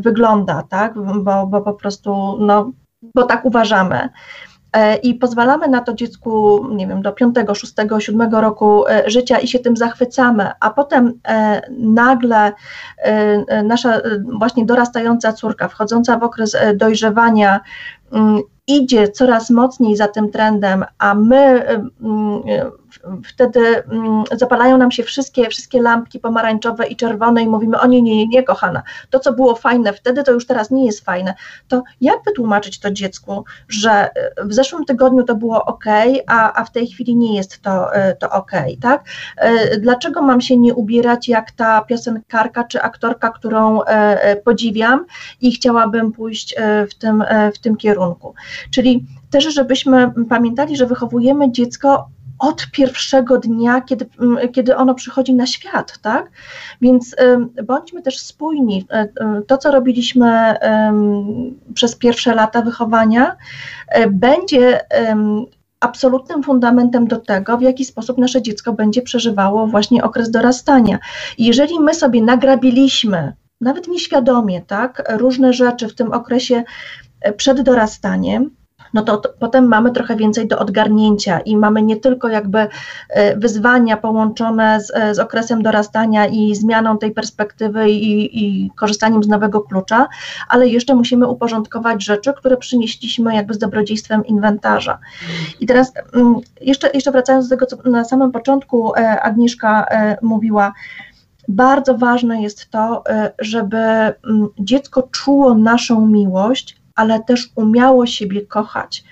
[0.00, 2.72] wygląda, tak, bo, bo po prostu, no,
[3.14, 4.08] bo tak uważamy
[5.02, 9.48] i pozwalamy na to dziecku, nie wiem, do 5, 6, 7 roku e, życia i
[9.48, 12.52] się tym zachwycamy, a potem e, nagle
[13.64, 14.00] nasza
[14.38, 17.60] właśnie dorastająca córka, wchodząca w okres dojrzewania,
[18.12, 22.42] mm, idzie coraz mocniej za tym trendem, a my mm,
[23.24, 28.02] wtedy mm, zapalają nam się wszystkie, wszystkie lampki pomarańczowe i czerwone i mówimy, o nie,
[28.02, 31.34] nie, nie, nie, kochana, to co było fajne wtedy, to już teraz nie jest fajne.
[31.68, 35.84] To jak wytłumaczyć to dziecku, że y, w zeszłym tygodniu to było ok,
[36.26, 39.04] a, a w tej chwili nie jest to, y, to ok, tak?
[39.44, 43.80] Y, dlaczego mam się nie ubierać jak ta piosenkarka czy aktorka, którą
[44.44, 45.04] podziwiam
[45.40, 46.54] i chciałabym pójść
[46.90, 47.24] w tym,
[47.54, 48.34] w tym kierunku?
[48.70, 52.08] Czyli też, żebyśmy pamiętali, że wychowujemy dziecko
[52.42, 54.06] od pierwszego dnia, kiedy,
[54.52, 56.30] kiedy ono przychodzi na świat, tak?
[56.80, 57.16] Więc
[57.64, 58.86] bądźmy też spójni.
[58.90, 60.54] E, e, to, co robiliśmy
[61.74, 63.36] przez pierwsze lata wychowania,
[63.88, 64.80] e, będzie
[65.80, 70.98] absolutnym fundamentem do tego, w jaki sposób nasze dziecko będzie przeżywało właśnie okres dorastania.
[71.38, 76.64] Jeżeli my sobie nagrabiliśmy, nawet nieświadomie, tak, różne rzeczy w tym okresie
[77.36, 78.50] przed dorastaniem,
[78.94, 82.66] no to, to, potem mamy trochę więcej do odgarnięcia i mamy nie tylko jakby
[83.08, 89.22] e, wyzwania połączone z, e, z okresem dorastania i zmianą tej perspektywy i, i korzystaniem
[89.22, 90.08] z nowego klucza,
[90.48, 94.98] ale jeszcze musimy uporządkować rzeczy, które przynieśliśmy jakby z dobrodziejstwem inwentarza.
[95.60, 99.86] I teraz mm, jeszcze, jeszcze wracając do tego, co na samym początku e, Agnieszka
[100.22, 100.72] mówiła,
[101.48, 103.04] bardzo ważne jest to,
[103.38, 104.14] żeby mm,
[104.58, 109.04] dziecko czuło naszą miłość, ale też umiało siebie kochać.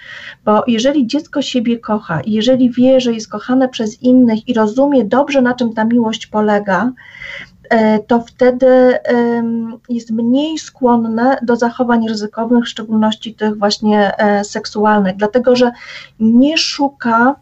[0.45, 5.43] Bo jeżeli dziecko siebie kocha jeżeli wie, że jest kochane przez innych i rozumie dobrze,
[5.43, 6.93] na czym ta miłość polega,
[7.71, 8.99] e, to wtedy
[9.89, 15.73] jest mniej skłonne do zachowań ryzykownych, w szczególności tych właśnie e, seksualnych, dlatego że
[16.21, 17.37] nie szuka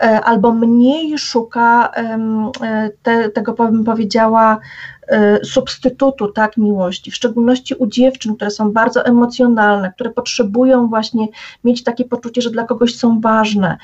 [0.00, 1.92] albo mniej szuka
[3.02, 4.60] te, tego, bym powiedziała,
[5.12, 11.28] Y, substytutu tak miłości, w szczególności u dziewczyn, które są bardzo emocjonalne, które potrzebują właśnie
[11.64, 13.76] mieć takie poczucie, że dla kogoś są ważne.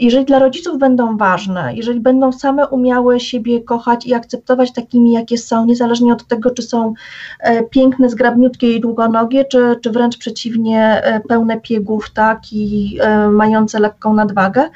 [0.00, 5.38] Jeżeli dla rodziców będą ważne, jeżeli będą same umiały siebie kochać i akceptować takimi, jakie
[5.38, 6.94] są, niezależnie od tego, czy są
[7.40, 13.28] e, piękne, zgrabniutkie i długonogie, czy, czy wręcz przeciwnie, e, pełne piegów, tak, i e,
[13.28, 14.70] mające lekką nadwagę,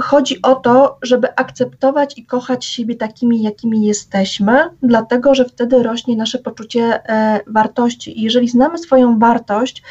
[0.00, 6.16] chodzi o to, żeby akceptować i kochać siebie takimi, jakimi jesteśmy, dlatego że wtedy rośnie
[6.16, 8.20] nasze poczucie e, wartości.
[8.20, 9.82] I jeżeli znamy swoją wartość,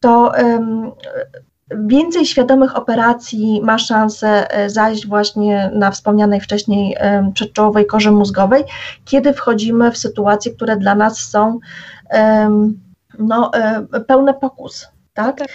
[0.00, 0.32] to
[1.70, 6.96] więcej świadomych operacji ma szansę e, zajść właśnie na wspomnianej wcześniej
[7.34, 8.64] przedczołowej korze mózgowej,
[9.04, 11.58] kiedy wchodzimy w sytuacje, które dla nas są
[13.18, 14.88] no, e, pełne pokus.
[15.14, 15.38] Tak?
[15.38, 15.48] tak.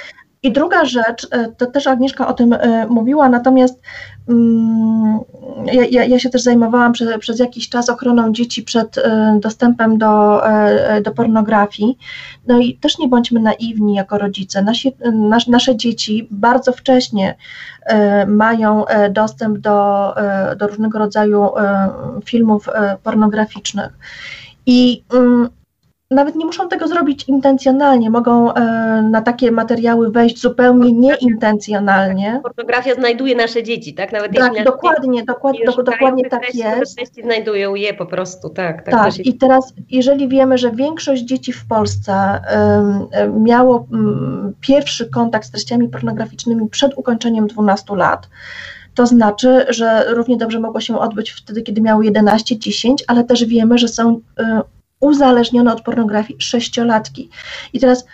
[0.44, 3.82] I druga rzecz, e, to też Agnieszka o tym e, mówiła, natomiast
[4.30, 5.20] mm,
[5.66, 10.42] ja, ja, się też zajmowałam przez, przez jakiś czas ochroną dzieci przed e, dostępem do,
[11.04, 11.98] do pornografii.
[12.48, 14.62] No i też nie bądźmy naiwni jako rodzice.
[14.62, 17.36] Nasi, nas, nasze dzieci bardzo wcześnie
[18.28, 20.14] mają dostęp do,
[20.58, 21.50] do różnego rodzaju
[22.26, 22.70] filmów
[23.04, 23.92] pornograficznych.
[24.66, 25.50] I mm,
[26.12, 28.62] nawet nie muszą tego zrobić intencjonalnie, mogą e,
[29.01, 32.39] na takie materiały wejść zupełnie nieintencjonalnie.
[32.43, 34.12] Pornografia znajduje nasze dzieci, tak?
[34.12, 36.95] Nawet tak, jeśli dokładnie, dokładnie, do, dokładnie tak treści, jest.
[36.95, 38.86] Treści znajdują je po prostu, tak.
[38.86, 39.26] Tak, tak.
[39.26, 42.41] i teraz jeżeli wiemy, że większość dzieci w Polsce
[43.22, 48.30] um, miało um, pierwszy kontakt z treściami pornograficznymi przed ukończeniem 12 lat,
[48.95, 53.78] to znaczy, że równie dobrze mogło się odbyć wtedy, kiedy miały 11-10, ale też wiemy,
[53.78, 54.43] że są y,
[55.00, 57.30] uzależnione od pornografii sześciolatki.
[57.74, 58.06] I teraz,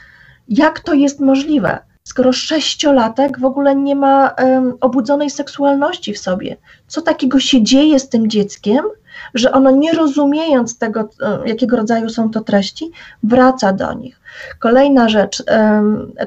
[0.50, 1.80] jak to jest możliwe?
[2.04, 6.58] Skoro sześciolatek w ogóle nie ma um, obudzonej seksualności w sobie,
[6.88, 8.86] co takiego się dzieje z tym dzieckiem,
[9.34, 11.10] że ono nie rozumiejąc tego,
[11.46, 12.92] jakiego rodzaju są to treści,
[13.24, 14.20] wraca do nich.
[14.60, 15.44] Kolejna rzecz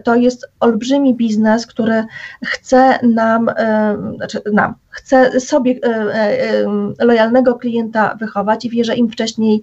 [0.05, 2.05] to jest olbrzymi biznes, który
[2.45, 3.51] chce nam,
[4.17, 9.63] znaczy nam, chce sobie e, e, lojalnego klienta wychować i wie, że im wcześniej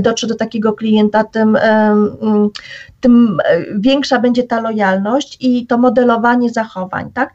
[0.00, 1.58] dotrze do takiego klienta, tym,
[3.00, 3.38] tym
[3.74, 7.30] większa będzie ta lojalność i to modelowanie zachowań, tak?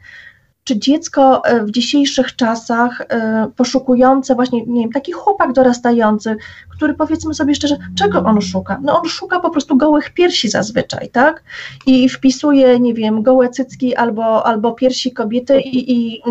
[0.64, 6.36] Czy dziecko e, w dzisiejszych czasach e, poszukujące właśnie, nie wiem, taki chłopak dorastający,
[6.68, 8.78] który powiedzmy sobie szczerze, czego on szuka?
[8.82, 11.42] No on szuka po prostu gołych piersi zazwyczaj, tak?
[11.86, 16.22] I wpisuje, nie wiem, gołe cycki albo, albo piersi kobiety i, i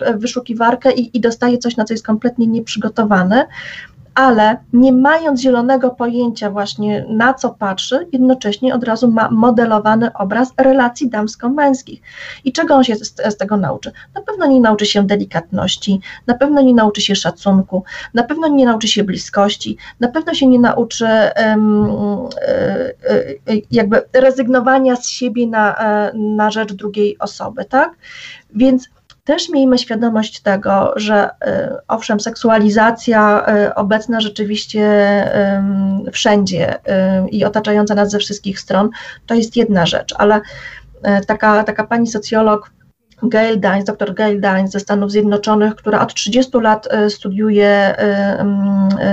[0.00, 3.46] w wyszukiwarkę i, i dostaje coś, na co jest kompletnie nieprzygotowane
[4.16, 10.52] ale nie mając zielonego pojęcia właśnie na co patrzy, jednocześnie od razu ma modelowany obraz
[10.56, 12.00] relacji damsko-męskich.
[12.44, 13.92] I czego on się z, z, tego nauczy?
[14.14, 18.66] Na pewno nie nauczy się delikatności, na pewno nie nauczy się szacunku, na pewno nie
[18.66, 21.06] nauczy się bliskości, na pewno się nie nauczy
[21.46, 22.28] um,
[23.70, 27.90] jakby rezygnowania z siebie na, e, na rzecz drugiej osoby, tak?
[28.54, 28.88] Więc
[29.26, 31.30] też miejmy świadomość tego, że y,
[31.88, 34.86] owszem, seksualizacja y, obecna rzeczywiście
[36.12, 36.80] wszędzie y,
[37.30, 38.90] i otaczająca nas ze wszystkich stron,
[39.26, 40.40] to jest jedna rzecz, ale
[41.26, 42.70] taka, taka pani socjolog,
[43.22, 47.96] Gail Dines, dr Gail Dines ze Stanów Zjednoczonych, która od 30 lat studiuje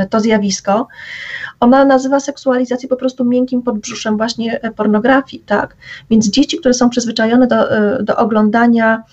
[0.09, 0.87] to zjawisko,
[1.59, 5.75] ona nazywa seksualizację po prostu miękkim podbrzuszem właśnie pornografii, tak?
[6.09, 7.55] Więc dzieci, które są przyzwyczajone do,
[8.03, 9.03] do oglądania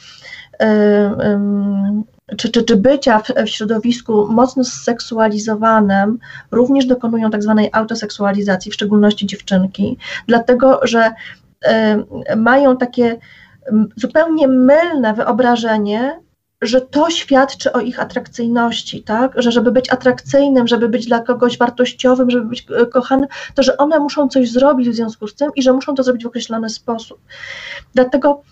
[2.37, 6.19] czy, czy, czy bycia w, w środowisku mocno zseksualizowanym
[6.51, 11.11] również dokonują tak zwanej autoseksualizacji, w szczególności dziewczynki, dlatego że
[12.37, 13.17] mają takie
[13.97, 16.21] zupełnie mylne wyobrażenie,
[16.63, 19.33] że to świadczy o ich atrakcyjności, tak?
[19.37, 23.99] Że żeby być atrakcyjnym, żeby być dla kogoś wartościowym, żeby być kochanym, to że one
[23.99, 27.21] muszą coś zrobić w związku z tym i że muszą to zrobić w określony sposób.
[27.95, 28.43] Dlatego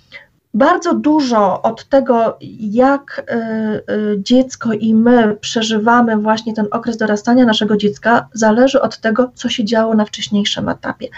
[0.55, 7.45] bardzo dużo od tego, jak y, y, dziecko i my przeżywamy właśnie ten okres dorastania
[7.45, 11.09] naszego dziecka, zależy od tego, co się działo na wcześniejszym etapie.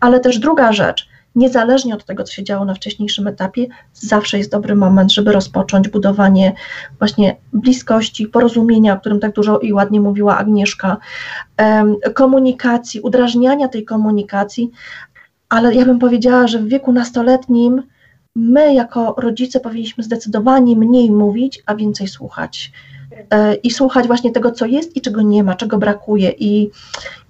[0.00, 4.50] Ale też druga rzecz, niezależnie od tego, co się działo na wcześniejszym etapie, zawsze jest
[4.50, 6.52] dobry moment, żeby rozpocząć budowanie
[6.98, 10.96] właśnie bliskości, porozumienia, o którym tak dużo i ładnie mówiła Agnieszka,
[12.14, 14.70] komunikacji, udrażniania tej komunikacji,
[15.48, 17.82] ale ja bym powiedziała, że w wieku nastoletnim
[18.34, 22.72] my jako rodzice powinniśmy zdecydowanie mniej mówić, a więcej słuchać.
[23.30, 26.70] E, I słuchać właśnie tego, co jest i czego nie ma, czego brakuje, i,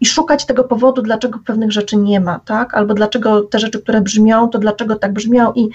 [0.01, 2.75] i szukać tego powodu, dlaczego pewnych rzeczy nie ma, tak?
[2.75, 5.69] Albo dlaczego te rzeczy, które brzmią, to dlaczego tak brzmią, i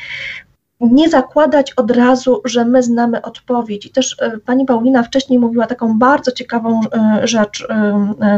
[0.82, 3.86] nie zakładać od razu, że my znamy odpowiedź.
[3.86, 7.68] I też e, pani Paulina wcześniej mówiła taką bardzo ciekawą e, rzecz,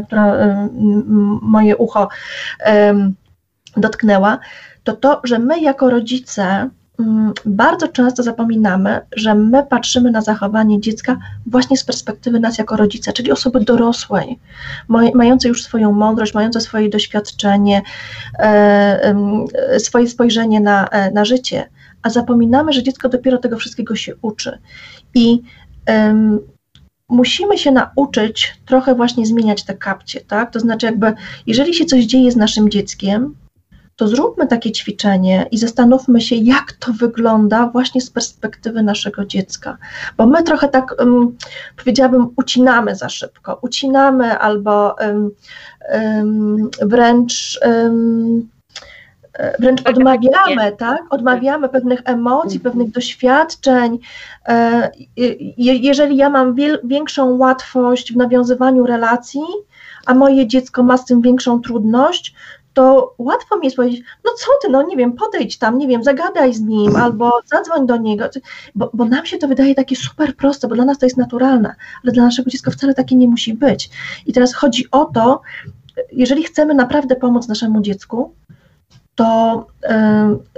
[0.07, 0.57] która
[1.41, 2.07] moje ucho
[3.77, 4.39] dotknęła,
[4.83, 6.69] to to, że my jako rodzice
[7.45, 13.13] bardzo często zapominamy, że my patrzymy na zachowanie dziecka właśnie z perspektywy nas jako rodzica,
[13.13, 14.39] czyli osoby dorosłej,
[15.13, 17.81] mającej już swoją mądrość, mającej swoje doświadczenie,
[18.39, 19.15] e,
[19.79, 21.69] swoje spojrzenie na, e, na życie.
[22.03, 24.57] a zapominamy, że dziecko dopiero tego wszystkiego się uczy.
[25.15, 25.41] I
[25.87, 26.39] um,
[27.09, 30.51] musimy się nauczyć trochę właśnie zmieniać te kapcie, tak?
[30.51, 31.13] To znaczy, jakby,
[31.47, 33.35] jeżeli się coś dzieje z naszym dzieckiem,
[34.01, 39.77] to zróbmy takie ćwiczenie i zastanówmy się, jak to wygląda właśnie z perspektywy naszego dziecka.
[40.17, 41.37] Bo my trochę tak, um,
[41.77, 45.31] powiedziałabym, ucinamy za szybko, ucinamy albo um,
[45.93, 47.59] um, wręcz
[49.59, 51.01] wręcz odmawiamy, tak?
[51.09, 52.61] Odmawiamy pewnych emocji, mhm.
[52.63, 53.99] pewnych doświadczeń.
[54.47, 54.91] E,
[55.57, 59.41] jeżeli ja mam większą łatwość w nawiązywaniu relacji,
[60.05, 62.35] a moje dziecko ma z tym większą trudność,
[62.73, 66.03] to łatwo mi jest powiedzieć, no co ty, no nie wiem, podejdź tam, nie wiem,
[66.03, 68.25] zagadaj z nim albo zadzwoń do niego,
[68.75, 71.75] bo, bo nam się to wydaje takie super proste, bo dla nas to jest naturalne,
[72.03, 73.89] ale dla naszego dziecka wcale takie nie musi być.
[74.25, 75.41] I teraz chodzi o to,
[76.11, 78.33] jeżeli chcemy naprawdę pomóc naszemu dziecku,
[79.15, 79.65] to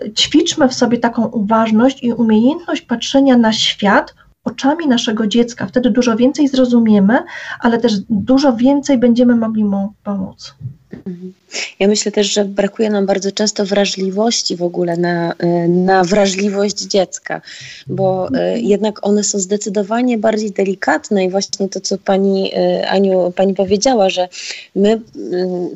[0.06, 5.68] y, ćwiczmy w sobie taką uważność i umiejętność patrzenia na świat oczami naszego dziecka.
[5.68, 7.20] Wtedy dużo więcej zrozumiemy,
[7.60, 10.56] ale też dużo więcej będziemy mogli mu pomóc.
[10.94, 11.34] Mhm.
[11.80, 16.78] Ja myślę też, że brakuje nam bardzo często wrażliwości w ogóle na, e, na wrażliwość
[16.82, 17.42] dziecka,
[17.88, 23.34] bo e, jednak one są zdecydowanie bardziej delikatne i właśnie to, co pani e, Aniu
[23.36, 24.30] pani powiedziała, że
[24.76, 25.02] my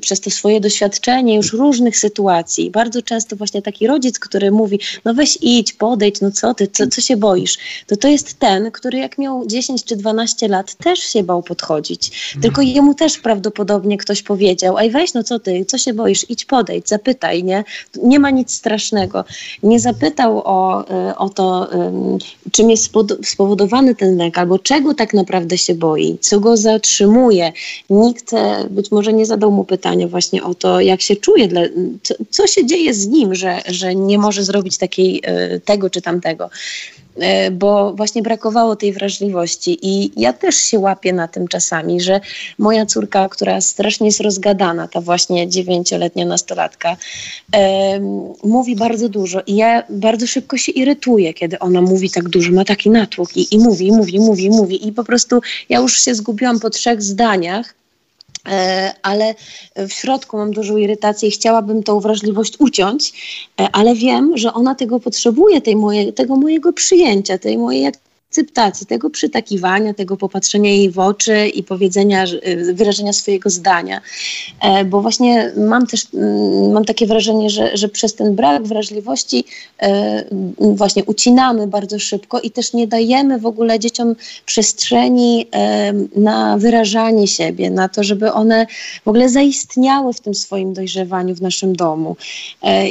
[0.02, 5.14] przez to swoje doświadczenie już różnych sytuacji, bardzo często właśnie taki rodzic, który mówi, no
[5.14, 7.58] weź idź, podejdź, no co ty, co, co się boisz,
[7.88, 12.36] to to jest ten, który jak miał 10 czy 12 lat też się bał podchodzić,
[12.42, 16.46] tylko jemu też prawdopodobnie ktoś powiedział, aj weź, no co ty, co się boisz, idź
[16.46, 17.64] podejdź, zapytaj, nie?
[18.04, 19.26] Nie ma nic strasznego.
[19.64, 21.70] Nie zapytał o, y, o to,
[22.52, 22.92] czym jest
[23.24, 27.52] spowodowany ten lęk, albo czego tak naprawdę się boi, co go zatrzymuje.
[27.90, 31.50] Nikt e, być może nie zadał mu pytania właśnie o to, jak się czuje,
[32.04, 36.02] co, co się dzieje z nim, że, że nie może zrobić takiej, e, tego czy
[36.02, 36.50] tamtego.
[37.20, 39.78] E, bo właśnie brakowało tej wrażliwości.
[39.82, 42.20] I ja też się łapię na tym czasami, że
[42.58, 46.98] moja córka, która strasznie jest rozgadana, ta właśnie dziewięcioletnia nastolatka,
[47.56, 48.00] e,
[48.44, 52.66] mówi bardzo dużo i ja bardzo szybko się irytuję, kiedy ona mówi tak dużo, ma
[52.66, 56.60] taki natłok i, i mówi, mówi, mówi, mówi i po prostu ja już się zgubiłam
[56.60, 57.74] po trzech zdaniach
[59.02, 59.36] ale
[59.76, 63.14] w środku mam dużą irytację i chciałabym tą wrażliwość uciąć,
[63.60, 67.86] e, ale wiem, że ona tego potrzebuje, tej moje, tego mojego przyjęcia, tej mojej
[68.38, 74.02] akceptacji, tego przytakiwania, tego popatrzenia jej w oczy i powiedzenia, y, wyrażenia swojego zdania.
[74.62, 79.44] E, bo właśnie mam też mm, mam takie wrażenie, że, że przez ten brak wrażliwości
[79.82, 80.24] e,
[80.60, 84.16] właśnie ucinamy bardzo szybko i też nie dajemy w ogóle dzieciom
[84.46, 88.68] przestrzeni e, na wyrażanie siebie, na to, żeby one
[89.06, 92.16] w ogóle zaistniały w tym swoim dojrzewaniu w naszym domu.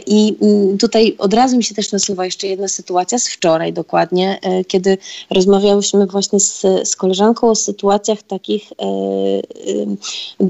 [0.07, 4.38] I mm, tutaj od razu mi się też nasuwa jeszcze jedna sytuacja z wczoraj dokładnie,
[4.68, 4.99] kiedy
[5.37, 8.89] rozmawiałyśmy właśnie z, z koleżanką o sytuacjach takich, e, e,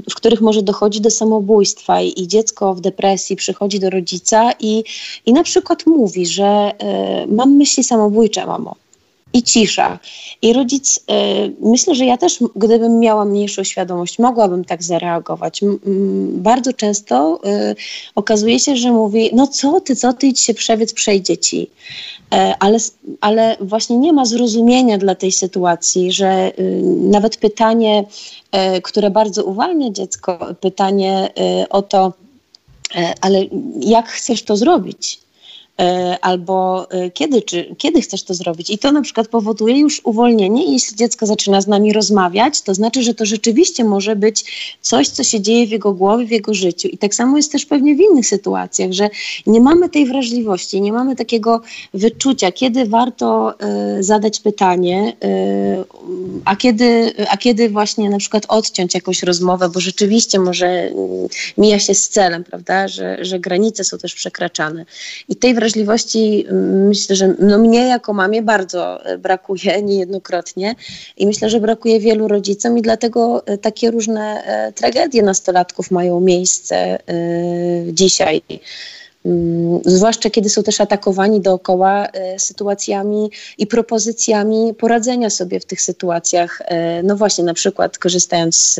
[0.09, 4.83] w których może dochodzi do samobójstwa i, i dziecko w depresji przychodzi do rodzica i,
[5.25, 8.75] i na przykład mówi, że e, mam myśli samobójcze, mamo
[9.33, 9.99] i cisza.
[10.41, 11.01] I rodzic, y,
[11.61, 15.61] myślę, że ja też, gdybym miała mniejszą świadomość, mogłabym tak zareagować.
[16.27, 17.39] Bardzo często
[17.71, 17.75] y,
[18.15, 21.69] okazuje się, że mówi, no co ty, co ty, idź się przewiedz, przejdzie ci.
[22.33, 22.77] E, ale,
[23.21, 28.05] ale właśnie nie ma zrozumienia dla tej sytuacji, że y, nawet pytanie,
[28.51, 31.29] e, które bardzo uwalnia dziecko, pytanie
[31.69, 32.13] o to,
[32.95, 33.45] e, ale
[33.79, 35.19] jak chcesz to zrobić?
[35.81, 38.69] E, albo e, kiedy, czy, kiedy chcesz to zrobić.
[38.69, 40.73] I to na przykład powoduje już uwolnienie.
[40.73, 44.45] Jeśli dziecko zaczyna z nami rozmawiać, to znaczy, że to rzeczywiście może być
[44.81, 46.87] coś, co się dzieje w jego głowie, w jego życiu.
[46.87, 49.09] I tak samo jest też pewnie w innych sytuacjach, że
[49.47, 51.61] nie mamy tej wrażliwości, nie mamy takiego
[51.93, 53.53] wyczucia, kiedy warto
[53.99, 55.83] y, zadać pytanie, y,
[56.45, 60.93] a, kiedy, a kiedy właśnie na przykład odciąć jakąś rozmowę, bo rzeczywiście może y,
[61.57, 64.85] mija się z celem, prawda, że, że granice są też przekraczane.
[65.29, 70.75] I tej wrażliwości wrażliwości mm, myślę, że no mnie jako mamie bardzo e, brakuje niejednokrotnie
[71.17, 76.19] i myślę, że brakuje wielu rodzicom i dlatego e, takie różne e, tragedie nastolatków mają
[76.19, 76.97] miejsce
[77.93, 78.41] dzisiaj.
[79.27, 85.81] Mm, zwłaszcza kiedy są też atakowani dookoła e, sytuacjami i propozycjami poradzenia sobie w tych
[85.81, 86.61] sytuacjach.
[86.65, 88.79] E, no właśnie, na przykład korzystając z,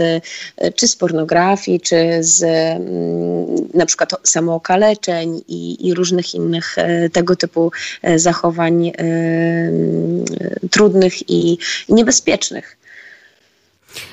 [0.57, 6.75] e, czy z pornografii, czy z mm, na przykład samookaleczeń i, i różnych innych
[7.13, 7.71] tego typu
[8.15, 8.91] zachowań
[10.71, 11.57] trudnych i
[11.89, 12.77] niebezpiecznych.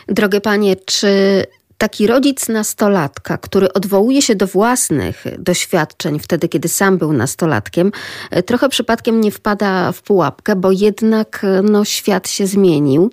[0.08, 1.44] Drogie panie, czy
[1.78, 7.92] taki rodzic nastolatka, który odwołuje się do własnych doświadczeń wtedy, kiedy sam był nastolatkiem,
[8.30, 13.10] e, trochę przypadkiem nie wpada w pułapkę, bo jednak e, no, świat się zmienił.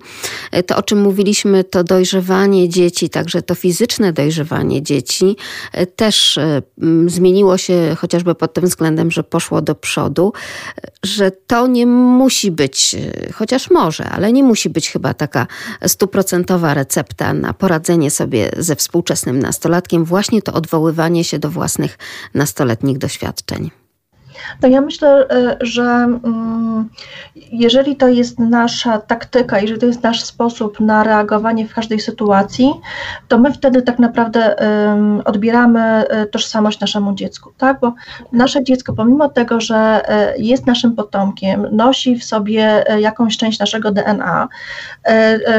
[0.52, 5.36] E, to, o czym mówiliśmy, to dojrzewanie dzieci, także to fizyczne dojrzewanie dzieci
[5.96, 6.38] też
[7.06, 10.32] zmieniło się chociażby pod tym względem, że poszło do przodu,
[11.04, 12.96] że to nie musi być,
[13.34, 15.46] chociaż może, ale nie musi być chyba taka
[15.86, 21.98] stuprocentowa recepta na poradzenie sobie ze współczesnym nastolatkiem właśnie to odwoływanie się do własnych
[22.34, 23.81] nastoletnich doświadczeń.
[24.60, 26.88] To ja myślę, e, że mm,
[27.52, 32.72] jeżeli to jest nasza taktyka, jeżeli to jest nasz sposób na reagowanie w każdej sytuacji,
[33.28, 34.56] to my wtedy tak naprawdę
[35.24, 37.80] odbieramy e, tożsamość naszemu dziecku, tak?
[37.80, 37.94] Bo
[38.32, 39.76] nasze dziecko, pomimo tego, że
[40.08, 44.48] e, jest naszym potomkiem, nosi w sobie jakąś część naszego DNA,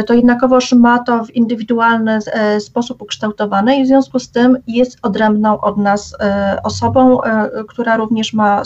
[0.07, 2.19] to jednakowoż ma to w indywidualny
[2.59, 6.15] sposób ukształtowane i w związku z tym jest odrębną od nas
[6.63, 7.19] osobą,
[7.67, 8.65] która również ma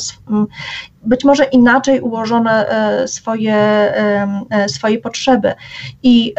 [1.03, 5.53] być może inaczej ułożone e, swoje, e, swoje potrzeby.
[6.03, 6.33] I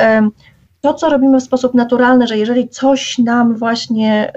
[0.80, 4.32] to, co robimy w sposób naturalny, że jeżeli coś nam właśnie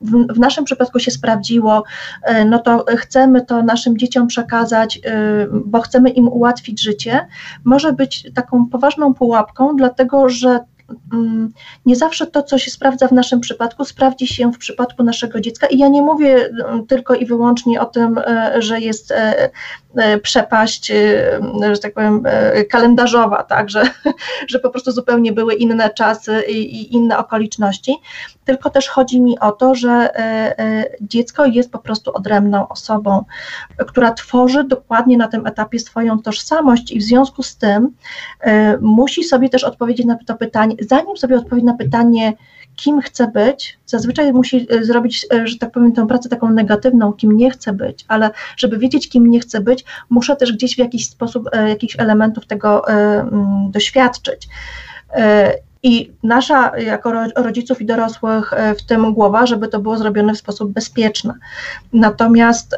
[0.00, 1.84] w, w, naszym przypadku się sprawdziło,
[2.22, 5.00] e, no to chcemy to naszym dzieciom przekazać,
[5.64, 7.26] bo chcemy im ułatwić życie,
[7.64, 10.69] może być taką poważną pułapką, dlatego że Mm,
[11.86, 15.66] nie zawsze to, co się sprawdza w naszym przypadku, sprawdzi się w przypadku naszego dziecka.
[15.66, 19.50] I ja nie mówię mm, tylko i wyłącznie o tym, e, że jest e,
[20.22, 20.92] przepaść,
[21.72, 22.22] że tak powiem,
[22.70, 23.82] kalendarzowa, tak, że,
[24.50, 27.96] że po prostu zupełnie były inne czasy i inne okoliczności,
[28.44, 30.08] tylko też chodzi mi o to, że
[31.00, 33.24] dziecko jest po prostu odrębną osobą,
[33.86, 37.88] która tworzy dokładnie na tym etapie swoją tożsamość i w związku z tym
[38.80, 42.32] musi sobie też odpowiedzieć na to pytanie, zanim sobie odpowie na pytanie,
[42.80, 47.12] kim chce być, zazwyczaj musi e, zrobić, e, że tak powiem, tę pracę taką negatywną,
[47.12, 50.78] kim nie chce być, ale żeby wiedzieć, kim nie chce być, muszę też gdzieś w
[50.78, 54.48] jakiś sposób, e, jakichś elementów tego mm, doświadczyć.
[55.82, 60.72] I nasza, jako rodziców i dorosłych, w tym głowa, żeby to było zrobione w sposób
[60.72, 61.32] bezpieczny.
[61.92, 62.76] Natomiast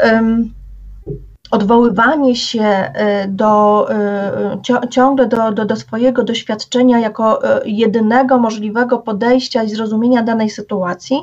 [1.53, 8.99] odwoływanie się e, do, e, ciągle do, do, do swojego doświadczenia jako e, jedynego możliwego
[8.99, 11.19] podejścia i zrozumienia danej sytuacji,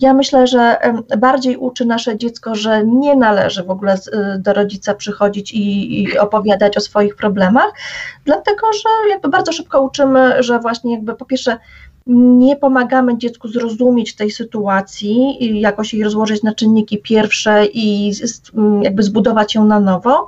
[0.00, 0.78] ja myślę, że
[1.18, 3.98] bardziej uczy nasze dziecko, że nie należy w ogóle
[4.38, 7.72] do rodzica przychodzić i, i opowiadać o swoich problemach,
[8.24, 11.56] dlatego że jakby bardzo szybko uczymy, że właśnie jakby po pierwsze
[12.14, 18.12] nie pomagamy dziecku zrozumieć tej sytuacji, jakoś jej rozłożyć na czynniki pierwsze i
[18.82, 20.26] jakby zbudować ją na nowo,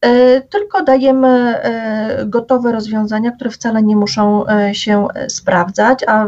[0.00, 6.26] e, tylko dajemy e, gotowe rozwiązania, które wcale nie muszą e, się sprawdzać, a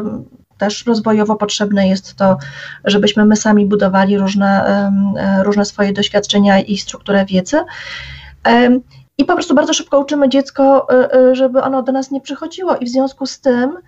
[0.58, 2.38] też rozwojowo potrzebne jest to,
[2.84, 4.92] żebyśmy my sami budowali różne,
[5.44, 7.56] różne swoje doświadczenia i strukturę wiedzy.
[9.18, 10.86] I po prostu bardzo szybko uczymy dziecko,
[11.32, 13.78] żeby ono do nas nie przychodziło, i w związku z tym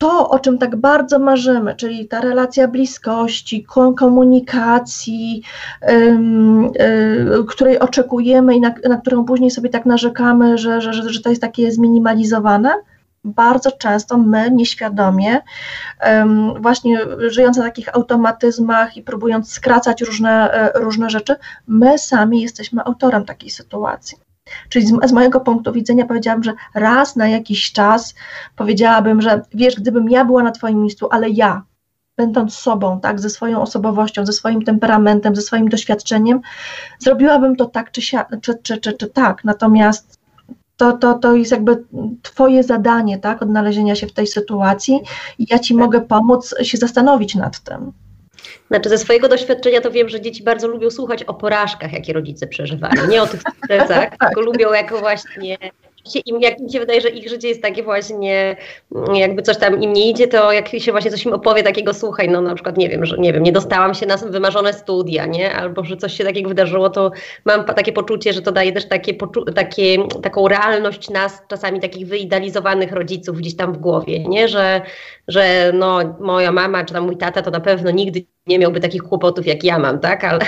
[0.00, 5.42] to, o czym tak bardzo marzymy, czyli ta relacja bliskości, komunikacji,
[7.48, 11.42] której oczekujemy i na, na, którą później sobie tak narzekamy, że, że, że to jest
[11.42, 12.74] takie zminimalizowane,
[13.24, 15.40] bardzo często my nieświadomie,
[16.60, 16.98] właśnie
[17.28, 21.36] żyjąc na takich automatyzmach i próbując skracać różne, e, różne rzeczy,
[21.66, 24.29] my sami jesteśmy autorem takiej sytuacji.
[24.68, 28.14] Czyli z, z, mojego punktu widzenia powiedziałabym, że raz na jakiś czas
[28.56, 31.62] powiedziałabym, że wiesz, gdybym ja była na Twoim miejscu, ale ja,
[32.16, 36.40] będąc sobą, tak, ze swoją osobowością, ze swoim temperamentem, ze swoim doświadczeniem,
[36.98, 38.00] zrobiłabym to tak czy,
[38.42, 39.44] czy, czy, czy, czy tak.
[39.44, 40.20] Natomiast
[40.76, 41.84] to, to, to jest jakby
[42.22, 45.00] Twoje zadanie, tak, odnalezienia się w tej sytuacji
[45.38, 47.92] i ja Ci mogę pomóc się zastanowić nad tym.
[48.68, 52.46] Znaczy ze swojego doświadczenia to wiem, że dzieci bardzo lubią słuchać o porażkach, jakie rodzice
[52.46, 53.06] przeżywają.
[53.06, 55.58] Nie o tych sukcesach, tylko lubią jako właśnie
[56.18, 58.56] im, jak mi się wydaje, że ich życie jest takie właśnie,
[59.14, 62.28] jakby coś tam im nie idzie, to jak się właśnie coś im opowie takiego, słuchaj,
[62.28, 65.54] no na przykład nie wiem, że nie wiem, nie dostałam się na wymarzone studia, nie?
[65.54, 67.10] Albo że coś się takiego wydarzyło, to
[67.44, 69.14] mam takie poczucie, że to daje też takie,
[69.54, 74.48] takie, taką realność nas, czasami takich wyidealizowanych rodziców gdzieś tam w głowie, nie?
[74.48, 74.82] Że,
[75.28, 79.02] że no moja mama czy tam mój tata to na pewno nigdy nie miałby takich
[79.02, 80.24] kłopotów, jak ja mam, tak?
[80.24, 80.40] Ale,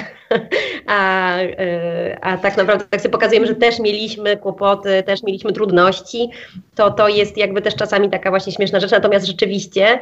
[0.87, 6.31] a, e, a tak naprawdę tak sobie pokazujemy, że też mieliśmy kłopoty, też mieliśmy trudności,
[6.75, 10.01] to to jest jakby też czasami taka właśnie śmieszna rzecz, natomiast rzeczywiście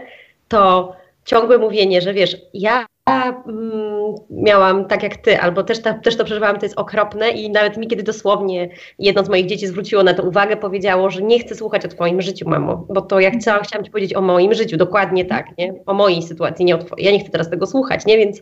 [0.49, 0.93] to
[1.25, 6.25] ciągłe mówienie, że wiesz, ja mm, miałam tak jak ty, albo też, ta, też to
[6.25, 10.15] przeżywałam, to jest okropne i nawet mi kiedy dosłownie jedno z moich dzieci zwróciło na
[10.15, 13.63] to uwagę, powiedziało, że nie chcę słuchać o twoim życiu, mamo, bo to jak chciałam,
[13.63, 15.75] chciałam ci powiedzieć o moim życiu, dokładnie tak, nie?
[15.87, 17.07] O mojej sytuacji, nie o twojej.
[17.07, 18.19] Ja nie chcę teraz tego słuchać, nie?
[18.19, 18.41] Więc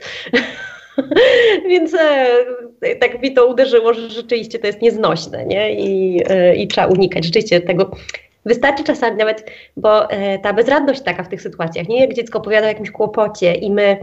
[1.69, 5.75] Więc e, tak mi to uderzyło, że rzeczywiście to jest nieznośne nie?
[5.75, 7.91] I, e, i trzeba unikać rzeczywiście tego.
[8.45, 12.01] Wystarczy czasami nawet, bo e, ta bezradność taka w tych sytuacjach, nie?
[12.01, 13.97] Jak dziecko opowiada o jakimś kłopocie i my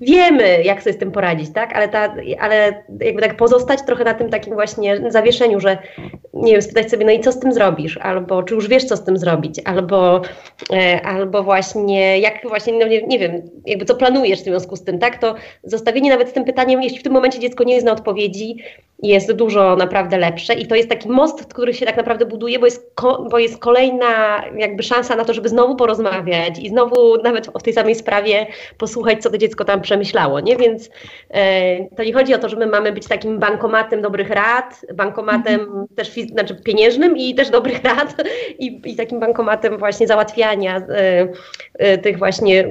[0.00, 1.76] wiemy, jak sobie z tym poradzić, tak?
[1.76, 5.78] Ale, ta, ale jakby tak pozostać trochę na tym takim właśnie zawieszeniu, że
[6.34, 7.98] nie wiem, spytać sobie, no i co z tym zrobisz?
[7.98, 9.60] Albo czy już wiesz, co z tym zrobić?
[9.64, 10.22] Albo,
[10.72, 14.84] e, albo właśnie, jak właśnie, no nie, nie, wiem, jakby co planujesz w związku z
[14.84, 15.18] tym, tak?
[15.18, 15.34] To
[15.64, 18.56] zostawienie nawet z tym pytaniem, jeśli w tym momencie dziecko nie zna odpowiedzi,
[19.02, 22.64] jest dużo naprawdę lepsze i to jest taki most, który się tak naprawdę buduje, bo
[22.64, 27.46] jest, ko, bo jest kolejna jakby szansa na to, żeby znowu porozmawiać i znowu nawet
[27.46, 28.46] w tej samej sprawie
[28.78, 30.56] posłuchać, co to dziecko tam przemyślało, nie?
[30.56, 30.90] Więc
[31.30, 35.60] e, to nie chodzi o to, że my mamy być takim bankomatem dobrych rad, bankomatem
[35.60, 35.84] -hmm.
[35.96, 38.14] też znaczy pieniężnym i też dobrych rad
[38.58, 41.28] i, i takim bankomatem właśnie załatwiania e,
[41.74, 42.68] e, tych właśnie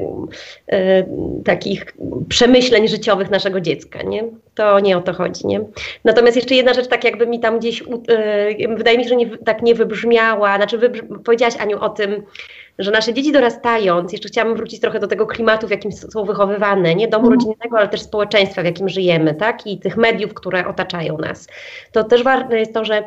[0.67, 1.03] e,
[1.45, 1.85] takich
[2.29, 4.23] przemyśleń życiowych naszego dziecka, nie?
[4.55, 5.61] To nie o to chodzi, nie?
[6.03, 7.79] Natomiast jeszcze jedna rzecz, tak jakby mi tam gdzieś,
[8.59, 12.23] yy, wydaje mi się, że nie, tak nie wybrzmiała, znaczy wybrzmi, powiedziałaś Aniu o tym,
[12.79, 16.95] że nasze dzieci dorastając, jeszcze chciałabym wrócić trochę do tego klimatu, w jakim są wychowywane,
[16.95, 17.39] nie domu mhm.
[17.39, 21.47] rodzinnego, ale też społeczeństwa, w jakim żyjemy, tak, i tych mediów, które otaczają nas.
[21.91, 23.03] To też ważne jest to, że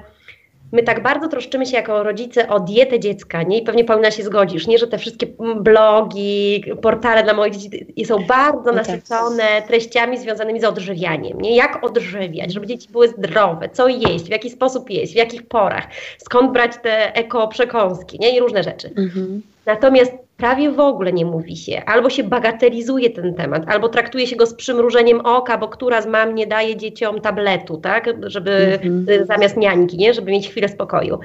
[0.73, 3.59] my tak bardzo troszczymy się jako rodzice o dietę dziecka, nie?
[3.59, 4.79] I pewnie Paulina się zgodzisz, nie?
[4.79, 8.89] Że te wszystkie blogi, portale dla moich dzieci są bardzo no tak.
[8.89, 11.57] nasycone treściami związanymi z odżywianiem, nie?
[11.57, 15.87] Jak odżywiać, żeby dzieci były zdrowe, co jeść, w jaki sposób jeść, w jakich porach,
[16.19, 18.37] skąd brać te eko przekąski, nie?
[18.37, 18.91] I różne rzeczy.
[18.97, 19.43] Mhm.
[19.67, 24.37] Natomiast prawie w ogóle nie mówi się, albo się bagatelizuje ten temat, albo traktuje się
[24.37, 29.27] go z przymrużeniem oka, bo która z mam nie daje dzieciom tabletu, tak, żeby mm-hmm.
[29.27, 31.19] zamiast niańki, nie, żeby mieć chwilę spokoju.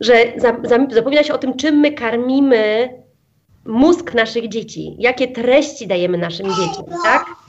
[0.00, 2.88] Że za, za, zapomina się o tym, czym my karmimy
[3.64, 7.43] mózg naszych dzieci, jakie treści dajemy naszym dzieciom, tak?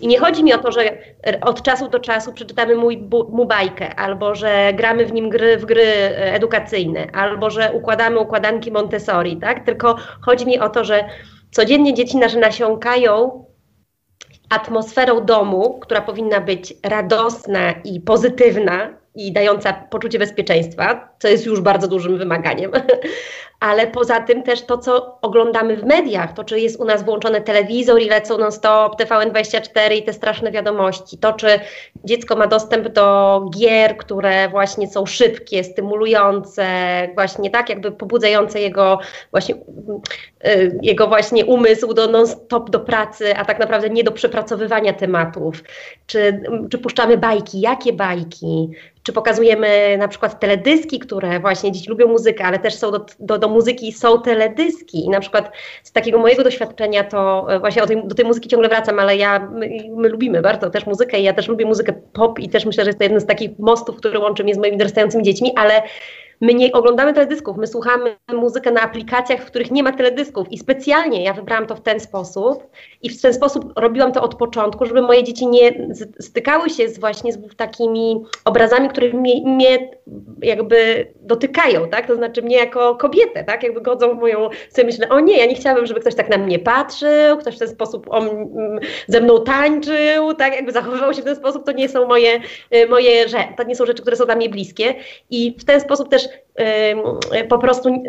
[0.00, 0.98] I nie chodzi mi o to, że
[1.40, 5.64] od czasu do czasu przeczytamy mój, mu bajkę, albo że gramy w nim gry, w
[5.64, 9.64] gry edukacyjne, albo że układamy układanki Montessori, tak?
[9.66, 11.04] Tylko chodzi mi o to, że
[11.50, 13.44] codziennie dzieci nasze nasiąkają
[14.50, 21.60] atmosferą domu, która powinna być radosna i pozytywna i dająca poczucie bezpieczeństwa, co jest już
[21.60, 22.70] bardzo dużym wymaganiem,
[23.64, 27.40] ale poza tym też to, co oglądamy w mediach, to czy jest u nas włączony
[27.40, 31.46] telewizor i lecą non-stop TVN24 i te straszne wiadomości, to czy
[32.04, 36.66] dziecko ma dostęp do gier, które właśnie są szybkie, stymulujące,
[37.14, 38.98] właśnie tak jakby pobudzające jego
[39.30, 39.54] właśnie,
[40.44, 45.62] yy, jego właśnie umysł do non-stop do pracy, a tak naprawdę nie do przepracowywania tematów,
[46.06, 48.70] czy, czy puszczamy bajki, jakie bajki,
[49.04, 53.38] czy pokazujemy na przykład teledyski, które właśnie dzieci lubią muzykę, ale też są do, do,
[53.38, 55.04] do muzyki są teledyski.
[55.04, 55.50] I na przykład
[55.82, 59.48] z takiego mojego doświadczenia to e, właśnie tej, do tej muzyki ciągle wracam, ale ja,
[59.52, 62.84] my, my, lubimy bardzo też muzykę i ja też lubię muzykę pop i też myślę,
[62.84, 65.82] że jest to jeden z takich mostów, który łączy mnie z moimi dorastającymi dziećmi, ale
[66.44, 70.58] My nie oglądamy teledysków, my słuchamy muzykę na aplikacjach, w których nie ma teledysków i
[70.58, 72.70] specjalnie ja wybrałam to w ten sposób
[73.02, 75.88] i w ten sposób robiłam to od początku, żeby moje dzieci nie
[76.20, 79.90] stykały się z właśnie z takimi obrazami, które mnie, mnie
[80.42, 82.06] jakby dotykają, tak?
[82.06, 83.62] To znaczy mnie jako kobietę, tak?
[83.62, 86.38] Jakby godzą w moją, sobie myślę, o nie, ja nie chciałabym, żeby ktoś tak na
[86.38, 88.22] mnie patrzył, ktoś w ten sposób o,
[89.08, 90.54] ze mną tańczył, tak?
[90.54, 92.40] Jakby zachowywał się w ten sposób, to nie są moje,
[92.74, 93.24] y, moje
[93.56, 94.94] to nie są rzeczy, które są dla mnie bliskie
[95.30, 96.28] i w ten sposób też
[97.48, 98.02] po prostu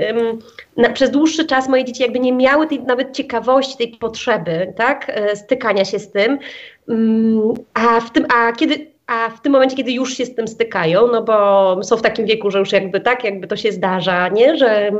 [0.77, 5.05] na, przez dłuższy czas moje dzieci jakby nie miały tej nawet ciekawości, tej potrzeby, tak,
[5.09, 6.39] e, stykania się z tym,
[7.73, 11.07] a w tym, a kiedy a w tym momencie, kiedy już się z tym stykają,
[11.07, 14.57] no bo są w takim wieku, że już jakby tak, jakby to się zdarza, nie,
[14.57, 14.91] że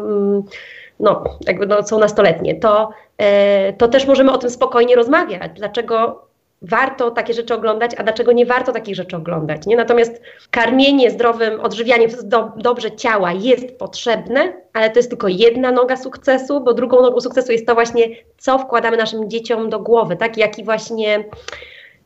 [0.99, 5.51] no, jakby no, są nastoletnie, to, e, to też możemy o tym spokojnie rozmawiać.
[5.55, 6.24] Dlaczego
[6.69, 9.65] warto takie rzeczy oglądać, a dlaczego nie warto takich rzeczy oglądać.
[9.65, 9.75] Nie?
[9.75, 15.97] Natomiast karmienie zdrowym, odżywianie do, dobrze ciała jest potrzebne, ale to jest tylko jedna noga
[15.97, 20.37] sukcesu, bo drugą nogą sukcesu jest to właśnie, co wkładamy naszym dzieciom do głowy, tak?
[20.37, 21.23] jaki właśnie,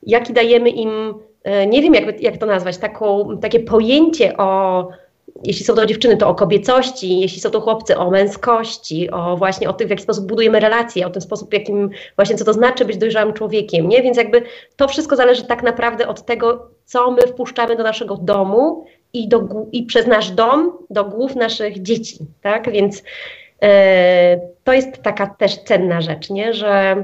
[0.03, 4.88] jaki dajemy im, e, nie wiem jak, jak to nazwać, taką, takie pojęcie o
[5.44, 9.70] jeśli są to dziewczyny, to o kobiecości, jeśli są to chłopcy, o męskości, o właśnie
[9.70, 12.86] o tym, w jaki sposób budujemy relacje, o ten sposób, jakim właśnie co to znaczy
[12.86, 14.02] być dojrzałym człowiekiem, nie?
[14.02, 14.44] Więc jakby
[14.76, 19.48] to wszystko zależy tak naprawdę od tego, co my wpuszczamy do naszego domu i, do,
[19.72, 22.72] i przez nasz dom do głów naszych dzieci, tak?
[22.72, 23.04] Więc
[23.62, 26.54] e, to jest taka też cenna rzecz, nie?
[26.54, 27.04] Że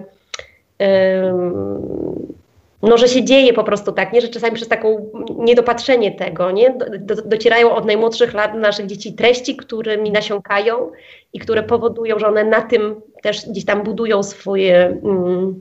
[2.86, 4.22] no, że się dzieje po prostu tak, nie?
[4.22, 6.78] że czasami przez taką niedopatrzenie tego, nie?
[7.00, 10.92] Do, docierają od najmłodszych lat naszych dzieci treści, którymi nasiąkają
[11.34, 15.60] i które powodują, że one na tym też gdzieś tam budują swoje mm,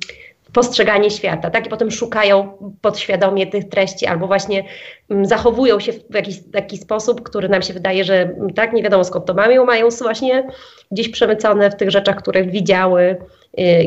[0.53, 1.67] postrzeganie świata, tak?
[1.67, 4.65] I potem szukają podświadomie tych treści albo właśnie
[5.11, 8.83] mm, zachowują się w jakiś taki sposób, który nam się wydaje, że mm, tak, nie
[8.83, 10.49] wiadomo skąd to mają, mają właśnie
[10.91, 13.17] gdzieś przemycone w tych rzeczach, które widziały,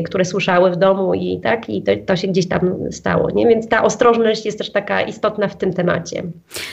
[0.04, 3.46] które słyszały w domu i tak, i to, to, się gdzieś tam stało, nie?
[3.46, 6.22] Więc ta ostrożność jest też taka istotna w tym temacie.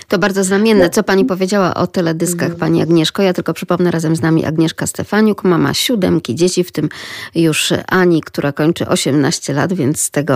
[0.08, 2.60] To bardzo znamienne, co pani powiedziała o teledyskach, mm.
[2.60, 3.24] pani Agnieszko.
[3.24, 6.90] Ja tylko przypomnę razem z nami Agnieszka Stefaniuk, mama siódemki dzieci, w tym
[7.36, 10.36] już Ani, która kończy 18 lat, więc z tego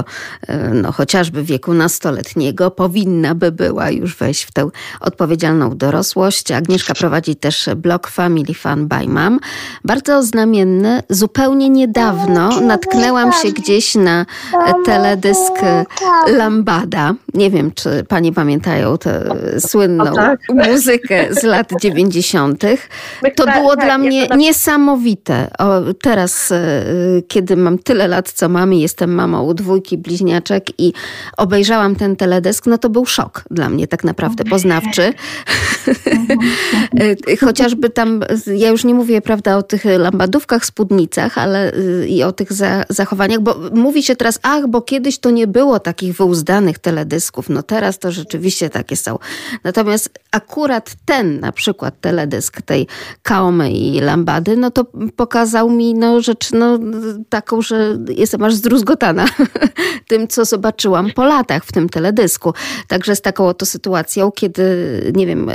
[0.49, 4.69] y, no, chociażby wieku nastoletniego powinna by była już wejść w tę
[5.01, 6.51] odpowiedzialną dorosłość.
[6.51, 9.39] Agnieszka prowadzi też blog Family Fun by Mom.
[9.85, 14.25] Bardzo znamienny, zupełnie niedawno natknęłam się gdzieś na
[14.85, 15.53] teledysk
[16.27, 17.13] Lambada.
[17.33, 20.39] Nie wiem, czy pani pamiętają tę słynną tak.
[20.49, 22.63] muzykę z lat 90.
[23.35, 25.47] To było dla mnie niesamowite.
[25.59, 26.83] O, teraz, e,
[27.27, 30.93] kiedy mam tyle lat, co mamy, jestem mamą dwójki bliźniaczek i
[31.37, 35.13] obejrzałam ten teledysk, no to był szok dla mnie tak naprawdę poznawczy.
[37.29, 38.23] E, chociażby tam,
[38.55, 42.53] ja już nie mówię, prawda, o tych lambadówkach, spódnicach, ale e, i o tych
[42.89, 47.49] zachowaniach, bo mówi się teraz, ach, bo kiedyś to nie było takich wyuzdanych teledysków.
[47.49, 49.19] No teraz to rzeczywiście takie są.
[49.63, 52.87] Natomiast akurat ten na przykład teledysk tej
[53.23, 54.85] Kaomy i Lambady, no to
[55.15, 56.79] pokazał mi no, rzecz no,
[57.29, 59.25] taką, że jestem aż zdruzgotana
[60.09, 62.53] tym, co zobaczyłam po latach w tym teledysku.
[62.87, 64.63] Także z taką oto sytuacją, kiedy,
[65.15, 65.51] nie wiem,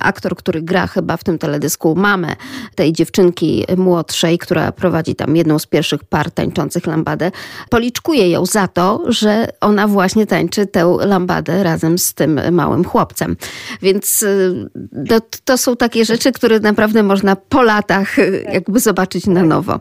[0.00, 2.36] aktor, który gra chyba w tym teledysku mamę
[2.74, 7.30] tej dziewczynki młodszej, która prowadzi tam jedną z pierwszych par tańczących lambadę,
[7.70, 13.36] policzkuje ją za to, że ona właśnie tańczy tę lambadę razem z tym małym chłopcem.
[13.82, 14.70] Więc y,
[15.08, 19.80] to, to są takie rzeczy, które naprawdę można po latach y, jakby zobaczyć na nowo.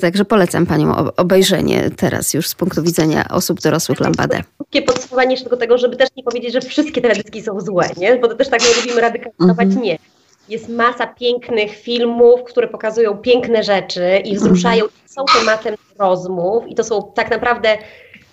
[0.00, 4.42] Także polecam Panią obejrzenie teraz już z punktu widzenia osób dorosłych lambadę.
[4.56, 8.16] Krótkie podsumowanie jeszcze tego, żeby też nie powiedzieć, że wszystkie teledyski są złe, nie?
[8.16, 9.66] bo to też tak my lubimy radykalizować.
[9.66, 9.82] Mm -hmm.
[9.82, 9.98] Nie
[10.50, 16.68] jest masa pięknych filmów, które pokazują piękne rzeczy i wzruszają, są tematem rozmów.
[16.68, 17.78] I to są tak naprawdę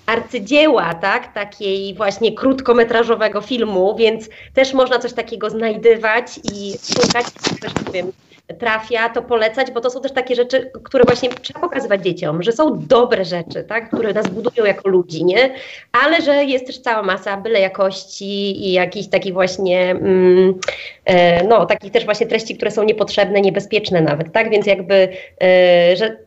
[0.06, 7.26] arcydzieła, tak, takiej właśnie krótkometrażowego filmu, więc też można coś takiego znajdywać i szukać,
[7.61, 8.11] też powiem,
[8.59, 12.51] trafia, to polecać, bo to są też takie rzeczy, które właśnie trzeba pokazywać dzieciom, że
[12.51, 15.53] są dobre rzeczy, tak, które nas budują jako ludzi, nie?
[15.91, 20.53] Ale że jest też cała masa byle jakości i jakichś takich właśnie, mm,
[21.05, 24.49] e, no, takich też właśnie treści, które są niepotrzebne, niebezpieczne nawet, tak?
[24.49, 25.09] Więc jakby,
[25.43, 26.17] e, że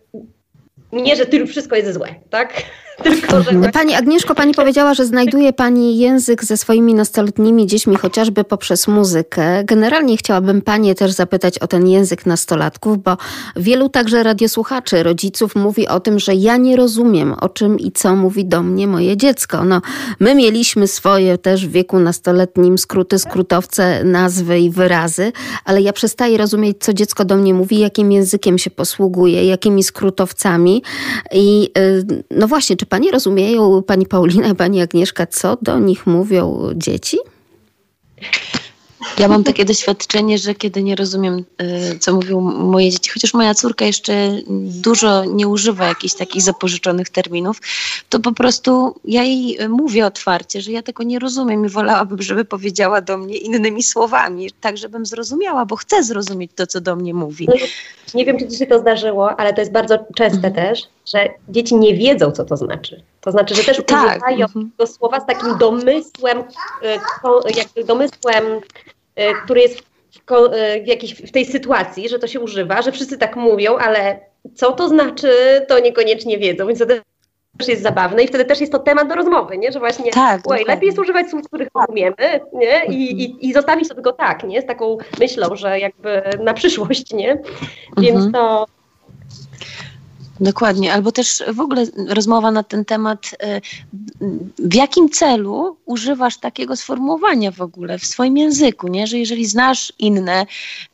[0.92, 2.62] nie, że tylko wszystko jest złe, tak?
[3.02, 3.70] Tylko, że...
[3.72, 9.64] Pani Agnieszko, Pani powiedziała, że znajduje Pani język ze swoimi nastoletnimi dziećmi chociażby poprzez muzykę.
[9.64, 13.16] Generalnie chciałabym Panie też zapytać o ten język nastolatków, bo
[13.56, 18.16] wielu także radiosłuchaczy, rodziców mówi o tym, że ja nie rozumiem, o czym i co
[18.16, 19.64] mówi do mnie moje dziecko.
[19.64, 19.82] No,
[20.20, 25.32] my mieliśmy swoje też w wieku nastoletnim skróty, skrótowce, nazwy i wyrazy,
[25.64, 30.82] ale ja przestaję rozumieć, co dziecko do mnie mówi, jakim językiem się posługuje, jakimi skrótowcami.
[31.32, 36.68] I y, no właśnie, czy pani rozumieją, pani Paulina pani Agnieszka, co do nich mówią
[36.74, 37.18] dzieci?
[39.20, 43.54] Ja mam takie doświadczenie, że kiedy nie rozumiem, y, co mówią moje dzieci, chociaż moja
[43.54, 44.12] córka jeszcze
[44.60, 47.60] dużo nie używa jakichś takich zapożyczonych terminów,
[48.08, 52.44] to po prostu ja jej mówię otwarcie, że ja tego nie rozumiem i wolałabym, żeby
[52.44, 57.14] powiedziała do mnie innymi słowami, tak żebym zrozumiała, bo chcę zrozumieć to, co do mnie
[57.14, 57.48] mówi.
[57.48, 57.54] No
[58.14, 60.54] nie wiem, czy ci się to zdarzyło, ale to jest bardzo częste mhm.
[60.54, 63.02] też, że dzieci nie wiedzą, co to znaczy.
[63.20, 64.10] To znaczy, że też tak.
[64.10, 64.70] używają mhm.
[64.76, 68.44] tego słowa z takim domysłem, y, jakby domysłem
[69.44, 73.36] który jest w, e, jakiejś, w tej sytuacji, że to się używa, że wszyscy tak
[73.36, 74.20] mówią, ale
[74.54, 75.32] co to znaczy,
[75.68, 76.86] to niekoniecznie wiedzą, więc to
[77.58, 79.72] też jest zabawne i wtedy też jest to temat do rozmowy, nie?
[79.72, 82.84] że właśnie tak, oj, lepiej jest używać słów, których rozumiemy nie?
[82.86, 84.62] I, i, i zostawić to tylko tak, nie?
[84.62, 87.42] z taką myślą, że jakby na przyszłość, nie?
[87.98, 88.32] Więc mhm.
[88.32, 88.66] to
[90.40, 93.60] Dokładnie, albo też w ogóle rozmowa na ten temat, e,
[94.58, 99.06] w jakim celu używasz takiego sformułowania w ogóle w swoim języku, nie?
[99.06, 100.46] że jeżeli znasz inne,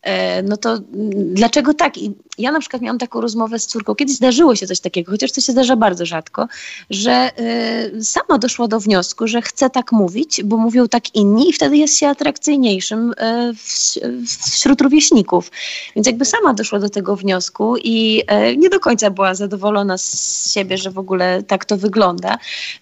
[0.02, 0.78] e, no to
[1.14, 1.98] dlaczego tak?
[1.98, 5.32] I ja na przykład miałam taką rozmowę z córką, kiedyś zdarzyło się coś takiego, chociaż
[5.32, 6.48] to się zdarza bardzo rzadko,
[6.90, 7.30] że
[7.94, 11.76] y, sama doszła do wniosku, że chce tak mówić, bo mówią tak inni i wtedy
[11.76, 13.12] jest się atrakcyjniejszym
[14.52, 15.50] wśród rówieśników.
[15.96, 18.22] Więc jakby sama doszła do tego wniosku i
[18.56, 22.38] nie do końca była zadowolona z siebie, że w ogóle tak to wygląda.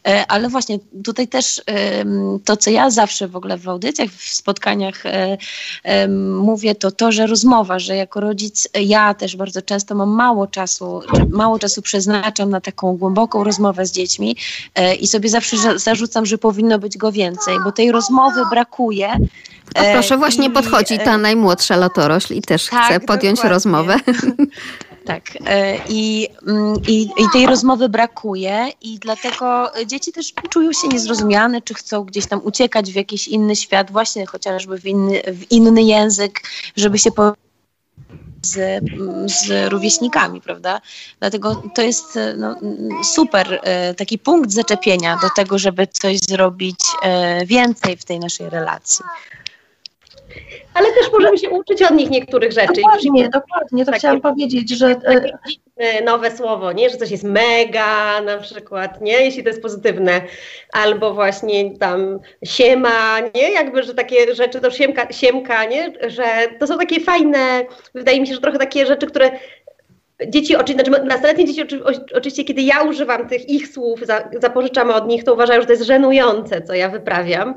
[0.07, 1.63] E, ale właśnie tutaj też
[2.45, 5.03] to, co ja zawsze w ogóle w audycjach, w spotkaniach
[6.41, 11.01] mówię, to to, że rozmowa, że jako rodzic ja też bardzo często mam mało czasu,
[11.31, 14.37] mało czasu przeznaczam na taką głęboką rozmowę z dziećmi
[15.01, 19.13] i sobie zawsze zarzucam, że powinno być go więcej, bo tej rozmowy brakuje.
[19.75, 23.55] A proszę, właśnie podchodzi ta najmłodsza latorośl i też tak, chce podjąć dokładnie.
[23.55, 23.97] rozmowę.
[25.05, 25.23] Tak.
[25.47, 31.63] E, I, mm, i, I tej rozmowy brakuje, i dlatego dzieci też czują się niezrozumiane,
[31.63, 35.83] czy chcą gdzieś tam uciekać w jakiś inny świat, właśnie chociażby w inny, w inny
[35.83, 36.41] język,
[36.77, 37.11] żeby się
[38.43, 38.85] z,
[39.27, 40.81] z rówieśnikami, prawda?
[41.21, 42.57] Dlatego to jest no,
[43.05, 48.51] super e, taki punkt zaczepienia do tego, żeby coś zrobić e, więcej w tej naszej
[48.51, 49.05] relacji
[50.75, 52.83] ale też możemy się uczyć od nich niektórych rzeczy.
[52.83, 54.97] Dokładnie, dokładnie, to takie, chciałam powiedzieć, że...
[55.77, 56.91] E, nowe słowo, nie?
[56.91, 59.25] że coś jest mega na przykład, nie?
[59.25, 60.21] jeśli to jest pozytywne,
[60.73, 63.53] albo właśnie tam siema, nie?
[63.53, 65.93] jakby, że takie rzeczy, to siemka, siemka, nie?
[66.07, 66.25] że
[66.61, 69.31] to są takie fajne, wydaje mi się, że trochę takie rzeczy, które
[70.29, 71.81] dzieci, znaczy nastoletnie dzieci
[72.15, 74.01] oczywiście, kiedy ja używam tych ich słów,
[74.41, 77.55] zapożyczamy od nich, to uważają, że to jest żenujące, co ja wyprawiam,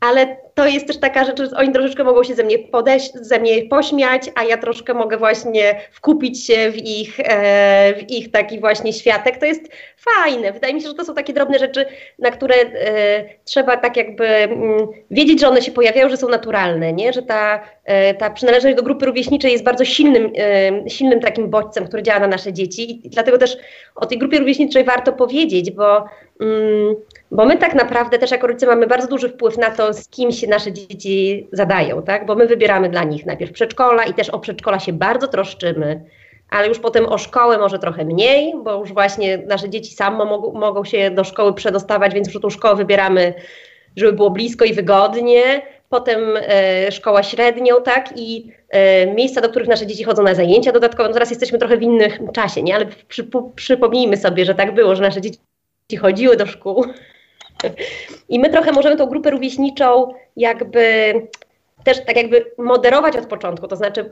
[0.00, 3.38] ale to jest też taka rzecz, że oni troszeczkę mogą się ze mnie podejść, ze
[3.38, 8.60] mnie pośmiać, a ja troszkę mogę właśnie wkupić się w ich, e, w ich taki
[8.60, 9.38] właśnie światek.
[9.38, 9.62] To jest
[9.96, 10.52] fajne.
[10.52, 11.86] Wydaje mi się, że to są takie drobne rzeczy,
[12.18, 16.28] na które e, trzeba tak jakby m, mm, wiedzieć, że one się pojawiają, że są
[16.28, 17.12] naturalne, nie?
[17.12, 21.86] że ta, e, ta przynależność do grupy rówieśniczej jest bardzo silnym, e, silnym takim bodźcem,
[21.86, 23.56] który działa na nasze dzieci i dlatego też
[23.94, 26.04] o tej grupie rówieśniczej warto powiedzieć, bo
[26.40, 26.96] mm,
[27.30, 30.32] bo my tak naprawdę też jako rodzice mamy bardzo duży wpływ na to, z kim
[30.32, 32.26] się nasze dzieci zadają, tak?
[32.26, 36.04] Bo my wybieramy dla nich najpierw przedszkola i też o przedszkola się bardzo troszczymy,
[36.50, 40.52] ale już potem o szkołę może trochę mniej, bo już właśnie nasze dzieci same mogą,
[40.52, 43.34] mogą się do szkoły przedostawać, więc już tą szkołę wybieramy,
[43.96, 45.42] żeby było blisko i wygodnie.
[45.88, 48.08] Potem e, szkoła średnią, tak?
[48.16, 51.08] I e, miejsca, do których nasze dzieci chodzą na zajęcia dodatkowe.
[51.08, 52.74] No teraz jesteśmy trochę w innym czasie, nie?
[52.74, 56.84] Ale przy, przypomnijmy sobie, że tak było, że nasze dzieci chodziły do szkół
[58.28, 61.14] i my trochę możemy tą grupę rówieśniczą jakby
[61.84, 64.10] też tak jakby moderować od początku, to znaczy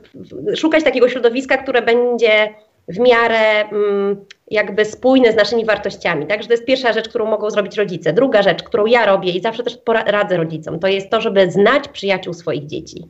[0.55, 2.53] szukać takiego środowiska, które będzie
[2.87, 6.27] w miarę mm, jakby spójne z naszymi wartościami.
[6.27, 8.13] Także to jest pierwsza rzecz, którą mogą zrobić rodzice.
[8.13, 11.87] Druga rzecz, którą ja robię i zawsze też radzę rodzicom, to jest to, żeby znać
[11.87, 13.07] przyjaciół swoich dzieci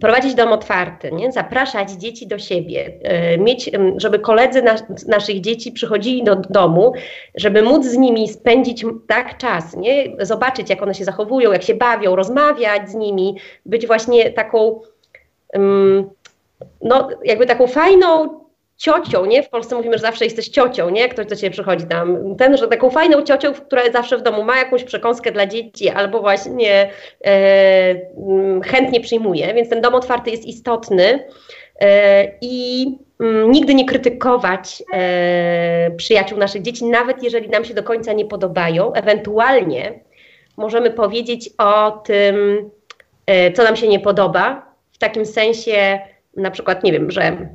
[0.00, 1.32] prowadzić dom otwarty, nie?
[1.32, 4.62] zapraszać dzieci do siebie, e, mieć, żeby koledzy
[5.08, 6.92] naszych dzieci przychodzili do domu,
[7.34, 10.16] żeby móc z nimi spędzić tak czas, nie?
[10.20, 13.36] zobaczyć jak one się zachowują, jak się bawią, rozmawiać z nimi,
[13.66, 14.80] być właśnie taką,
[16.82, 18.39] no jakby taką fajną
[18.80, 19.42] ciocią, nie?
[19.42, 21.08] W Polsce mówimy, że zawsze jesteś ciocią, nie?
[21.08, 22.36] Ktoś do ciebie przychodzi tam.
[22.36, 26.20] Ten, że taką fajną ciocią, która zawsze w domu ma jakąś przekąskę dla dzieci albo
[26.20, 26.90] właśnie
[27.24, 27.30] e,
[28.28, 31.24] mm, chętnie przyjmuje, więc ten dom otwarty jest istotny
[31.80, 32.86] e, i
[33.20, 38.24] mm, nigdy nie krytykować e, przyjaciół naszych dzieci, nawet jeżeli nam się do końca nie
[38.24, 38.92] podobają.
[38.92, 40.00] Ewentualnie
[40.56, 42.70] możemy powiedzieć o tym,
[43.26, 45.98] e, co nam się nie podoba, w takim sensie
[46.36, 47.48] na przykład, nie wiem, że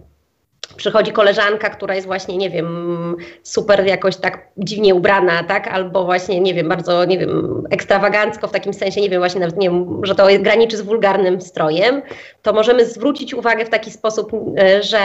[0.77, 6.39] przychodzi koleżanka, która jest właśnie, nie wiem, super jakoś tak dziwnie ubrana, tak, albo właśnie,
[6.39, 10.01] nie wiem, bardzo, nie wiem, ekstrawagancko w takim sensie, nie wiem, właśnie nawet, nie wiem,
[10.03, 12.01] że to graniczy z wulgarnym strojem,
[12.41, 14.99] to możemy zwrócić uwagę w taki sposób, e, że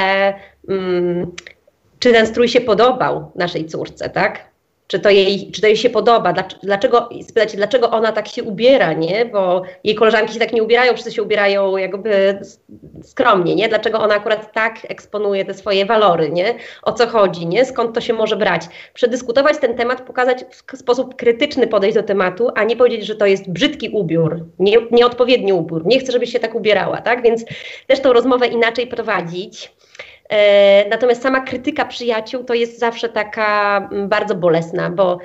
[0.68, 1.32] mm,
[1.98, 4.49] czy ten strój się podobał naszej córce, tak,
[4.90, 8.92] czy to jej, czy to jej się podoba, dlaczego, spytać, dlaczego ona tak się ubiera,
[8.92, 9.24] nie?
[9.24, 12.40] Bo jej koleżanki się tak nie ubierają, wszyscy się ubierają jakby
[13.02, 13.68] skromnie, nie?
[13.68, 16.54] Dlaczego ona akurat tak eksponuje te swoje walory, nie?
[16.82, 17.64] O co chodzi, nie?
[17.64, 18.62] Skąd to się może brać?
[18.94, 23.26] Przedyskutować ten temat, pokazać w sposób krytyczny podejść do tematu, a nie powiedzieć, że to
[23.26, 27.22] jest brzydki ubiór, nie, nieodpowiedni ubiór, nie chcę, żebyś się tak ubierała, tak?
[27.22, 27.44] Więc
[27.86, 29.72] też tą rozmowę inaczej prowadzić.
[30.31, 35.19] E, natomiast sama krytyka przyjaciół to jest zawsze taka mm, bardzo bolesna, bo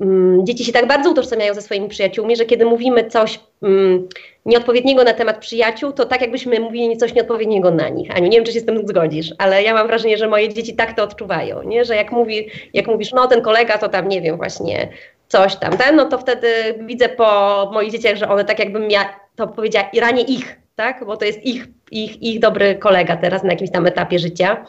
[0.00, 4.08] mm, dzieci się tak bardzo utożsamiają ze swoimi przyjaciółmi, że kiedy mówimy coś mm,
[4.46, 8.16] nieodpowiedniego na temat przyjaciół, to tak jakbyśmy mówili coś nieodpowiedniego na nich.
[8.16, 10.76] Aniu, nie wiem, czy się z tym zgodzisz, ale ja mam wrażenie, że moje dzieci
[10.76, 11.84] tak to odczuwają, nie?
[11.84, 14.88] że jak, mówi, jak mówisz, no ten kolega to tam, nie wiem, właśnie
[15.28, 16.48] coś tam, ten, no to wtedy
[16.80, 21.04] widzę po moich dzieciach, że one tak jakbym ja to powiedziała, i ranie ich, tak?
[21.04, 24.66] Bo to jest ich, ich, ich dobry kolega teraz na jakimś tam etapie życia.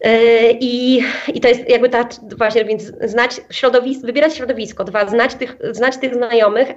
[0.00, 1.02] E, I,
[1.34, 2.08] I to jest jakby ta,
[2.38, 6.68] właśnie, więc znać środowisko, wybierać środowisko, dwa, znać tych, znać tych znajomych,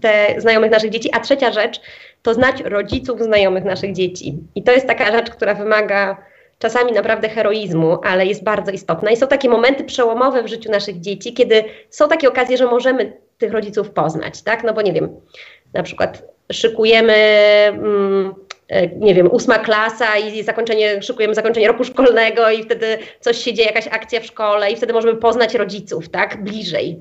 [0.00, 1.80] te znajomych naszych dzieci, a trzecia rzecz
[2.22, 4.38] to znać rodziców znajomych naszych dzieci.
[4.54, 6.16] I to jest taka rzecz, która wymaga
[6.58, 9.10] czasami naprawdę heroizmu, ale jest bardzo istotna.
[9.10, 13.12] I są takie momenty przełomowe w życiu naszych dzieci, kiedy są takie okazje, że możemy
[13.38, 14.64] tych rodziców poznać, tak?
[14.64, 15.20] No bo nie wiem,
[15.74, 17.14] na przykład szykujemy.
[17.68, 18.34] Mm,
[18.68, 23.54] e, nie wiem, ósma klasa i zakończenie, szykujemy zakończenie roku szkolnego i wtedy coś się
[23.54, 27.00] dzieje, jakaś akcja w szkole i wtedy możemy poznać rodziców, tak, bliżej.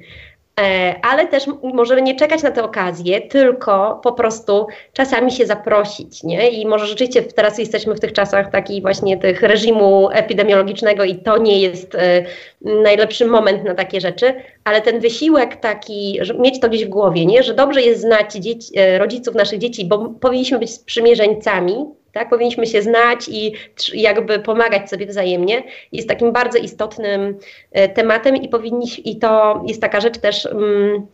[0.59, 1.43] E, ale też
[1.73, 6.49] możemy nie czekać na tę okazję, tylko po prostu czasami się zaprosić, nie?
[6.49, 11.37] I może rzeczywiście teraz jesteśmy w tych czasach taki właśnie tych reżimu epidemiologicznego i to
[11.37, 12.25] nie jest e,
[12.61, 17.43] najlepszy moment na takie rzeczy, ale ten wysiłek taki, mieć to gdzieś w głowie, nie?
[17.43, 21.85] Że dobrze jest znać dzieci, e, rodziców naszych dzieci, bo powinniśmy być sprzymierzeńcami,
[22.17, 22.29] tak?
[22.29, 23.53] Powinniśmy się znać i
[23.93, 25.63] jakby pomagać sobie wzajemnie.
[25.91, 27.37] Jest takim bardzo istotnym
[27.71, 31.07] e, tematem i powinniśmy, i to jest taka rzecz też, mm,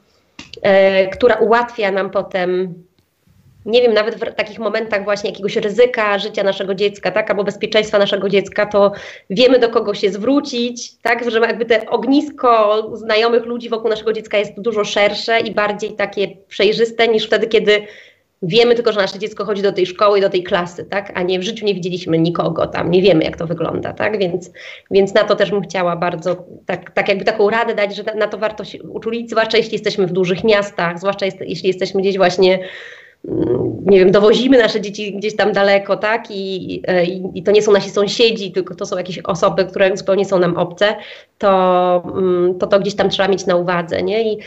[0.61, 2.73] e, która ułatwia nam potem
[3.65, 7.97] nie wiem, nawet w takich momentach właśnie jakiegoś ryzyka życia naszego dziecka, tak, albo bezpieczeństwa
[7.99, 8.91] naszego dziecka, to
[9.29, 14.37] wiemy do kogo się zwrócić, tak, że jakby te ognisko znajomych ludzi wokół naszego dziecka
[14.37, 17.87] jest dużo szersze i bardziej takie przejrzyste niż wtedy, kiedy
[18.45, 21.11] Wiemy tylko, że nasze dziecko chodzi do tej szkoły, do tej klasy, tak?
[21.15, 24.19] A nie w życiu nie widzieliśmy nikogo tam, nie wiemy, jak to wygląda, tak?
[24.19, 24.51] Więc,
[24.91, 28.27] więc na to też bym chciała bardzo, tak, tak jakby taką radę dać, że na
[28.27, 32.17] to warto się uczulić, zwłaszcza jeśli jesteśmy w dużych miastach, zwłaszcza jest, jeśli jesteśmy gdzieś
[32.17, 32.59] właśnie
[33.27, 36.31] mm, nie wiem, dowozimy nasze dzieci gdzieś tam daleko, tak?
[36.31, 36.81] I, i,
[37.33, 40.57] I, to nie są nasi sąsiedzi, tylko to są jakieś osoby, które zupełnie są nam
[40.57, 40.95] obce,
[41.37, 44.33] to mm, to, to gdzieś tam trzeba mieć na uwadze, nie?
[44.33, 44.39] I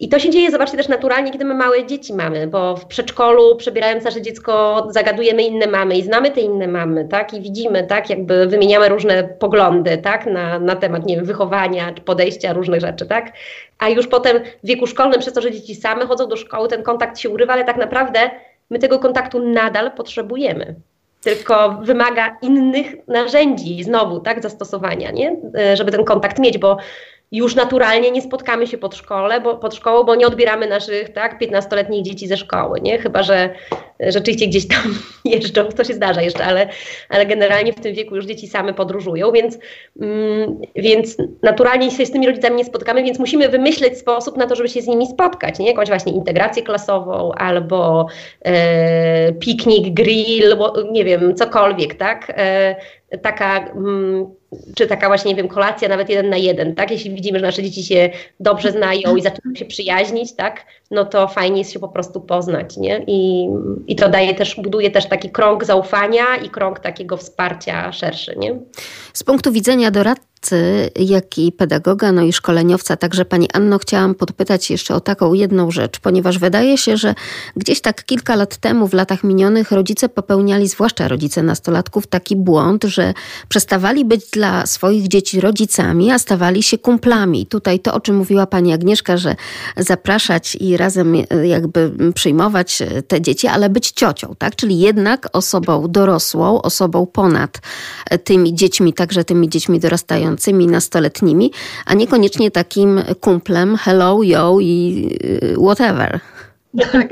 [0.00, 3.56] i to się dzieje, zobaczcie, też naturalnie, kiedy my małe dzieci mamy, bo w przedszkolu,
[3.56, 7.34] przebierając nasze dziecko, zagadujemy inne mamy i znamy te inne mamy, tak?
[7.34, 8.10] I widzimy, tak?
[8.10, 10.26] Jakby wymieniamy różne poglądy, tak?
[10.26, 13.32] Na, na temat, nie wiem, wychowania, czy podejścia, różnych rzeczy, tak?
[13.78, 16.82] A już potem w wieku szkolnym, przez to, że dzieci same chodzą do szkoły, ten
[16.82, 18.18] kontakt się urywa, ale tak naprawdę
[18.70, 20.74] my tego kontaktu nadal potrzebujemy
[21.26, 25.36] tylko wymaga innych narzędzi znowu, tak, zastosowania, nie?
[25.58, 26.76] E, żeby ten kontakt mieć, bo
[27.32, 31.40] już naturalnie nie spotkamy się pod, szkole, bo, pod szkołą, bo nie odbieramy naszych tak,
[31.40, 32.98] 15-letnich dzieci ze szkoły, nie?
[32.98, 33.54] Chyba, że
[34.00, 34.98] rzeczywiście gdzieś tam
[35.34, 36.68] jeżdżą, to się zdarza jeszcze, ale,
[37.08, 39.58] ale generalnie w tym wieku już dzieci same podróżują, więc,
[40.00, 44.56] mm, więc naturalnie się z tymi rodzicami nie spotkamy, więc musimy wymyśleć sposób na to,
[44.56, 45.66] żeby się z nimi spotkać, nie?
[45.66, 48.06] Jakąś właśnie integrację klasową albo
[48.44, 50.56] e, piknik, grill,
[50.90, 52.32] nie wiem, cokolwiek, tak?
[52.36, 52.76] E,
[53.22, 54.26] taka, mm,
[54.74, 56.90] czy taka właśnie, nie wiem, kolacja nawet jeden na jeden, tak?
[56.90, 58.10] Jeśli widzimy, że nasze dzieci się
[58.40, 60.66] dobrze znają i zaczynają się przyjaźnić, tak?
[60.90, 63.04] No to fajnie jest się po prostu poznać, nie?
[63.06, 63.48] I,
[63.86, 68.58] i to daje też, buduje też taki krąg zaufania i krąg takiego wsparcia szerszy, nie?
[69.12, 70.35] Z punktu widzenia doradcy
[70.96, 72.96] jak i pedagoga, no i szkoleniowca.
[72.96, 77.14] Także Pani Anno, chciałam podpytać jeszcze o taką jedną rzecz, ponieważ wydaje się, że
[77.56, 82.84] gdzieś tak kilka lat temu, w latach minionych, rodzice popełniali, zwłaszcza rodzice nastolatków, taki błąd,
[82.84, 83.14] że
[83.48, 87.46] przestawali być dla swoich dzieci rodzicami, a stawali się kumplami.
[87.46, 89.36] Tutaj to, o czym mówiła Pani Agnieszka, że
[89.76, 94.56] zapraszać i razem e, jakby przyjmować e, te dzieci, ale być ciocią, tak?
[94.56, 97.60] Czyli jednak osobą dorosłą, osobą ponad
[98.10, 100.35] e, tymi dziećmi, także tymi dziećmi dorastającymi
[100.66, 101.50] nastoletnimi,
[101.86, 106.20] a niekoniecznie takim kumplem hello, yo i y, whatever.
[106.92, 107.08] Tak,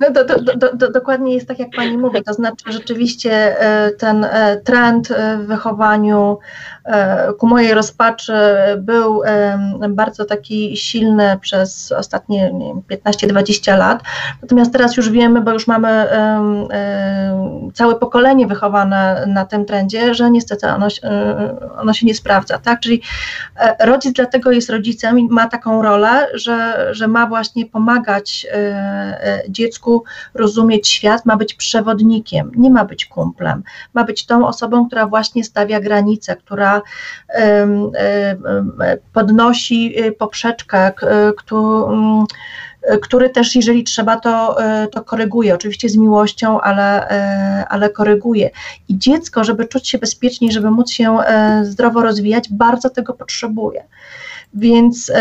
[0.00, 2.22] no to, to, to, dokładnie jest tak, jak Pani mówi.
[2.22, 6.38] To znaczy, rzeczywiście e, ten e, trend e, w wychowaniu
[7.38, 8.32] ku mojej rozpaczy
[8.78, 9.22] był
[9.88, 12.52] bardzo taki silny przez ostatnie
[12.90, 14.02] 15-20 lat.
[14.42, 16.06] Natomiast teraz już wiemy, bo już mamy
[17.74, 20.88] całe pokolenie wychowane na tym trendzie, że niestety ono,
[21.78, 22.58] ono się nie sprawdza.
[22.58, 22.80] Tak?
[22.80, 23.02] Czyli
[23.80, 28.46] rodzic dlatego jest rodzicem i ma taką rolę, że, że ma właśnie pomagać
[29.20, 30.04] E, dziecku
[30.34, 33.62] rozumieć świat, ma być przewodnikiem, nie ma być kumplem.
[33.94, 36.69] Ma być tą osobą, która właśnie stawia granice, która
[39.12, 40.92] podnosi e, poprzeczkę,
[41.52, 42.24] mm,
[43.02, 45.54] który też, jeżeli trzeba, to, e, to koryguje.
[45.54, 47.08] Oczywiście z miłością, ale,
[47.68, 48.50] ale koryguje.
[48.88, 51.18] I dziecko, żeby czuć się bezpiecznie, żeby móc się
[51.62, 53.84] zdrowo rozwijać, bardzo tego potrzebuje.
[54.54, 55.12] Więc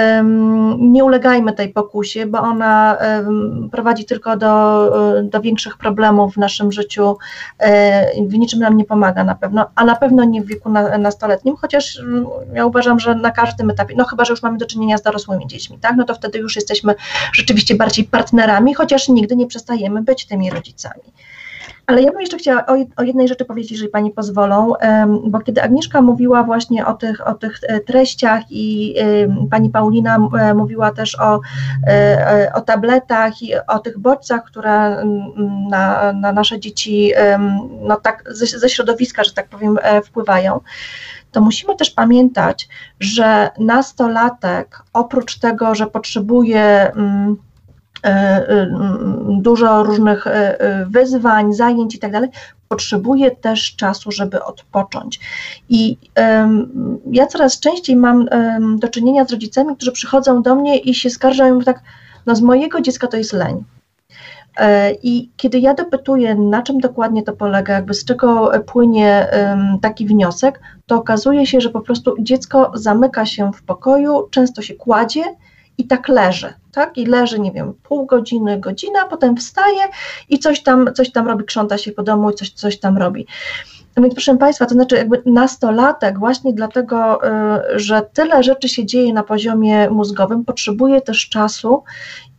[0.79, 2.97] nie ulegajmy tej pokusie, bo ona
[3.71, 4.91] prowadzi tylko do,
[5.23, 7.17] do większych problemów w naszym życiu.
[8.17, 10.97] Um, w niczym nam nie pomaga na pewno, a na pewno nie w wieku na,
[10.97, 14.65] nastoletnim, chociaż mm, ja uważam, że na każdym etapie, no chyba, że już mamy do
[14.65, 15.95] czynienia z dorosłymi dziećmi, tak?
[15.97, 16.95] No to wtedy już jesteśmy
[17.33, 21.03] rzeczywiście bardziej partnerami, chociaż nigdy nie przestajemy być tymi rodzicami.
[21.89, 22.65] Ale ja bym jeszcze chciała
[22.97, 24.73] o, jednej rzeczy powiedzieć, jeżeli Pani pozwolą,
[25.23, 28.95] bo kiedy Agnieszka mówiła właśnie o tych, o tych e, treściach i
[29.51, 31.39] Pani Paulina e, mówiła też o,
[31.87, 35.05] e, o tabletach i o tych bodźcach, które
[35.69, 37.11] na, na nasze dzieci
[37.81, 40.59] no tak ze, ze środowiska, że tak powiem, wpływają,
[41.31, 47.48] to musimy też pamiętać, że nastolatek oprócz tego, że potrzebuje E, e,
[49.27, 52.29] dużo różnych e, wyzwań, zajęć i tak dalej,
[52.67, 55.19] potrzebuje też czasu, żeby odpocząć.
[55.69, 55.97] I
[57.11, 58.25] ja coraz częściej mam
[58.79, 61.81] do czynienia z rodzicami, którzy przychodzą do mnie i się skarżają tak,
[62.25, 63.63] no z mojego dziecka to jest leń.
[65.03, 69.27] I kiedy ja dopytuję, na czym dokładnie to polega, jakby z czego płynie
[69.81, 74.73] taki wniosek, to okazuje się, że po prostu dziecko zamyka się w pokoju, często się
[74.73, 75.23] kładzie
[75.79, 76.97] i tak leży, tak?
[76.97, 79.81] I leży, nie wiem, pół godziny, godzina, potem wstaje
[80.29, 83.27] i coś tam, coś tam robi, krząta się po domu i coś, coś tam robi.
[83.97, 89.13] Więc proszę Państwa, to znaczy jakby nastolatek właśnie dlatego, y, że tyle rzeczy się dzieje
[89.13, 91.83] na poziomie mózgowym, potrzebuje też czasu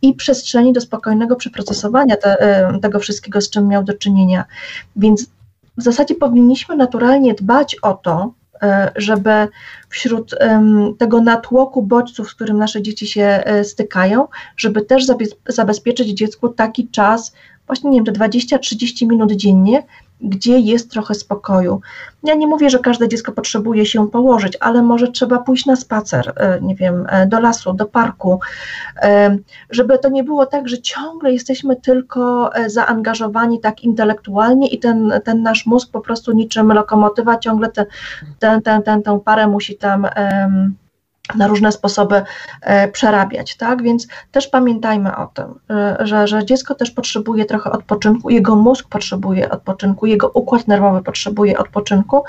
[0.01, 4.45] i przestrzeni do spokojnego przeprocesowania te, y, tego wszystkiego, z czym miał do czynienia.
[4.95, 5.25] Więc
[5.77, 8.33] w zasadzie powinniśmy naturalnie dbać o to,
[8.95, 9.47] żeby
[9.89, 10.35] wśród
[10.97, 14.27] tego natłoku bodźców, z którym nasze dzieci się e, stykają,
[14.57, 15.05] żeby też
[15.47, 17.33] zabezpieczyć dziecku taki czas,
[17.67, 19.83] właśnie nie wiem, te 20-30 minut dziennie,
[20.21, 21.81] gdzie jest trochę spokoju.
[22.23, 26.33] Ja nie mówię, że każde dziecko potrzebuje się położyć, ale może trzeba pójść na spacer,
[26.35, 28.39] e, nie wiem, e, do lasu, do parku,
[29.01, 29.37] e,
[29.69, 35.41] żeby to nie było tak, że ciągle jesteśmy tylko zaangażowani tak intelektualnie i ten, ten
[35.41, 37.85] nasz mózg po prostu niczym lokomotywa ciągle tę
[38.39, 40.07] te, te, te, tę parę musi tam
[41.35, 42.21] na różne sposoby
[42.61, 43.83] e, przerabiać, tak?
[43.83, 48.87] Więc też pamiętajmy o tym, e, że, że dziecko też potrzebuje trochę odpoczynku, jego mózg
[48.89, 52.23] potrzebuje odpoczynku, jego układ nerwowy potrzebuje odpoczynku,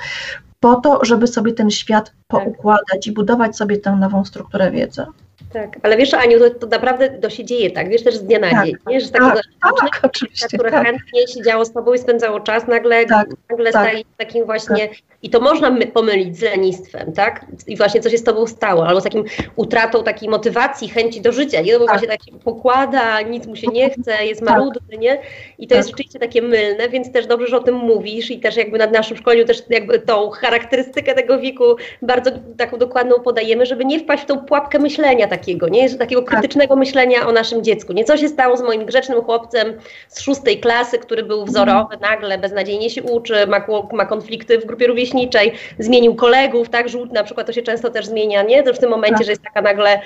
[0.61, 2.45] po to, żeby sobie ten świat tak.
[2.45, 5.07] poukładać i budować sobie tę nową strukturę wiedzy.
[5.53, 7.89] Tak, ale wiesz, Aniu, to, to naprawdę to się dzieje, tak?
[7.89, 9.01] Wiesz też z dnia na tak, dzień, nie?
[9.01, 10.13] że takiego tak, tak,
[10.55, 10.87] które tak.
[10.87, 13.83] chętnie siedziało z tobą i spędzało czas, nagle, tak, nagle tak.
[13.83, 14.97] staje takim właśnie, tak.
[15.23, 17.47] I to można my, pomylić z lenistwem, tak?
[17.67, 19.25] I właśnie co się z tobą stało, albo z takim
[19.57, 21.73] utratą takiej motywacji, chęci do życia, nie?
[21.73, 21.95] No bo tak.
[21.95, 25.19] właśnie tak się pokłada, nic mu się nie chce, jest marudny, nie?
[25.59, 28.57] I to jest rzeczywiście takie mylne, więc też dobrze, że o tym mówisz i też
[28.57, 31.65] jakby na naszym szkoleniu też jakby tą charakterystykę tego wieku
[32.03, 35.91] bardzo taką dokładną podajemy, żeby nie wpaść w tą pułapkę myślenia takiego, nie?
[35.91, 36.31] Takiego tak.
[36.31, 37.93] krytycznego myślenia o naszym dziecku.
[37.93, 39.73] Nie co się stało z moim grzecznym chłopcem
[40.09, 44.87] z szóstej klasy, który był wzorowy, nagle beznadziejnie się uczy, ma, ma konflikty w grupie
[45.13, 46.89] rówieśniczej, zmienił kolegów, tak?
[46.89, 48.63] Żółt na przykład to się często też zmienia, nie?
[48.63, 49.25] To w tym momencie, tak.
[49.25, 50.01] że jest taka nagle,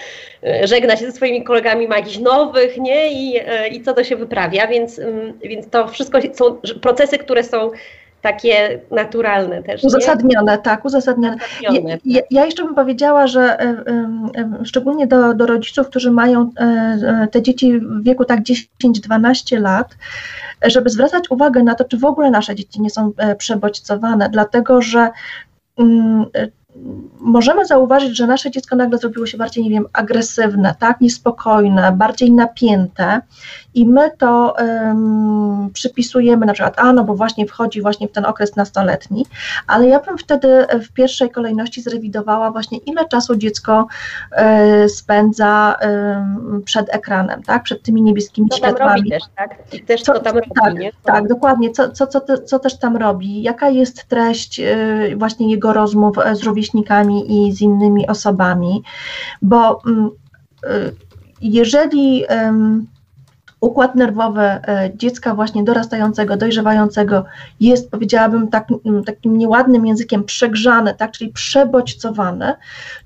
[0.45, 3.13] e, żegna się ze swoimi kolegami, ma jakichś nowych, nie?
[3.13, 7.45] I, e, i co to się wyprawia, więc, mm, więc to wszystko są procesy, które
[7.45, 7.71] są
[8.23, 9.85] takie naturalne też.
[9.85, 10.59] Uzasadnione, nie?
[10.59, 11.37] tak, uzasadnione.
[11.37, 13.61] uzasadnione ja, ja, ja, jeszcze bym powiedziała, że
[14.63, 19.61] y, szczególnie do, do rodziców, którzy mają e, e, te dzieci w wieku tak 10-12
[19.61, 19.97] lat,
[20.65, 25.11] żeby zwracać uwagę na to, czy w ogóle nasze dzieci nie są przebodźcowane, dlatego że
[25.79, 26.27] mm,
[27.21, 32.33] możemy zauważyć, że nasze dziecko nagle zrobiło się bardziej, nie wiem, agresywne, tak, niespokojne, bardziej
[32.33, 33.21] napięte
[33.77, 38.25] i my to um, przypisujemy na przykład, a no bo właśnie wchodzi właśnie w ten
[38.25, 39.27] okres nastoletni,
[39.67, 43.87] ale ja bym wtedy w pierwszej kolejności zrewidowała właśnie ile czasu dziecko
[44.33, 49.11] e, spędza e, przed ekranem, tak, przed tymi niebieskimi co światłami.
[49.11, 49.57] Też, tak?
[49.87, 50.91] Też co, co tam robi, tak, nie?
[51.05, 54.77] Tak, dokładnie, co, co, co, co też tam robi, jaka jest treść e,
[55.17, 58.83] właśnie jego rozmów z rówieśnikami i z innymi osobami,
[59.43, 60.11] bo mm,
[60.65, 60.69] e,
[61.41, 62.25] jeżeli
[63.61, 67.25] układ nerwowy e, dziecka właśnie dorastającego, dojrzewającego
[67.61, 68.69] jest, powiedziałabym tak,
[69.07, 72.55] takim nieładnym językiem, przegrzany, tak, czyli przebodźcowany,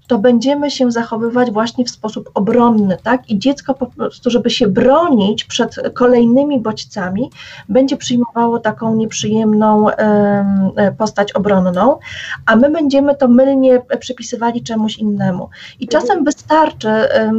[0.06, 3.30] to będziemy się zachowywać właśnie w sposób obronny, tak?
[3.30, 7.30] I dziecko po prostu, żeby się bronić przed kolejnymi bodźcami,
[7.68, 11.98] będzie przyjmowało taką nieprzyjemną e, postać obronną,
[12.46, 15.48] a my będziemy to mylnie przypisywali czemuś innemu.
[15.80, 17.32] I czasem wystarczy e,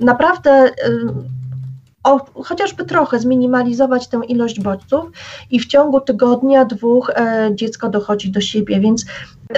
[0.00, 0.70] naprawdę
[2.04, 5.10] o, chociażby trochę zminimalizować tę ilość bodźców
[5.50, 9.06] i w ciągu tygodnia, dwóch e, dziecko dochodzi do siebie, więc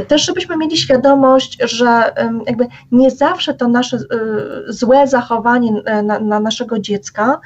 [0.08, 2.14] Też żebyśmy mieli świadomość, że
[2.46, 4.00] jakby nie zawsze to nasze y,
[4.68, 7.40] złe zachowanie y, na, na naszego dziecka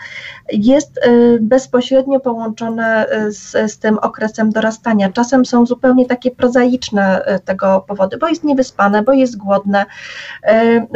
[0.52, 5.12] jest y, bezpośrednio połączone z, z tym okresem dorastania.
[5.12, 9.84] Czasem są zupełnie takie prozaiczne tego powody, bo jest niewyspane, bo jest głodne,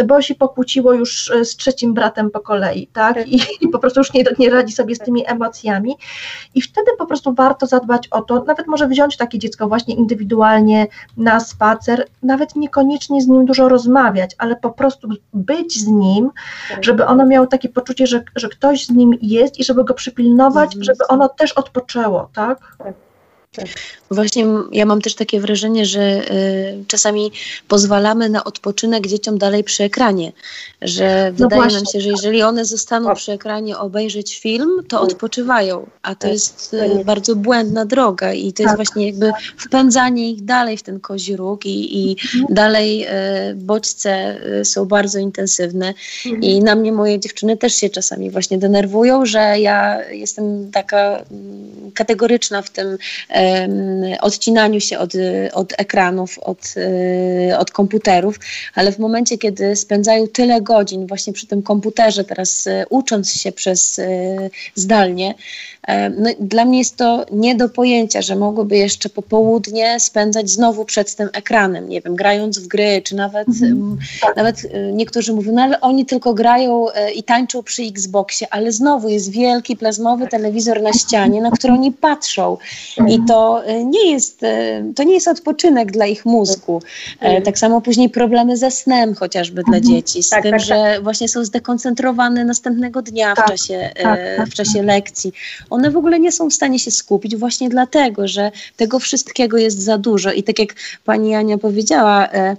[0.06, 3.28] bo się pokłóciło już z trzecim bratem po kolei, tak?
[3.28, 5.96] I, i po prostu już nie, nie radzi sobie z tymi emocjami.
[6.54, 10.86] I wtedy po prostu warto zadbać o to, nawet może wziąć takie dziecko właśnie indywidualnie
[11.16, 16.31] na spacer, nawet niekoniecznie z nim dużo rozmawiać, ale po prostu być z nim,
[16.69, 16.85] tak.
[16.85, 20.66] żeby ono miało takie poczucie, że, że ktoś z nim jest i żeby go przypilnować,
[20.66, 20.85] mhm.
[20.85, 22.77] żeby ono też odpoczęło, tak?
[22.78, 23.07] tak.
[23.52, 23.66] Tak.
[24.10, 27.32] Właśnie ja mam też takie wrażenie, że y, czasami
[27.68, 30.32] pozwalamy na odpoczynek dzieciom dalej przy ekranie,
[30.82, 35.10] że no wydaje nam się, że jeżeli one zostaną przy ekranie obejrzeć film, to tak.
[35.10, 36.32] odpoczywają, a to tak.
[36.32, 38.76] jest y, bardzo błędna droga i to jest tak.
[38.76, 42.54] właśnie jakby wpędzanie ich dalej w ten kozi róg i, i mhm.
[42.54, 45.94] dalej y, bodźce y, są bardzo intensywne
[46.26, 46.42] mhm.
[46.42, 51.92] i na mnie moje dziewczyny też się czasami właśnie denerwują, że ja jestem taka mm,
[51.94, 52.98] kategoryczna w tym
[54.20, 55.12] odcinaniu się od,
[55.52, 56.74] od ekranów, od,
[57.50, 58.38] e, od komputerów,
[58.74, 63.52] ale w momencie, kiedy spędzają tyle godzin właśnie przy tym komputerze, teraz e, ucząc się
[63.52, 64.36] przez e,
[64.74, 65.34] zdalnie,
[66.19, 71.15] no, dla mnie jest to nie do pojęcia, że mogłyby jeszcze popołudnie spędzać znowu przed
[71.15, 73.98] tym ekranem, nie wiem, grając w gry, czy nawet, mhm.
[74.36, 74.62] nawet
[74.93, 79.77] niektórzy mówią, no ale oni tylko grają i tańczą przy Xboxie, ale znowu jest wielki
[79.77, 82.56] plazmowy telewizor na ścianie, na który oni patrzą
[83.09, 84.40] i to nie jest,
[84.97, 86.82] to nie jest odpoczynek dla ich mózgu.
[87.20, 87.43] Mhm.
[87.43, 89.94] Tak samo później problemy ze snem chociażby dla mhm.
[89.94, 91.02] dzieci, z tak, tym, tak, że tak.
[91.02, 95.32] właśnie są zdekoncentrowane następnego dnia w, tak, czasie, tak, tak, w czasie lekcji
[95.78, 99.82] one w ogóle nie są w stanie się skupić właśnie dlatego, że tego wszystkiego jest
[99.82, 100.32] za dużo.
[100.32, 100.74] I tak jak
[101.05, 102.56] pani Ania powiedziała, e,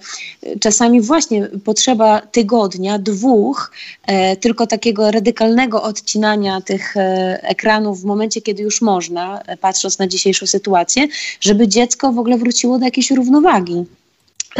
[0.59, 3.71] czasami właśnie potrzeba tygodnia, dwóch,
[4.07, 10.07] e, tylko takiego radykalnego odcinania tych e, ekranów w momencie, kiedy już można, patrząc na
[10.07, 11.07] dzisiejszą sytuację,
[11.41, 13.85] żeby dziecko w ogóle wróciło do jakiejś równowagi.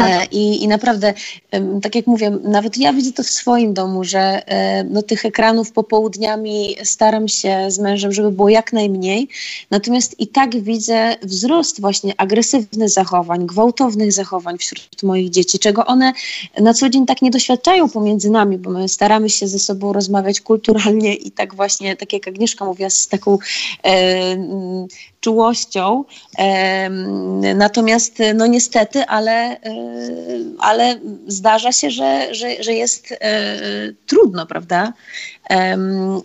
[0.00, 0.22] Tak.
[0.22, 1.14] E, I, I naprawdę,
[1.82, 5.72] tak jak mówię, nawet ja widzę to w swoim domu, że e, no, tych ekranów
[5.72, 9.28] popołudniami staram się z mężem, żeby było jak najmniej.
[9.70, 16.12] Natomiast i tak widzę wzrost właśnie agresywnych zachowań, gwałtownych zachowań wśród moich dzieci, czego one
[16.60, 20.40] na co dzień tak nie doświadczają pomiędzy nami, bo my staramy się ze sobą rozmawiać
[20.40, 23.38] kulturalnie i tak właśnie, tak jak Agnieszka mówiła, z taką
[23.84, 24.36] e,
[25.20, 26.04] czułością.
[27.54, 29.60] Natomiast no niestety, ale, e,
[30.58, 33.58] ale zdarza się, że, że, że jest e,
[34.06, 34.92] trudno, prawda?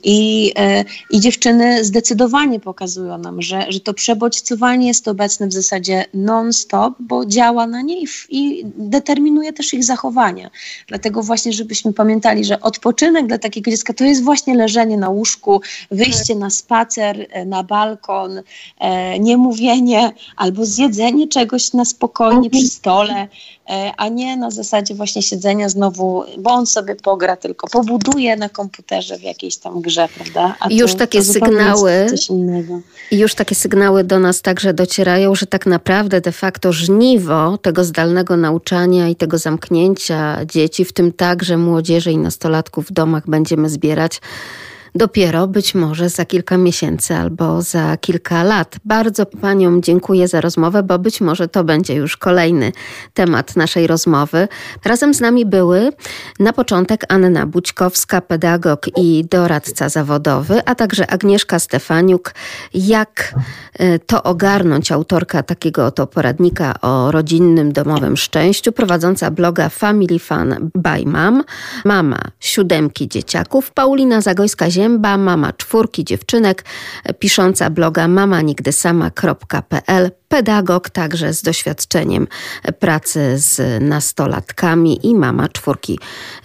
[0.03, 6.05] I, e, I dziewczyny zdecydowanie pokazują nam, że, że to przebodźcowanie jest obecne w zasadzie
[6.13, 10.49] non-stop, bo działa na nie i, determinuje też ich zachowania.
[10.87, 15.61] Dlatego właśnie, żebyśmy pamiętali, że odpoczynek dla takiego dziecka to jest właśnie leżenie na łóżku,
[15.91, 18.41] wyjście na spacer, e, na balkon,
[18.79, 23.27] e, niemówienie albo zjedzenie czegoś na spokojnie przy stole,
[23.97, 29.17] a nie na zasadzie właśnie siedzenia znowu, bo on sobie pogra, tylko pobuduje na komputerze
[29.17, 30.55] w jakiejś tam grze, prawda?
[30.59, 32.05] A już to, takie to sygnały.
[33.11, 38.37] Już takie sygnały do nas także docierają, że tak naprawdę de facto żniwo tego zdalnego
[38.37, 44.21] nauczania i tego zamknięcia dzieci, w tym także młodzieży i nastolatków w domach będziemy zbierać
[44.95, 48.75] dopiero być może za kilka miesięcy albo za kilka lat.
[48.85, 52.71] Bardzo Paniom dziękuję za rozmowę, bo być może to będzie już kolejny
[53.13, 54.47] temat naszej rozmowy.
[54.85, 55.91] Razem z nami były
[56.39, 62.33] na początek Anna Bućkowska, pedagog i doradca zawodowy, a także Agnieszka Stefaniuk,
[62.73, 63.35] jak
[63.81, 70.69] y, to ogarnąć, autorka takiego oto poradnika o rodzinnym, domowym szczęściu, prowadząca bloga Family Fun
[70.75, 71.43] by Mom,
[71.85, 76.65] mama siódemki dzieciaków, Paulina Zagojska-Ziemska, Zięba, mama czwórki dziewczynek,
[77.19, 82.27] pisząca bloga mamanigdysama.pl pedagog także z doświadczeniem
[82.79, 85.99] pracy z nastolatkami i mama czwórki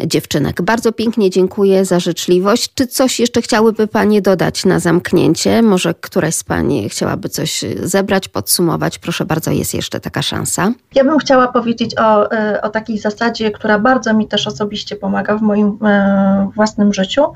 [0.07, 0.63] dziewczynek.
[0.63, 2.75] Bardzo pięknie dziękuję za życzliwość.
[2.75, 5.63] Czy coś jeszcze chciałyby Panie dodać na zamknięcie?
[5.63, 8.99] Może któraś z Pani chciałaby coś zebrać, podsumować?
[8.99, 10.73] Proszę bardzo, jest jeszcze taka szansa.
[10.95, 15.37] Ja bym chciała powiedzieć o, e, o takiej zasadzie, która bardzo mi też osobiście pomaga
[15.39, 17.33] w moim e, własnym życiu,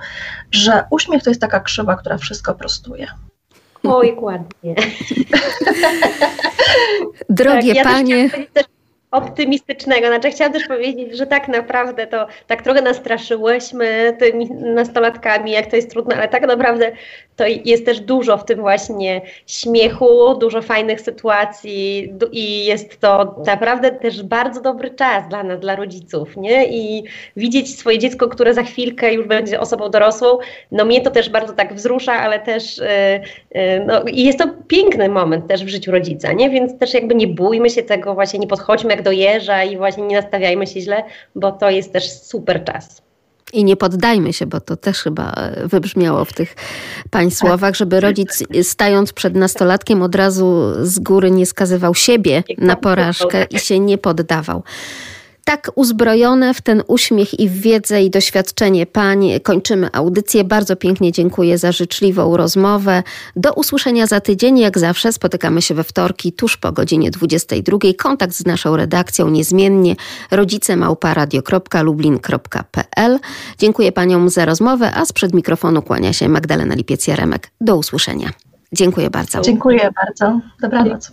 [0.51, 3.07] że uśmiech to jest taka krzywa, która wszystko prostuje.
[3.85, 4.75] Oj, ładnie.
[7.29, 8.31] Drogie tak, ja panie.
[9.11, 10.07] optymistycznego.
[10.07, 15.77] Znaczy, chciałam też powiedzieć, że tak naprawdę to tak trochę nastraszyłyśmy tymi nastolatkami, jak to
[15.77, 16.93] jest trudne, ale tak naprawdę
[17.37, 23.91] to jest też dużo w tym właśnie śmiechu, dużo fajnych sytuacji i jest to naprawdę
[23.91, 26.67] też bardzo dobry czas dla nas, dla rodziców, nie?
[26.67, 27.05] I
[27.37, 30.39] widzieć swoje dziecko, które za chwilkę już będzie osobą dorosłą,
[30.73, 32.85] no mnie to też bardzo tak wzrusza, ale też yy,
[33.61, 36.51] yy, no, i jest to piękny moment też w życiu rodzica, nie?
[36.51, 40.03] Więc też jakby nie bójmy się tego, właśnie nie podchodźmy jak do jeża i właśnie
[40.03, 41.05] nie nastawiajmy się źle,
[41.35, 43.04] bo to jest też super czas.
[43.55, 46.57] I nie poddajmy się, bo to też chyba e, wybrzmiało w tych
[47.11, 47.39] pań tak.
[47.39, 53.45] słowach, żeby rodzic stając przed nastolatkiem od razu z góry nie skazywał siebie na porażkę
[53.51, 54.63] i się nie poddawał.
[55.45, 60.45] Tak uzbrojone w ten uśmiech i w wiedzę i doświadczenie pań kończymy audycję.
[60.45, 63.03] Bardzo pięknie dziękuję za życzliwą rozmowę.
[63.37, 64.59] Do usłyszenia za tydzień.
[64.59, 67.79] Jak zawsze spotykamy się we wtorki tuż po godzinie 22.
[67.99, 69.97] Kontakt z naszą redakcją niezmiennie
[70.31, 73.19] rodzicemałparadio.lublin.pl
[73.59, 77.39] Dziękuję paniom za rozmowę, a sprzed mikrofonu kłania się Magdalena Lipiec-Jaremek.
[77.61, 78.31] Do usłyszenia.
[78.73, 79.41] Dziękuję bardzo.
[79.41, 80.41] Dziękuję bardzo.
[80.63, 81.11] Dobranoc.